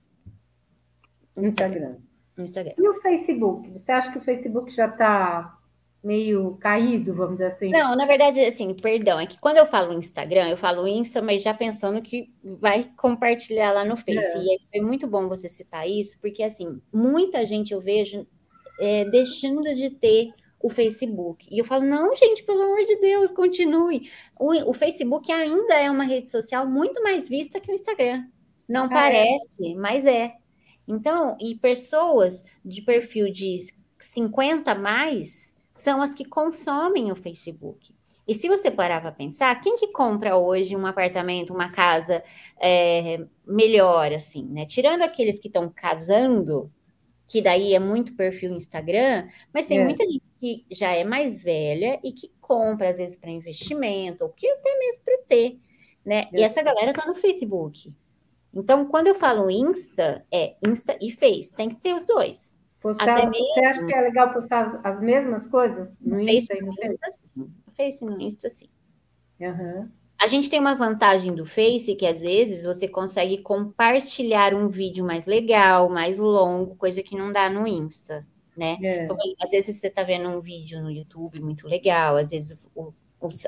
Instagram. 1.38 1.98
Instagram. 2.38 2.74
E 2.78 2.88
o 2.88 2.94
Facebook? 2.96 3.70
Você 3.72 3.92
acha 3.92 4.12
que 4.12 4.18
o 4.18 4.22
Facebook 4.22 4.72
já 4.72 4.88
está 4.88 5.58
meio 6.04 6.58
caído, 6.58 7.14
vamos 7.14 7.34
dizer 7.34 7.46
assim? 7.46 7.70
Não, 7.70 7.96
na 7.96 8.06
verdade, 8.06 8.44
assim, 8.44 8.74
perdão, 8.74 9.20
é 9.20 9.26
que 9.26 9.40
quando 9.40 9.58
eu 9.58 9.66
falo 9.66 9.94
Instagram, 9.94 10.50
eu 10.50 10.58
falo 10.58 10.88
Insta, 10.88 11.22
mas 11.22 11.42
já 11.42 11.54
pensando 11.54 12.02
que 12.02 12.30
vai 12.44 12.92
compartilhar 12.98 13.72
lá 13.72 13.86
no 13.86 13.96
Face. 13.96 14.38
É. 14.38 14.56
E 14.56 14.60
foi 14.70 14.82
muito 14.82 15.08
bom 15.08 15.30
você 15.30 15.48
citar 15.48 15.88
isso, 15.88 16.18
porque, 16.20 16.44
assim, 16.44 16.82
muita 16.92 17.46
gente 17.46 17.74
eu 17.74 17.80
vejo 17.80 18.28
é, 18.80 19.06
deixando 19.06 19.74
de 19.74 19.90
ter 19.92 20.32
o 20.62 20.70
Facebook. 20.70 21.48
E 21.50 21.60
eu 21.60 21.66
falo, 21.66 21.86
não, 21.86 22.14
gente, 22.16 22.44
pelo 22.44 22.64
amor 22.64 22.86
de 22.86 22.98
Deus, 22.98 23.32
continue. 23.32 24.10
O, 24.38 24.72
o 24.72 24.74
Facebook 24.74 25.32
ainda 25.32 25.76
é 25.76 25.90
uma 25.90 26.04
rede 26.04 26.30
social 26.30 26.68
muito 26.68 27.02
mais 27.02 27.30
vista 27.30 27.60
que 27.60 27.72
o 27.72 27.76
Instagram. 27.76 28.26
Não 28.68 28.86
ah, 28.86 28.90
parece, 28.90 29.72
é. 29.72 29.76
mas 29.76 30.06
é. 30.06 30.34
Então, 30.86 31.38
e 31.40 31.56
pessoas 31.56 32.44
de 32.64 32.82
perfil 32.82 33.32
de 33.32 33.68
50 34.00 34.76
mais 34.76 35.53
são 35.74 36.02
as 36.02 36.14
que 36.14 36.26
consomem 36.26 37.12
o 37.12 37.16
Facebook. 37.16 37.94
E 38.28 38.34
se 38.34 38.48
você 38.48 38.72
parar 38.72 39.02
para 39.02 39.12
pensar, 39.12 39.60
quem 39.60 39.76
que 39.76 39.88
compra 39.88 40.38
hoje 40.38 40.76
um 40.76 40.86
apartamento, 40.86 41.54
uma 41.54 41.70
casa 41.70 42.24
é, 42.60 43.26
melhor, 43.46 44.14
assim, 44.14 44.46
né? 44.46 44.66
Tirando 44.66 45.02
aqueles 45.02 45.40
que 45.40 45.48
estão 45.48 45.70
casando, 45.70 46.72
que 47.28 47.42
daí 47.42 47.74
é 47.74 47.80
muito 47.80 48.16
perfil 48.16 48.54
Instagram, 48.54 49.28
mas 49.54 49.66
tem 49.66 49.80
é. 49.80 49.84
muita 49.84 50.06
gente 50.06 50.24
que 50.40 50.66
já 50.72 50.94
é 50.94 51.04
mais 51.04 51.44
velha 51.44 52.00
e 52.02 52.14
que 52.14 52.32
compra, 52.40 52.90
às 52.90 52.98
vezes, 52.98 53.18
para 53.18 53.30
investimento, 53.30 54.24
ou 54.24 54.30
que 54.30 54.48
até 54.48 54.78
mesmo 54.80 55.04
para 55.04 55.18
ter, 55.28 55.60
né? 56.06 56.30
É. 56.32 56.40
E 56.40 56.44
essa 56.44 56.62
galera 56.62 56.94
tá 56.94 57.06
no 57.06 57.14
Facebook. 57.14 57.94
Então, 58.54 58.86
quando 58.86 59.08
eu 59.08 59.16
falo 59.16 59.50
Insta, 59.50 60.26
é 60.32 60.56
Insta 60.66 60.98
e 61.02 61.12
Face, 61.12 61.54
tem 61.54 61.70
que 61.70 61.76
ter 61.76 61.94
os 61.94 62.06
dois. 62.06 62.62
Postar, 62.84 63.30
você 63.30 63.66
acha 63.66 63.86
que 63.86 63.96
é 63.96 64.02
legal 64.02 64.34
postar 64.34 64.82
as 64.84 65.00
mesmas 65.00 65.48
coisas 65.48 65.90
no, 66.02 66.20
Insta 66.20 66.54
e 66.54 66.62
no 66.62 66.74
Face? 66.76 67.20
No 67.34 67.50
Face 67.78 68.04
no 68.04 68.22
Insta, 68.22 68.50
sim. 68.50 68.68
Uhum. 69.40 69.90
A 70.20 70.28
gente 70.28 70.50
tem 70.50 70.60
uma 70.60 70.76
vantagem 70.76 71.34
do 71.34 71.46
Face 71.46 71.96
que 71.96 72.06
às 72.06 72.22
vezes 72.22 72.66
você 72.66 72.86
consegue 72.86 73.38
compartilhar 73.38 74.54
um 74.54 74.68
vídeo 74.68 75.06
mais 75.06 75.26
legal, 75.26 75.90
mais 75.90 76.18
longo, 76.18 76.76
coisa 76.76 77.02
que 77.02 77.16
não 77.16 77.32
dá 77.32 77.50
no 77.50 77.66
Insta, 77.66 78.28
né? 78.56 78.78
É. 78.84 79.06
Então, 79.06 79.16
às 79.42 79.52
vezes 79.52 79.78
você 79.78 79.88
está 79.88 80.04
vendo 80.04 80.28
um 80.28 80.42
vídeo 80.42 80.82
no 80.82 80.92
YouTube 80.92 81.40
muito 81.40 81.66
legal, 81.66 82.18
às 82.18 82.32
vezes 82.32 82.70
o, 82.76 82.94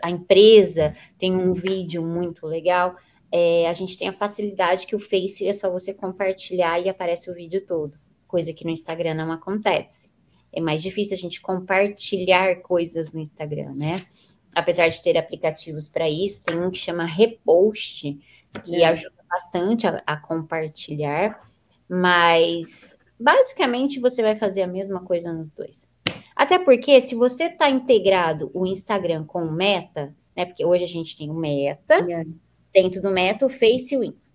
a 0.01 0.09
empresa 0.09 0.95
tem 1.17 1.35
um 1.35 1.51
vídeo 1.51 2.01
muito 2.01 2.47
legal. 2.47 2.95
É, 3.29 3.67
a 3.67 3.73
gente 3.73 3.97
tem 3.97 4.07
a 4.07 4.13
facilidade 4.13 4.87
que 4.87 4.95
o 4.95 4.99
Face 4.99 5.45
é 5.45 5.51
só 5.51 5.69
você 5.69 5.93
compartilhar 5.93 6.79
e 6.79 6.87
aparece 6.87 7.29
o 7.29 7.33
vídeo 7.33 7.59
todo 7.65 7.99
coisa 8.35 8.51
que 8.51 8.65
no 8.65 8.69
Instagram 8.71 9.13
não 9.13 9.31
acontece. 9.31 10.11
É 10.51 10.59
mais 10.59 10.83
difícil 10.83 11.15
a 11.15 11.17
gente 11.17 11.39
compartilhar 11.39 12.57
coisas 12.57 13.09
no 13.13 13.21
Instagram, 13.21 13.73
né? 13.77 14.05
Apesar 14.53 14.89
de 14.89 15.01
ter 15.01 15.17
aplicativos 15.17 15.87
para 15.87 16.09
isso, 16.09 16.43
tem 16.43 16.59
um 16.59 16.69
que 16.69 16.77
chama 16.77 17.05
Repost, 17.05 18.19
que 18.65 18.75
é. 18.75 18.87
ajuda 18.87 19.15
bastante 19.29 19.87
a, 19.87 20.03
a 20.05 20.17
compartilhar, 20.17 21.39
mas 21.87 22.99
basicamente 23.17 24.01
você 24.01 24.21
vai 24.21 24.35
fazer 24.35 24.63
a 24.63 24.67
mesma 24.67 24.99
coisa 25.01 25.31
nos 25.31 25.53
dois. 25.53 25.89
Até 26.35 26.59
porque 26.59 26.99
se 26.99 27.15
você 27.15 27.45
está 27.45 27.69
integrado 27.69 28.51
o 28.53 28.67
Instagram 28.67 29.23
com 29.23 29.43
o 29.43 29.51
Meta, 29.51 30.13
né? 30.35 30.43
Porque 30.43 30.65
hoje 30.65 30.83
a 30.83 30.87
gente 30.87 31.15
tem 31.15 31.29
o 31.29 31.33
Meta, 31.33 31.95
é. 31.95 32.25
dentro 32.73 33.01
do 33.01 33.11
Meta, 33.11 33.45
o 33.45 33.49
Face 33.49 33.95
e 33.95 33.97
o 33.97 34.03
Insta. 34.03 34.34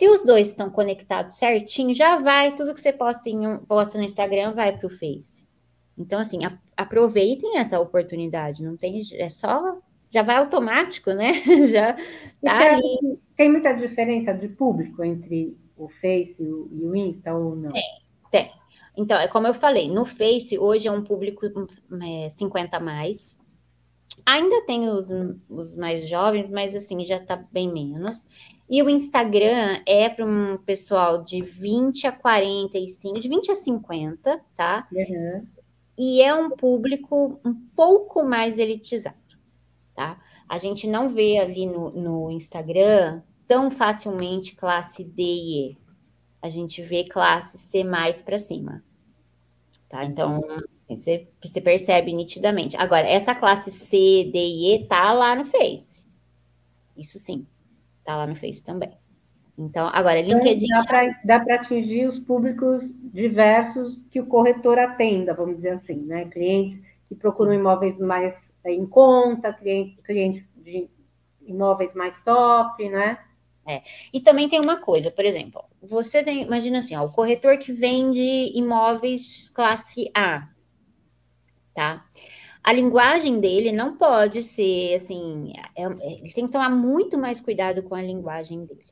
Se 0.00 0.08
os 0.08 0.24
dois 0.24 0.48
estão 0.48 0.70
conectados 0.70 1.36
certinho, 1.36 1.92
já 1.92 2.16
vai, 2.16 2.56
tudo 2.56 2.72
que 2.72 2.80
você 2.80 2.90
posta, 2.90 3.28
em 3.28 3.46
um, 3.46 3.58
posta 3.58 3.98
no 3.98 4.04
Instagram 4.04 4.54
vai 4.54 4.74
para 4.74 4.86
o 4.86 4.88
Face. 4.88 5.46
Então, 5.98 6.18
assim, 6.18 6.42
a, 6.42 6.58
aproveitem 6.74 7.58
essa 7.58 7.78
oportunidade, 7.78 8.62
não 8.62 8.78
tem, 8.78 9.02
é 9.12 9.28
só, 9.28 9.76
já 10.08 10.22
vai 10.22 10.36
automático, 10.36 11.10
né? 11.12 11.34
já 11.70 11.94
tá 12.42 12.76
ali. 12.76 13.18
Tem 13.36 13.50
muita 13.50 13.74
diferença 13.74 14.32
de 14.32 14.48
público 14.48 15.04
entre 15.04 15.54
o 15.76 15.86
Face 15.86 16.42
e 16.42 16.50
o, 16.50 16.70
e 16.72 16.86
o 16.86 16.96
Insta 16.96 17.34
ou 17.34 17.54
não? 17.54 17.70
Tem, 17.70 17.82
tem. 18.30 18.50
Então, 18.96 19.20
é 19.20 19.28
como 19.28 19.48
eu 19.48 19.52
falei, 19.52 19.90
no 19.90 20.06
Face 20.06 20.58
hoje 20.58 20.88
é 20.88 20.90
um 20.90 21.04
público 21.04 21.44
é, 22.24 22.30
50 22.30 22.74
a 22.74 22.80
mais. 22.80 23.38
Ainda 24.24 24.64
tem 24.64 24.88
os, 24.88 25.10
os 25.46 25.76
mais 25.76 26.08
jovens, 26.08 26.48
mas 26.48 26.74
assim, 26.74 27.04
já 27.04 27.20
tá 27.20 27.36
bem 27.52 27.70
menos. 27.70 28.26
E 28.70 28.80
o 28.84 28.88
Instagram 28.88 29.82
é 29.84 30.08
para 30.08 30.24
um 30.24 30.56
pessoal 30.58 31.24
de 31.24 31.42
20 31.42 32.06
a 32.06 32.12
45, 32.12 33.18
de 33.18 33.28
20 33.28 33.50
a 33.50 33.56
50, 33.56 34.40
tá? 34.56 34.86
Uhum. 34.92 35.44
E 35.98 36.22
é 36.22 36.32
um 36.32 36.50
público 36.50 37.40
um 37.44 37.52
pouco 37.74 38.22
mais 38.22 38.60
elitizado, 38.60 39.16
tá? 39.92 40.20
A 40.48 40.56
gente 40.56 40.86
não 40.86 41.08
vê 41.08 41.38
ali 41.38 41.66
no, 41.66 41.90
no 41.90 42.30
Instagram 42.30 43.22
tão 43.48 43.72
facilmente 43.72 44.54
classe 44.54 45.02
D 45.02 45.20
e 45.20 45.70
E. 45.72 45.78
A 46.40 46.48
gente 46.48 46.80
vê 46.80 47.02
classe 47.02 47.58
C 47.58 47.82
mais 47.82 48.22
para 48.22 48.38
cima, 48.38 48.84
tá? 49.88 50.04
Então, 50.04 50.40
você, 50.88 51.28
você 51.42 51.60
percebe 51.60 52.12
nitidamente. 52.12 52.76
Agora, 52.76 53.08
essa 53.08 53.34
classe 53.34 53.72
C, 53.72 54.30
D 54.32 54.38
e 54.38 54.74
E 54.76 54.86
tá 54.86 55.12
lá 55.12 55.34
no 55.34 55.44
Face. 55.44 56.06
Isso 56.96 57.18
sim. 57.18 57.44
Tá 58.10 58.16
lá 58.16 58.26
no 58.26 58.34
Face 58.34 58.60
também. 58.64 58.90
Então, 59.56 59.88
agora, 59.92 60.18
então, 60.18 60.38
LinkedIn. 60.38 60.66
dá 61.24 61.38
para 61.38 61.54
atingir 61.54 62.08
os 62.08 62.18
públicos 62.18 62.92
diversos 63.00 64.00
que 64.10 64.18
o 64.18 64.26
corretor 64.26 64.80
atenda, 64.80 65.32
vamos 65.32 65.54
dizer 65.54 65.70
assim, 65.70 65.94
né? 66.06 66.24
Clientes 66.24 66.80
que 67.08 67.14
procuram 67.14 67.54
imóveis 67.54 68.00
mais 68.00 68.52
eh, 68.64 68.72
em 68.72 68.84
conta, 68.84 69.52
clientes 69.52 70.50
de 70.56 70.90
imóveis 71.46 71.94
mais 71.94 72.20
top, 72.20 72.88
né? 72.88 73.20
É. 73.64 73.82
E 74.12 74.20
também 74.20 74.48
tem 74.48 74.58
uma 74.58 74.78
coisa, 74.78 75.08
por 75.08 75.24
exemplo, 75.24 75.62
você 75.80 76.24
tem, 76.24 76.42
imagina 76.42 76.80
assim, 76.80 76.96
ó, 76.96 77.04
o 77.04 77.12
corretor 77.12 77.58
que 77.58 77.72
vende 77.72 78.50
imóveis 78.58 79.50
classe 79.50 80.10
A, 80.12 80.48
tá? 81.72 82.04
A 82.62 82.72
linguagem 82.72 83.40
dele 83.40 83.72
não 83.72 83.96
pode 83.96 84.42
ser 84.42 84.94
assim, 84.94 85.52
é, 85.76 85.82
é, 85.82 86.12
ele 86.18 86.32
tem 86.32 86.46
que 86.46 86.52
tomar 86.52 86.70
muito 86.70 87.16
mais 87.18 87.40
cuidado 87.40 87.82
com 87.82 87.94
a 87.94 88.02
linguagem 88.02 88.64
dele, 88.64 88.86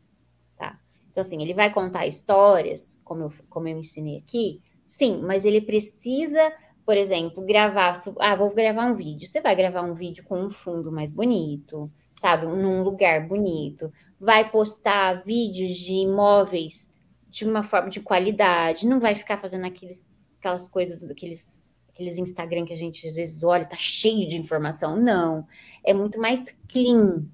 tá? 0.56 0.78
Então, 1.10 1.20
assim, 1.20 1.42
ele 1.42 1.54
vai 1.54 1.72
contar 1.72 2.06
histórias, 2.06 2.98
como 3.04 3.24
eu, 3.24 3.32
como 3.48 3.68
eu 3.68 3.78
ensinei 3.78 4.18
aqui, 4.18 4.62
sim, 4.86 5.20
mas 5.22 5.44
ele 5.44 5.60
precisa, 5.60 6.52
por 6.84 6.96
exemplo, 6.96 7.44
gravar, 7.44 8.00
ah, 8.20 8.36
vou 8.36 8.54
gravar 8.54 8.86
um 8.86 8.94
vídeo. 8.94 9.26
Você 9.26 9.40
vai 9.40 9.54
gravar 9.54 9.82
um 9.82 9.92
vídeo 9.92 10.24
com 10.24 10.40
um 10.40 10.50
fundo 10.50 10.90
mais 10.90 11.10
bonito, 11.10 11.90
sabe, 12.18 12.46
num 12.46 12.82
lugar 12.82 13.28
bonito, 13.28 13.92
vai 14.18 14.50
postar 14.50 15.22
vídeos 15.24 15.76
de 15.76 15.94
imóveis 15.94 16.90
de 17.28 17.44
uma 17.44 17.62
forma 17.62 17.90
de 17.90 18.00
qualidade, 18.00 18.86
não 18.86 18.98
vai 18.98 19.14
ficar 19.14 19.38
fazendo 19.38 19.66
aqueles, 19.66 20.08
aquelas 20.38 20.68
coisas, 20.68 21.08
aqueles, 21.10 21.67
aqueles 21.99 22.16
Instagram 22.16 22.64
que 22.64 22.72
a 22.72 22.76
gente 22.76 23.09
às 23.09 23.14
vezes 23.14 23.42
olha, 23.42 23.64
tá 23.64 23.76
cheio 23.76 24.28
de 24.28 24.36
informação. 24.36 24.96
Não, 24.96 25.44
é 25.84 25.92
muito 25.92 26.20
mais 26.20 26.44
clean. 26.68 27.24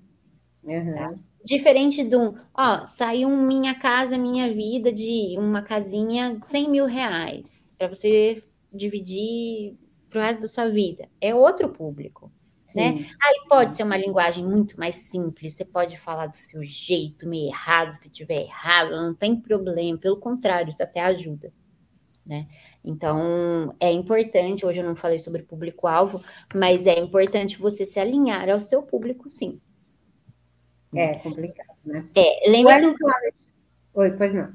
Uhum. 0.65 0.93
Tá? 0.93 1.15
Diferente 1.45 2.03
de 2.03 2.17
um, 2.17 2.35
ó, 2.55 2.87
saiu 2.87 3.29
Minha 3.29 3.75
Casa 3.75 4.17
Minha 4.17 4.51
Vida 4.53 4.91
de 4.91 5.37
uma 5.39 5.61
casinha 5.61 6.35
de 6.37 6.47
100 6.47 6.71
mil 6.71 6.87
reais 6.87 7.75
para 7.77 7.89
você 7.89 8.43
dividir 8.73 9.77
pro 10.09 10.21
resto 10.21 10.41
da 10.41 10.49
sua 10.49 10.71
vida. 10.71 11.07
É 11.21 11.35
outro 11.35 11.69
público. 11.69 12.33
Né? 12.75 13.07
Aí 13.23 13.47
pode 13.49 13.77
ser 13.77 13.85
uma 13.85 13.97
linguagem 13.97 14.45
muito 14.45 14.81
mais 14.81 14.97
simples, 14.97 15.53
você 15.53 15.65
pode 15.65 15.97
falar 15.97 16.27
do 16.27 16.37
seu 16.37 16.61
jeito, 16.65 17.29
meio 17.29 17.47
errado, 17.47 17.93
se 17.93 18.11
tiver 18.11 18.41
errado, 18.41 18.91
não 18.91 19.15
tem 19.15 19.37
problema, 19.41 19.97
pelo 19.97 20.17
contrário, 20.17 20.71
isso 20.71 20.83
até 20.83 20.99
ajuda. 21.01 21.53
Né? 22.27 22.47
Então, 22.83 23.75
é 23.79 23.93
importante, 23.93 24.64
hoje 24.64 24.81
eu 24.81 24.85
não 24.85 24.97
falei 24.97 25.18
sobre 25.18 25.43
público-alvo, 25.43 26.22
mas 26.55 26.87
é 26.87 26.99
importante 26.99 27.59
você 27.59 27.85
se 27.85 28.01
alinhar 28.01 28.49
ao 28.49 28.61
seu 28.61 28.83
público, 28.83 29.29
sim. 29.29 29.61
É 30.95 31.14
complicado, 31.16 31.77
né? 31.85 32.09
É, 32.14 32.49
lembra 32.49 32.77
aquilo 32.77 32.95
que... 32.95 33.05
Oi, 33.95 34.11
pois 34.12 34.33
não. 34.33 34.55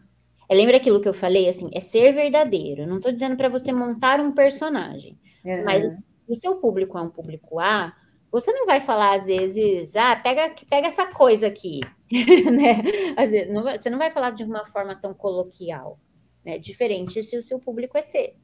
É, 0.49 0.55
lembra 0.55 0.77
aquilo 0.77 0.99
que 0.99 1.07
eu 1.07 1.13
falei, 1.13 1.47
assim, 1.47 1.69
é 1.73 1.79
ser 1.79 2.11
verdadeiro. 2.11 2.87
Não 2.87 2.97
estou 2.97 3.11
dizendo 3.11 3.37
para 3.37 3.49
você 3.49 3.71
montar 3.71 4.19
um 4.19 4.31
personagem, 4.31 5.19
uhum. 5.45 5.63
mas 5.63 5.85
assim, 5.85 6.03
o 6.27 6.35
seu 6.35 6.55
público 6.55 6.97
é 6.97 7.01
um 7.01 7.09
público 7.09 7.59
A, 7.59 7.93
você 8.31 8.51
não 8.51 8.65
vai 8.65 8.79
falar, 8.79 9.17
às 9.17 9.25
vezes, 9.27 9.95
ah, 9.95 10.15
pega, 10.15 10.53
pega 10.69 10.87
essa 10.87 11.05
coisa 11.05 11.47
aqui, 11.47 11.81
né? 12.51 12.81
Às 13.15 13.31
vezes, 13.31 13.53
não 13.53 13.63
você 13.63 13.89
não 13.89 13.97
vai 13.97 14.09
falar 14.11 14.31
de 14.31 14.43
uma 14.43 14.65
forma 14.65 14.95
tão 14.95 15.13
coloquial, 15.13 15.99
né? 16.43 16.57
Diferente 16.57 17.21
se 17.23 17.37
o 17.37 17.41
seu 17.41 17.59
público 17.59 17.97
é 17.97 18.01
ser. 18.01 18.35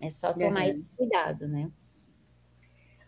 É 0.00 0.10
só 0.10 0.32
tomar 0.32 0.68
esse 0.68 0.84
cuidado, 0.96 1.48
né? 1.48 1.70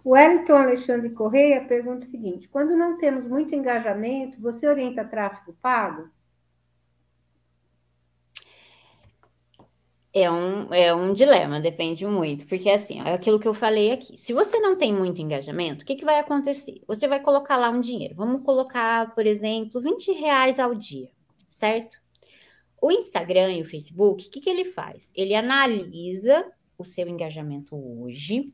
O 0.06 0.10
Wellington 0.10 0.54
Alexandre 0.54 1.10
Correia 1.10 1.66
pergunta 1.66 2.06
o 2.06 2.08
seguinte: 2.08 2.48
quando 2.48 2.76
não 2.76 2.96
temos 2.96 3.26
muito 3.26 3.54
engajamento, 3.54 4.40
você 4.40 4.68
orienta 4.68 5.04
tráfego 5.04 5.56
pago? 5.60 6.08
É 10.14 10.30
um, 10.30 10.72
é 10.72 10.94
um 10.94 11.12
dilema, 11.12 11.60
depende 11.60 12.06
muito, 12.06 12.46
porque 12.46 12.70
assim, 12.70 13.00
é 13.00 13.12
aquilo 13.12 13.38
que 13.38 13.46
eu 13.46 13.52
falei 13.52 13.90
aqui. 13.90 14.16
Se 14.16 14.32
você 14.32 14.58
não 14.60 14.78
tem 14.78 14.94
muito 14.94 15.20
engajamento, 15.20 15.82
o 15.82 15.86
que, 15.86 15.96
que 15.96 16.06
vai 16.06 16.18
acontecer? 16.20 16.80
Você 16.86 17.06
vai 17.06 17.20
colocar 17.20 17.56
lá 17.56 17.68
um 17.68 17.80
dinheiro. 17.80 18.14
Vamos 18.14 18.42
colocar, 18.42 19.14
por 19.14 19.26
exemplo, 19.26 19.78
20 19.78 20.12
reais 20.12 20.58
ao 20.58 20.74
dia, 20.74 21.10
certo? 21.50 21.98
O 22.80 22.90
Instagram 22.90 23.52
e 23.54 23.62
o 23.62 23.64
Facebook, 23.64 24.26
o 24.26 24.30
que, 24.30 24.40
que 24.40 24.50
ele 24.50 24.64
faz? 24.64 25.12
Ele 25.14 25.34
analisa 25.34 26.44
o 26.78 26.84
seu 26.84 27.08
engajamento 27.08 27.74
hoje, 27.74 28.52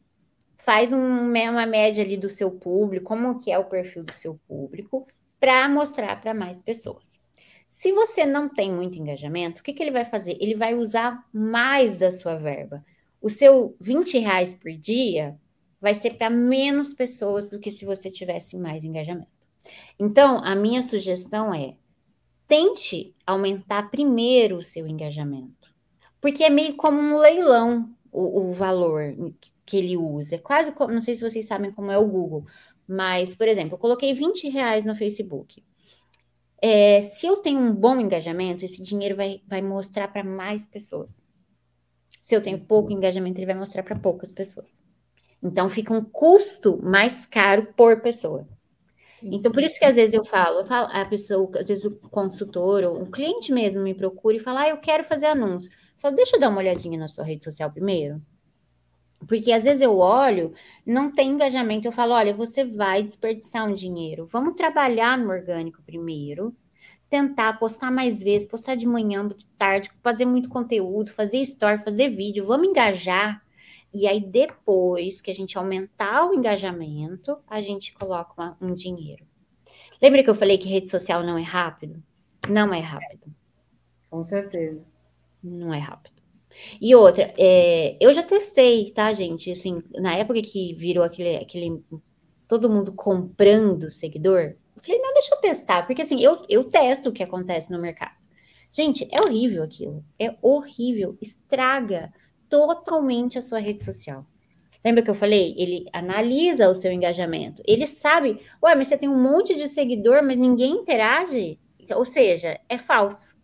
faz 0.56 0.92
um, 0.92 0.98
uma 0.98 1.66
média 1.66 2.04
ali 2.04 2.16
do 2.16 2.28
seu 2.28 2.50
público, 2.50 3.06
como 3.06 3.38
que 3.38 3.50
é 3.50 3.58
o 3.58 3.64
perfil 3.64 4.04
do 4.04 4.12
seu 4.12 4.38
público, 4.46 5.06
para 5.40 5.68
mostrar 5.68 6.20
para 6.20 6.32
mais 6.32 6.60
pessoas. 6.60 7.24
Se 7.68 7.90
você 7.90 8.24
não 8.24 8.48
tem 8.48 8.70
muito 8.70 8.98
engajamento, 8.98 9.60
o 9.60 9.64
que, 9.64 9.72
que 9.72 9.82
ele 9.82 9.90
vai 9.90 10.04
fazer? 10.04 10.36
Ele 10.40 10.54
vai 10.54 10.74
usar 10.74 11.26
mais 11.32 11.96
da 11.96 12.10
sua 12.10 12.36
verba. 12.36 12.84
O 13.20 13.28
seu 13.28 13.74
20 13.80 14.18
reais 14.18 14.54
por 14.54 14.70
dia 14.72 15.36
vai 15.80 15.94
ser 15.94 16.14
para 16.14 16.30
menos 16.30 16.94
pessoas 16.94 17.48
do 17.48 17.58
que 17.58 17.70
se 17.70 17.84
você 17.84 18.08
tivesse 18.10 18.56
mais 18.56 18.84
engajamento. 18.84 19.30
Então, 19.98 20.38
a 20.44 20.54
minha 20.54 20.82
sugestão 20.82 21.52
é 21.52 21.74
tente 22.52 23.14
aumentar 23.26 23.90
primeiro 23.90 24.58
o 24.58 24.62
seu 24.62 24.86
engajamento, 24.86 25.74
porque 26.20 26.44
é 26.44 26.50
meio 26.50 26.76
como 26.76 27.00
um 27.00 27.16
leilão 27.16 27.88
o, 28.12 28.42
o 28.42 28.52
valor 28.52 29.00
que 29.64 29.78
ele 29.78 29.96
usa. 29.96 30.34
É 30.34 30.38
quase 30.38 30.70
como, 30.72 30.92
não 30.92 31.00
sei 31.00 31.16
se 31.16 31.26
vocês 31.26 31.46
sabem 31.46 31.72
como 31.72 31.90
é 31.90 31.96
o 31.96 32.06
Google, 32.06 32.44
mas, 32.86 33.34
por 33.34 33.48
exemplo, 33.48 33.76
eu 33.76 33.78
coloquei 33.78 34.12
20 34.12 34.50
reais 34.50 34.84
no 34.84 34.94
Facebook. 34.94 35.64
É, 36.60 37.00
se 37.00 37.26
eu 37.26 37.38
tenho 37.38 37.58
um 37.58 37.74
bom 37.74 37.98
engajamento, 37.98 38.66
esse 38.66 38.82
dinheiro 38.82 39.16
vai, 39.16 39.40
vai 39.46 39.62
mostrar 39.62 40.08
para 40.08 40.22
mais 40.22 40.66
pessoas. 40.66 41.26
Se 42.20 42.36
eu 42.36 42.42
tenho 42.42 42.60
pouco 42.60 42.92
engajamento, 42.92 43.38
ele 43.38 43.46
vai 43.46 43.54
mostrar 43.54 43.82
para 43.82 43.98
poucas 43.98 44.30
pessoas. 44.30 44.84
Então, 45.42 45.70
fica 45.70 45.94
um 45.94 46.04
custo 46.04 46.78
mais 46.82 47.24
caro 47.24 47.72
por 47.74 48.02
pessoa. 48.02 48.46
Então, 49.22 49.52
por 49.52 49.62
isso 49.62 49.78
que 49.78 49.84
às 49.84 49.94
vezes 49.94 50.14
eu 50.14 50.24
falo, 50.24 50.60
eu 50.60 50.66
falo 50.66 50.88
a 50.90 51.04
pessoa, 51.04 51.50
às 51.58 51.68
vezes 51.68 51.84
o 51.84 51.92
consultor 52.10 52.82
ou 52.82 53.02
o 53.02 53.10
cliente 53.10 53.52
mesmo 53.52 53.82
me 53.82 53.94
procura 53.94 54.36
e 54.36 54.40
fala, 54.40 54.62
ah, 54.62 54.68
eu 54.68 54.78
quero 54.78 55.04
fazer 55.04 55.26
anúncio. 55.26 55.70
Eu 55.70 56.00
falo, 56.00 56.16
deixa 56.16 56.36
eu 56.36 56.40
dar 56.40 56.48
uma 56.48 56.58
olhadinha 56.58 56.98
na 56.98 57.08
sua 57.08 57.24
rede 57.24 57.44
social 57.44 57.70
primeiro. 57.70 58.20
Porque 59.26 59.52
às 59.52 59.64
vezes 59.64 59.80
eu 59.80 59.98
olho, 59.98 60.52
não 60.84 61.12
tem 61.12 61.30
engajamento, 61.30 61.86
eu 61.86 61.92
falo, 61.92 62.12
olha, 62.12 62.34
você 62.34 62.64
vai 62.64 63.02
desperdiçar 63.02 63.66
um 63.68 63.72
dinheiro. 63.72 64.26
Vamos 64.26 64.56
trabalhar 64.56 65.16
no 65.16 65.30
orgânico 65.30 65.80
primeiro, 65.82 66.54
tentar 67.08 67.58
postar 67.58 67.90
mais 67.90 68.22
vezes, 68.22 68.48
postar 68.48 68.74
de 68.74 68.86
manhã, 68.86 69.26
de 69.28 69.46
tarde, 69.58 69.90
fazer 70.02 70.24
muito 70.24 70.48
conteúdo, 70.48 71.12
fazer 71.12 71.38
story, 71.42 71.78
fazer 71.82 72.08
vídeo, 72.08 72.44
vamos 72.44 72.68
engajar. 72.68 73.40
E 73.94 74.06
aí, 74.06 74.20
depois 74.20 75.20
que 75.20 75.30
a 75.30 75.34
gente 75.34 75.58
aumentar 75.58 76.28
o 76.28 76.34
engajamento, 76.34 77.38
a 77.46 77.60
gente 77.60 77.92
coloca 77.92 78.32
uma, 78.36 78.56
um 78.60 78.74
dinheiro. 78.74 79.26
Lembra 80.00 80.22
que 80.24 80.30
eu 80.30 80.34
falei 80.34 80.58
que 80.58 80.68
rede 80.68 80.90
social 80.90 81.22
não 81.22 81.36
é 81.36 81.42
rápido? 81.42 82.02
Não 82.48 82.72
é 82.72 82.80
rápido. 82.80 83.32
Com 84.10 84.24
certeza. 84.24 84.82
Não 85.42 85.72
é 85.72 85.78
rápido. 85.78 86.12
E 86.80 86.94
outra, 86.94 87.32
é, 87.38 87.96
eu 88.00 88.12
já 88.12 88.22
testei, 88.22 88.90
tá, 88.90 89.12
gente? 89.12 89.50
Assim, 89.50 89.82
na 89.94 90.14
época 90.14 90.42
que 90.42 90.74
virou 90.74 91.04
aquele, 91.04 91.36
aquele 91.36 91.82
todo 92.48 92.68
mundo 92.68 92.92
comprando 92.92 93.88
seguidor, 93.88 94.54
eu 94.76 94.82
falei, 94.82 95.00
não, 95.00 95.12
deixa 95.14 95.34
eu 95.34 95.40
testar, 95.40 95.86
porque 95.86 96.02
assim, 96.02 96.20
eu, 96.20 96.36
eu 96.48 96.64
testo 96.64 97.08
o 97.08 97.12
que 97.12 97.22
acontece 97.22 97.70
no 97.70 97.80
mercado. 97.80 98.14
Gente, 98.72 99.06
é 99.10 99.20
horrível 99.20 99.62
aquilo. 99.62 100.04
É 100.18 100.34
horrível. 100.40 101.16
Estraga 101.20 102.12
totalmente 102.52 103.38
a 103.38 103.42
sua 103.42 103.58
rede 103.58 103.82
social. 103.82 104.26
Lembra 104.84 105.02
que 105.02 105.08
eu 105.08 105.14
falei? 105.14 105.54
Ele 105.56 105.86
analisa 105.90 106.68
o 106.68 106.74
seu 106.74 106.92
engajamento. 106.92 107.62
Ele 107.64 107.86
sabe, 107.86 108.38
ué, 108.62 108.74
mas 108.74 108.88
você 108.88 108.98
tem 108.98 109.08
um 109.08 109.18
monte 109.18 109.54
de 109.54 109.68
seguidor, 109.68 110.22
mas 110.22 110.36
ninguém 110.36 110.72
interage. 110.72 111.58
Ou 111.96 112.04
seja, 112.04 112.60
é 112.68 112.76
falso. 112.76 113.34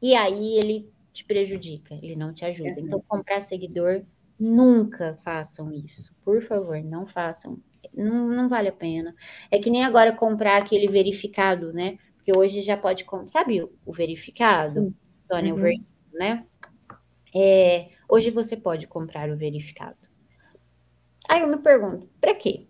E 0.00 0.14
aí 0.14 0.56
ele 0.56 0.90
te 1.12 1.22
prejudica, 1.22 1.94
ele 2.02 2.16
não 2.16 2.32
te 2.32 2.46
ajuda. 2.46 2.80
Então, 2.80 3.02
comprar 3.06 3.40
seguidor, 3.40 4.02
nunca 4.40 5.14
façam 5.16 5.70
isso. 5.70 6.14
Por 6.24 6.40
favor, 6.40 6.82
não 6.82 7.06
façam. 7.06 7.58
Não, 7.92 8.28
não 8.28 8.48
vale 8.48 8.68
a 8.68 8.72
pena. 8.72 9.14
É 9.50 9.58
que 9.58 9.68
nem 9.68 9.84
agora 9.84 10.12
comprar 10.12 10.56
aquele 10.56 10.88
verificado, 10.88 11.74
né? 11.74 11.98
Porque 12.16 12.34
hoje 12.34 12.62
já 12.62 12.76
pode 12.76 13.04
comprar. 13.04 13.28
Sabe 13.28 13.62
o 13.84 13.92
verificado? 13.92 14.94
Sônia, 15.22 15.54
uhum. 15.54 15.60
o 15.60 16.16
né? 16.18 16.46
É, 17.34 17.90
hoje 18.08 18.30
você 18.30 18.56
pode 18.56 18.86
comprar 18.86 19.30
o 19.30 19.36
verificado. 19.36 19.96
Aí 21.28 21.42
eu 21.42 21.48
me 21.48 21.58
pergunto, 21.58 22.08
para 22.20 22.34
quê? 22.34 22.66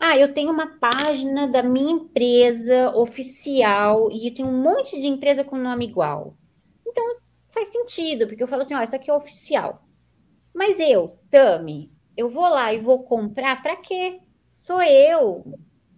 Ah, 0.00 0.16
eu 0.16 0.32
tenho 0.32 0.50
uma 0.50 0.78
página 0.78 1.46
da 1.46 1.62
minha 1.62 1.92
empresa 1.92 2.90
oficial 2.96 4.10
e 4.10 4.30
tem 4.30 4.44
um 4.44 4.62
monte 4.62 4.98
de 4.98 5.06
empresa 5.06 5.44
com 5.44 5.56
nome 5.56 5.86
igual. 5.86 6.36
Então, 6.86 7.04
faz 7.48 7.68
sentido, 7.68 8.26
porque 8.26 8.42
eu 8.42 8.48
falo 8.48 8.62
assim, 8.62 8.74
ó, 8.74 8.82
isso 8.82 8.96
aqui 8.96 9.10
é 9.10 9.14
oficial. 9.14 9.86
Mas 10.54 10.78
eu, 10.80 11.08
Tami, 11.30 11.90
eu 12.16 12.30
vou 12.30 12.48
lá 12.48 12.72
e 12.72 12.80
vou 12.80 13.04
comprar 13.04 13.62
para 13.62 13.76
quê? 13.76 14.20
Sou 14.56 14.82
eu, 14.82 15.44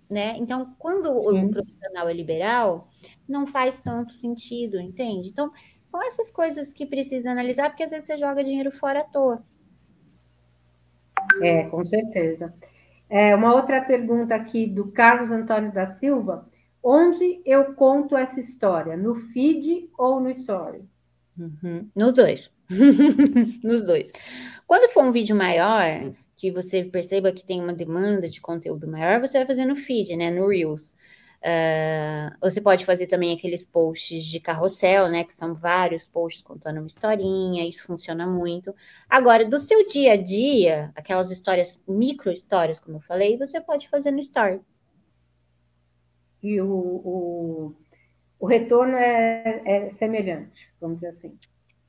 né? 0.09 0.37
Então, 0.39 0.75
quando 0.79 1.11
o 1.11 1.51
profissional 1.51 2.09
é 2.09 2.13
liberal, 2.13 2.89
não 3.29 3.47
faz 3.47 3.81
tanto 3.81 4.13
sentido, 4.13 4.81
entende? 4.81 5.29
Então, 5.29 5.53
são 5.95 6.03
essas 6.03 6.29
coisas 6.29 6.75
que 6.75 6.85
precisa 6.85 7.31
analisar, 7.31 7.71
porque 7.71 7.85
às 7.85 7.93
vezes 7.93 8.07
você 8.07 8.17
joga 8.17 8.43
dinheiro 8.43 8.73
fora 8.73 9.03
à 9.03 9.05
toa. 9.05 9.45
É, 11.41 11.63
com 11.65 11.85
certeza. 11.85 12.53
É, 13.09 13.33
uma 13.33 13.55
outra 13.55 13.81
pergunta 13.81 14.35
aqui 14.35 14.67
do 14.67 14.91
Carlos 14.91 15.31
Antônio 15.31 15.73
da 15.73 15.87
Silva. 15.87 16.51
Onde 16.83 17.41
eu 17.47 17.75
conto 17.75 18.17
essa 18.17 18.41
história? 18.41 18.97
No 18.97 19.15
feed 19.15 19.89
ou 19.97 20.19
no 20.19 20.31
story? 20.31 20.85
Uhum. 21.39 21.89
Nos 21.95 22.15
dois. 22.15 22.51
Nos 23.63 23.81
dois. 23.81 24.11
Quando 24.67 24.91
for 24.91 25.05
um 25.05 25.13
vídeo 25.13 25.37
maior, 25.37 26.13
que 26.35 26.51
você 26.51 26.83
perceba 26.83 27.31
que 27.31 27.45
tem 27.45 27.61
uma 27.61 27.73
demanda 27.73 28.29
de 28.29 28.41
conteúdo 28.41 28.89
maior, 28.89 29.21
você 29.21 29.39
vai 29.39 29.47
fazer 29.47 29.65
no 29.65 29.77
feed, 29.77 30.17
né? 30.17 30.29
No 30.29 30.49
Reels. 30.49 30.93
Uh, 31.45 32.35
você 32.41 32.59
pode 32.59 32.87
fazer 32.87 33.07
também 33.07 33.37
aqueles 33.37 33.67
posts 33.67 34.25
de 34.25 34.41
carrossel, 34.41 35.11
né? 35.11 35.25
Que 35.25 35.35
são 35.35 35.55
vários 35.55 36.07
posts 36.07 36.43
contando 36.43 36.79
uma 36.79 36.87
historinha, 36.87 37.69
isso 37.69 37.87
funciona 37.87 38.27
muito. 38.27 38.75
Agora, 39.11 39.45
do 39.45 39.59
seu 39.59 39.85
dia 39.85 40.15
a 40.15 40.17
dia, 40.17 40.91
aquelas 40.97 41.31
histórias, 41.31 41.79
micro 41.87 42.33
histórias, 42.33 42.81
como 42.81 42.97
eu 42.97 43.01
falei, 43.03 43.37
você 43.37 43.61
pode 43.61 43.89
fazer 43.91 44.11
no 44.11 44.21
story. 44.21 44.61
e 46.43 46.61
o, 46.63 46.67
o, 46.67 47.75
o 48.39 48.47
retorno 48.47 48.97
é, 48.97 49.63
é 49.67 49.89
semelhante, 49.91 50.73
vamos 50.81 50.97
dizer 50.97 51.09
assim. 51.09 51.37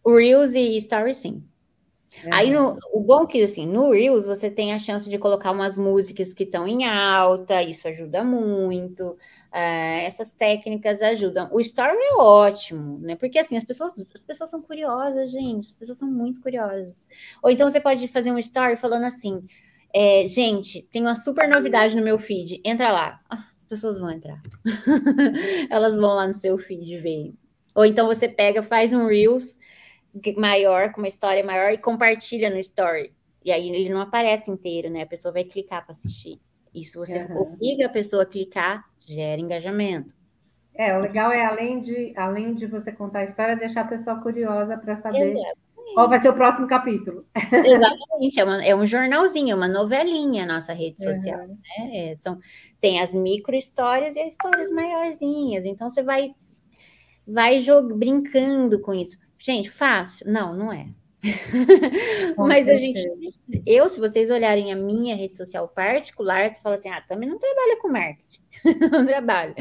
O 0.04 0.18
Reels 0.18 0.54
e 0.54 0.76
Story, 0.78 1.14
sim. 1.16 1.44
É. 2.24 2.30
Aí, 2.34 2.52
no, 2.52 2.78
o 2.94 3.02
bom 3.02 3.24
é 3.24 3.28
que, 3.28 3.42
assim, 3.42 3.66
no 3.66 3.92
Reels 3.92 4.26
você 4.26 4.50
tem 4.50 4.74
a 4.74 4.80
chance 4.80 5.10
de 5.10 5.18
colocar 5.18 5.52
umas 5.52 5.76
músicas 5.76 6.34
que 6.34 6.44
estão 6.44 6.68
em 6.68 6.86
alta, 6.86 7.62
isso 7.62 7.88
ajuda 7.88 8.24
muito, 8.24 9.12
uh, 9.12 9.18
essas 10.06 10.34
técnicas 10.34 11.02
ajudam. 11.02 11.50
O 11.52 11.60
Story 11.60 11.92
é 11.92 12.16
ótimo, 12.16 13.00
né? 13.00 13.16
Porque, 13.16 13.40
assim, 13.40 13.58
as 13.58 13.64
pessoas, 13.64 13.94
as 14.14 14.24
pessoas 14.24 14.50
são 14.50 14.62
curiosas, 14.62 15.32
gente, 15.32 15.68
as 15.68 15.76
pessoas 15.76 15.98
são 15.98 16.10
muito 16.10 16.42
curiosas. 16.42 17.06
Ou 17.44 17.50
então 17.50 17.70
você 17.70 17.80
pode 17.80 18.08
fazer 18.08 18.32
um 18.32 18.40
Story 18.40 18.78
falando 18.78 19.06
assim, 19.06 19.44
é, 19.94 20.28
gente, 20.28 20.82
tem 20.92 21.02
uma 21.02 21.16
super 21.16 21.48
novidade 21.48 21.96
no 21.96 22.04
meu 22.04 22.20
feed, 22.20 22.62
entra 22.66 22.92
lá. 22.92 23.22
Ah, 23.30 23.46
as 23.58 23.64
pessoas 23.64 23.98
vão 23.98 24.12
entrar. 24.12 24.42
Elas 25.70 25.96
vão 25.96 26.14
lá 26.16 26.28
no 26.28 26.34
seu 26.34 26.58
feed 26.58 26.98
ver. 27.00 27.34
Ou 27.74 27.86
então 27.86 28.08
você 28.08 28.28
pega, 28.28 28.62
faz 28.62 28.94
um 28.94 29.08
Reels 29.08 29.56
maior, 30.38 30.92
com 30.92 31.02
uma 31.02 31.08
história 31.08 31.44
maior, 31.44 31.72
e 31.72 31.78
compartilha 31.78 32.50
no 32.50 32.60
story. 32.60 33.14
E 33.44 33.52
aí 33.52 33.70
ele 33.70 33.90
não 33.90 34.02
aparece 34.02 34.50
inteiro, 34.50 34.90
né? 34.90 35.04
A 35.04 35.08
pessoa 35.08 35.32
vai 35.32 35.44
clicar 35.44 35.84
para 35.84 35.92
assistir. 35.92 36.40
Isso 36.74 37.00
você 37.00 37.24
uhum. 37.24 37.42
obriga 37.42 37.86
a 37.86 37.90
pessoa 37.90 38.24
a 38.24 38.26
clicar, 38.26 38.84
gera 39.00 39.40
engajamento. 39.40 40.14
É, 40.74 40.96
o 40.98 41.00
legal 41.00 41.32
é 41.32 41.46
além 41.46 41.82
de, 41.82 42.14
além 42.18 42.54
de 42.54 42.66
você 42.66 42.92
contar 42.92 43.20
a 43.20 43.24
história, 43.24 43.56
deixar 43.56 43.82
a 43.82 43.88
pessoa 43.88 44.20
curiosa 44.20 44.78
para 44.78 44.98
saber 44.98 45.30
Exatamente. 45.30 45.94
qual 45.94 46.10
vai 46.10 46.20
ser 46.20 46.30
o 46.30 46.34
próximo 46.34 46.68
capítulo. 46.68 47.26
Exatamente, 47.34 48.40
é, 48.40 48.44
uma, 48.44 48.66
é 48.66 48.76
um 48.76 48.86
jornalzinho, 48.86 49.54
é 49.54 49.56
uma 49.56 49.70
novelinha 49.70 50.44
a 50.44 50.48
nossa 50.48 50.74
rede 50.74 51.02
social. 51.02 51.40
Uhum. 51.40 51.48
Né? 51.78 52.12
É, 52.12 52.16
são, 52.18 52.38
tem 52.82 53.00
as 53.00 53.14
micro 53.14 53.56
histórias 53.56 54.18
e 54.18 54.20
as 54.20 54.30
histórias 54.30 54.70
maiorzinhas. 54.70 55.66
Então 55.66 55.90
você 55.90 56.04
vai, 56.04 56.36
vai 57.26 57.60
jog, 57.60 57.94
brincando 57.94 58.82
com 58.82 58.94
isso. 58.94 59.18
Gente, 59.46 59.70
fácil? 59.70 60.26
Não, 60.28 60.56
não 60.56 60.74
é. 60.74 60.88
Mas 62.36 62.68
a 62.68 62.78
gente, 62.78 63.00
eu, 63.64 63.88
se 63.90 64.00
vocês 64.00 64.32
olharem 64.32 64.74
a 64.74 64.76
minha 64.76 65.16
rede 65.16 65.38
social 65.38 65.68
particular, 65.68 66.50
você 66.50 66.60
fala 66.60 66.74
assim: 66.74 66.90
ah, 66.90 67.00
também 67.08 67.30
não 67.30 67.38
trabalha 67.38 67.78
com 67.80 67.88
marketing, 67.88 68.42
não 68.92 69.06
trabalha. 69.06 69.54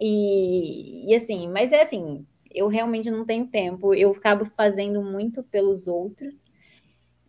E, 0.00 1.08
e 1.08 1.14
assim, 1.14 1.48
mas 1.48 1.70
é 1.70 1.82
assim, 1.82 2.26
eu 2.52 2.66
realmente 2.66 3.08
não 3.08 3.24
tenho 3.24 3.46
tempo, 3.46 3.94
eu 3.94 4.10
acabo 4.10 4.44
fazendo 4.44 5.00
muito 5.00 5.44
pelos 5.44 5.86
outros. 5.86 6.42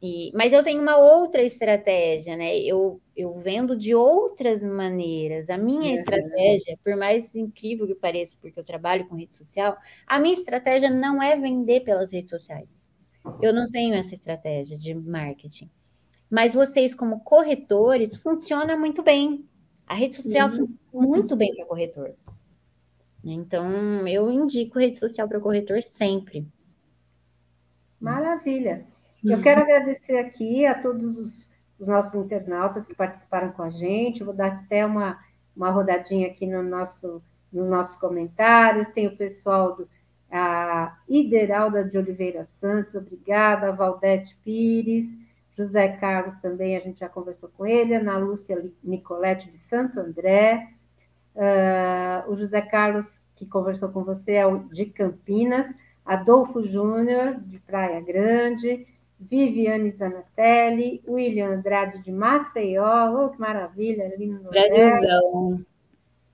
E, 0.02 0.32
mas 0.36 0.54
eu 0.54 0.62
tenho 0.64 0.82
uma 0.82 0.98
outra 0.98 1.42
estratégia, 1.42 2.36
né? 2.36 2.58
Eu, 2.60 3.02
eu 3.16 3.34
vendo 3.40 3.76
de 3.76 3.96
outras 3.96 4.64
maneiras. 4.64 5.50
A 5.50 5.58
minha 5.58 5.90
uhum. 5.90 5.96
estratégia, 5.96 6.78
por 6.84 6.96
mais 6.96 7.36
incrível 7.36 7.88
que 7.88 7.96
pareça, 7.96 8.38
porque 8.40 8.60
eu 8.60 8.64
trabalho 8.64 9.08
com 9.08 9.16
rede 9.16 9.36
social, 9.36 9.78
a 10.06 10.20
minha 10.20 10.34
estratégia 10.34 10.90
não 10.90 11.22
é 11.22 11.36
vender 11.36 11.82
pelas 11.82 12.12
redes 12.12 12.30
sociais. 12.30 12.80
Eu 13.42 13.54
não 13.54 13.70
tenho 13.70 13.96
essa 13.96 14.14
estratégia 14.14 14.78
de 14.78 14.94
marketing. 14.94 15.70
Mas 16.30 16.54
vocês, 16.54 16.94
como 16.94 17.22
corretores, 17.22 18.16
funciona 18.16 18.78
muito 18.78 19.02
bem. 19.02 19.46
A 19.88 19.96
rede 19.96 20.16
social 20.16 20.50
uhum. 20.50 20.56
funciona 20.58 20.82
muito 20.94 21.36
bem 21.36 21.56
para 21.56 21.66
corretor. 21.66 22.14
Então, 23.24 24.08
eu 24.08 24.30
indico 24.30 24.78
rede 24.78 25.00
social 25.00 25.28
para 25.28 25.40
corretor 25.40 25.82
sempre. 25.82 26.48
Maravilha. 28.00 28.86
Eu 29.26 29.42
quero 29.42 29.62
agradecer 29.62 30.18
aqui 30.18 30.66
a 30.66 30.80
todos 30.80 31.18
os, 31.18 31.52
os, 31.80 31.88
nossos 31.88 32.16
internautas 32.16 32.88
que 32.88 32.94
participaram 32.94 33.52
com 33.52 33.64
a 33.64 33.70
gente. 33.70 34.24
Vou 34.24 34.34
dar 34.34 34.48
até 34.48 34.86
uma, 34.86 35.20
uma 35.56 35.70
rodadinha 35.70 36.28
aqui 36.28 36.46
no 36.46 36.62
nosso, 36.62 37.22
nos 37.52 37.68
nossos 37.68 37.96
comentários. 37.98 38.88
Tem 38.88 39.08
o 39.08 39.18
pessoal 39.18 39.76
do 39.76 39.88
a 40.38 40.98
Ideralda 41.08 41.84
de 41.84 41.98
Oliveira 41.98 42.46
Santos, 42.46 42.96
obrigada, 42.96 43.72
Valdete 43.72 44.38
Pires, 44.44 45.16
José 45.54 45.88
Carlos 45.88 46.36
também, 46.38 46.76
a 46.76 46.82
gente 46.82 47.00
já 47.00 47.08
conversou 47.08 47.50
com 47.56 47.66
ele, 47.66 47.96
Ana 47.96 48.18
Lúcia 48.18 48.70
Nicolete 48.84 49.50
de 49.50 49.58
Santo 49.58 50.00
André, 50.00 50.74
uh, 51.36 52.30
o 52.30 52.36
José 52.36 52.62
Carlos, 52.62 53.22
que 53.36 53.46
conversou 53.46 53.90
com 53.90 54.04
você, 54.04 54.34
é 54.34 54.46
o 54.46 54.60
de 54.68 54.88
Campinas, 54.88 55.74
Adolfo 56.06 56.64
Júnior, 56.64 57.40
de 57.40 57.60
Praia 57.60 58.02
Grande, 58.02 58.86
Viviane 59.20 59.92
Zanatelli, 59.92 61.02
William 61.08 61.54
Andrade 61.54 62.00
de 62.04 62.12
Maceió, 62.12 63.12
oh, 63.14 63.30
que 63.30 63.40
maravilha, 63.40 64.06
ali 64.06 64.28
no 64.28 64.50
Brasilzão. 64.50 65.66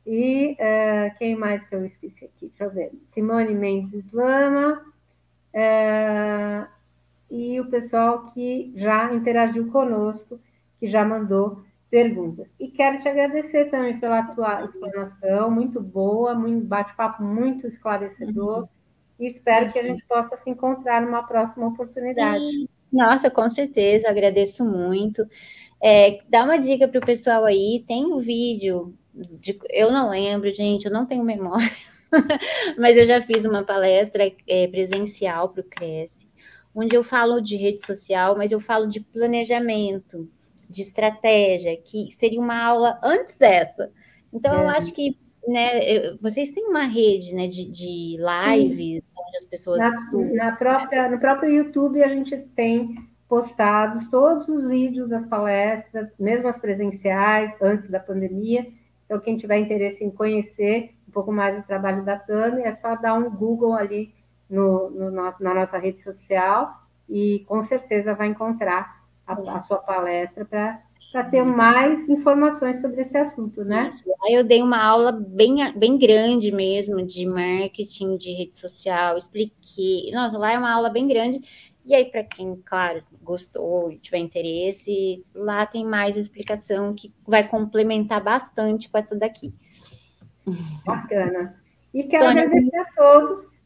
E 0.05 0.53
uh, 0.53 1.17
quem 1.17 1.35
mais 1.35 1.63
que 1.63 1.75
eu 1.75 1.85
esqueci 1.85 2.25
aqui? 2.25 2.47
Deixa 2.47 2.63
eu 2.63 2.71
ver. 2.71 2.91
Simone 3.05 3.53
Mendes 3.53 3.93
Islama. 3.93 4.83
Uh, 5.53 6.67
e 7.29 7.59
o 7.59 7.69
pessoal 7.69 8.31
que 8.31 8.73
já 8.75 9.13
interagiu 9.13 9.71
conosco, 9.71 10.39
que 10.79 10.87
já 10.87 11.05
mandou 11.05 11.63
perguntas. 11.89 12.49
E 12.59 12.69
quero 12.69 12.99
te 12.99 13.07
agradecer 13.07 13.65
também 13.65 13.99
pela 13.99 14.23
tua 14.23 14.63
explanação, 14.63 15.51
muito 15.51 15.81
boa, 15.81 16.33
muito 16.33 16.65
bate-papo 16.65 17.23
muito 17.23 17.67
esclarecedor. 17.67 18.61
Uhum. 18.61 18.67
E 19.21 19.27
espero 19.27 19.71
que 19.71 19.77
a 19.77 19.83
gente 19.83 20.03
possa 20.05 20.35
se 20.35 20.49
encontrar 20.49 20.99
numa 20.99 21.21
próxima 21.21 21.67
oportunidade. 21.67 22.43
Sim. 22.43 22.67
Nossa, 22.91 23.29
com 23.29 23.47
certeza, 23.47 24.09
agradeço 24.09 24.65
muito. 24.65 25.23
É, 25.81 26.19
dá 26.27 26.43
uma 26.43 26.57
dica 26.57 26.87
para 26.87 26.97
o 26.97 27.05
pessoal 27.05 27.45
aí, 27.45 27.83
tem 27.87 28.03
um 28.11 28.17
vídeo, 28.17 28.95
de, 29.13 29.57
eu 29.69 29.91
não 29.91 30.09
lembro, 30.09 30.51
gente, 30.51 30.85
eu 30.85 30.91
não 30.91 31.05
tenho 31.05 31.23
memória, 31.23 31.69
mas 32.77 32.97
eu 32.97 33.05
já 33.05 33.21
fiz 33.21 33.45
uma 33.45 33.63
palestra 33.63 34.31
é, 34.47 34.67
presencial 34.67 35.49
para 35.49 35.61
o 35.61 35.65
Cresce, 35.65 36.27
onde 36.73 36.95
eu 36.95 37.03
falo 37.03 37.39
de 37.39 37.55
rede 37.55 37.85
social, 37.85 38.35
mas 38.35 38.51
eu 38.51 38.59
falo 38.59 38.87
de 38.87 38.99
planejamento, 38.99 40.27
de 40.67 40.81
estratégia, 40.81 41.77
que 41.77 42.11
seria 42.11 42.39
uma 42.39 42.59
aula 42.59 42.99
antes 43.03 43.35
dessa. 43.35 43.91
Então, 44.33 44.55
é. 44.55 44.63
eu 44.63 44.69
acho 44.69 44.91
que 44.93 45.15
né, 45.47 46.15
vocês 46.21 46.51
têm 46.51 46.67
uma 46.67 46.83
rede 46.83 47.33
né, 47.33 47.47
de, 47.47 47.65
de 47.65 48.17
lives 48.17 49.07
Sim. 49.07 49.15
onde 49.27 49.37
as 49.37 49.45
pessoas. 49.45 49.79
Na, 49.79 49.91
na, 50.33 50.55
própria, 50.55 51.09
no 51.09 51.19
próprio 51.19 51.51
YouTube 51.51 52.03
a 52.03 52.07
gente 52.07 52.37
tem 52.55 52.95
postados 53.27 54.07
todos 54.07 54.47
os 54.49 54.67
vídeos 54.67 55.07
das 55.07 55.25
palestras, 55.25 56.13
mesmo 56.19 56.47
as 56.47 56.59
presenciais, 56.59 57.55
antes 57.61 57.89
da 57.89 57.99
pandemia. 57.99 58.67
Então, 59.05 59.19
quem 59.19 59.37
tiver 59.37 59.57
interesse 59.57 60.03
em 60.03 60.11
conhecer 60.11 60.93
um 61.07 61.11
pouco 61.11 61.31
mais 61.31 61.59
o 61.59 61.63
trabalho 61.63 62.05
da 62.05 62.17
Tami, 62.17 62.61
é 62.61 62.71
só 62.71 62.95
dar 62.95 63.15
um 63.15 63.29
Google 63.29 63.73
ali 63.73 64.13
no, 64.49 64.89
no 64.89 65.11
nosso, 65.11 65.43
na 65.43 65.53
nossa 65.53 65.77
rede 65.77 66.01
social 66.01 66.81
e 67.09 67.43
com 67.47 67.61
certeza 67.61 68.15
vai 68.15 68.27
encontrar 68.27 69.03
a, 69.27 69.33
a 69.33 69.59
sua 69.59 69.77
palestra 69.77 70.45
para 70.45 70.81
para 71.11 71.23
ter 71.25 71.43
mais 71.43 72.07
informações 72.07 72.79
sobre 72.79 73.01
esse 73.01 73.17
assunto, 73.17 73.63
né? 73.65 73.89
Isso. 73.89 74.03
Aí 74.23 74.33
eu 74.33 74.43
dei 74.43 74.61
uma 74.61 74.81
aula 74.81 75.11
bem, 75.11 75.57
bem 75.75 75.97
grande 75.97 76.51
mesmo 76.51 77.05
de 77.05 77.25
marketing 77.25 78.17
de 78.17 78.31
rede 78.31 78.57
social, 78.57 79.17
expliquei. 79.17 80.11
Nossa, 80.13 80.37
lá 80.37 80.53
é 80.53 80.57
uma 80.57 80.71
aula 80.71 80.89
bem 80.89 81.07
grande. 81.07 81.41
E 81.85 81.95
aí, 81.95 82.05
para 82.05 82.23
quem, 82.23 82.55
claro, 82.63 83.03
gostou 83.21 83.91
e 83.91 83.97
tiver 83.97 84.19
interesse, 84.19 85.25
lá 85.33 85.65
tem 85.65 85.83
mais 85.83 86.15
explicação 86.15 86.93
que 86.93 87.11
vai 87.27 87.47
complementar 87.47 88.23
bastante 88.23 88.89
com 88.89 88.97
essa 88.97 89.17
daqui. 89.17 89.53
Bacana. 90.85 91.59
E 91.93 92.03
quero 92.03 92.25
Sônia... 92.25 92.43
agradecer 92.43 92.77
a 92.77 92.85
todos. 92.95 93.57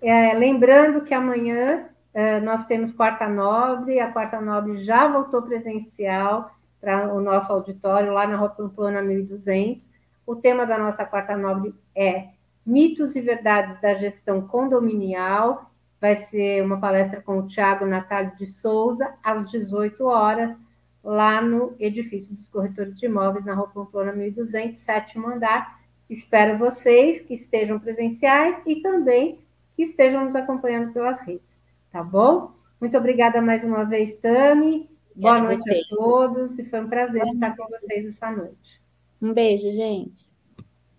É, 0.00 0.34
lembrando 0.34 1.02
que 1.02 1.14
amanhã 1.14 1.88
é, 2.12 2.38
nós 2.40 2.64
temos 2.66 2.92
Quarta 2.92 3.26
Nobre, 3.28 3.98
a 3.98 4.12
Quarta 4.12 4.40
Nobre 4.40 4.76
já 4.76 5.08
voltou 5.08 5.42
presencial 5.42 6.53
para 6.84 7.14
o 7.14 7.20
nosso 7.20 7.50
auditório 7.50 8.12
lá 8.12 8.26
na 8.26 8.36
Rua 8.36 8.50
Pamplona 8.50 9.00
1200. 9.00 9.90
O 10.26 10.36
tema 10.36 10.66
da 10.66 10.76
nossa 10.76 11.02
quarta 11.04 11.34
nobre 11.34 11.74
é 11.96 12.28
Mitos 12.64 13.16
e 13.16 13.22
Verdades 13.22 13.80
da 13.80 13.94
Gestão 13.94 14.46
Condominial. 14.46 15.70
Vai 15.98 16.14
ser 16.14 16.62
uma 16.62 16.78
palestra 16.78 17.22
com 17.22 17.38
o 17.38 17.46
Tiago 17.46 17.86
Natália 17.86 18.34
de 18.36 18.46
Souza, 18.46 19.14
às 19.22 19.50
18 19.50 20.04
horas, 20.04 20.54
lá 21.02 21.40
no 21.40 21.74
edifício 21.80 22.34
dos 22.34 22.48
corretores 22.48 22.94
de 22.94 23.06
imóveis, 23.06 23.46
na 23.46 23.54
Rua 23.54 23.68
Pamplona 23.68 24.12
1200, 24.12 24.78
sétimo 24.78 25.28
andar. 25.28 25.80
Espero 26.10 26.58
vocês 26.58 27.22
que 27.22 27.32
estejam 27.32 27.78
presenciais 27.78 28.60
e 28.66 28.76
também 28.76 29.38
que 29.74 29.82
estejam 29.82 30.26
nos 30.26 30.36
acompanhando 30.36 30.92
pelas 30.92 31.18
redes, 31.20 31.62
tá 31.90 32.02
bom? 32.02 32.52
Muito 32.78 32.96
obrigada 32.98 33.40
mais 33.40 33.64
uma 33.64 33.84
vez, 33.84 34.14
Tami. 34.16 34.93
Boa 35.16 35.40
noite 35.40 35.62
vocês. 35.62 35.86
a 35.92 35.96
todos 35.96 36.58
e 36.58 36.64
foi 36.64 36.80
um 36.80 36.88
prazer 36.88 37.22
Boa 37.22 37.34
estar 37.34 37.56
com 37.56 37.68
vocês 37.68 38.06
essa 38.06 38.30
noite. 38.30 38.80
Um 39.22 39.32
beijo, 39.32 39.70
gente. 39.70 40.28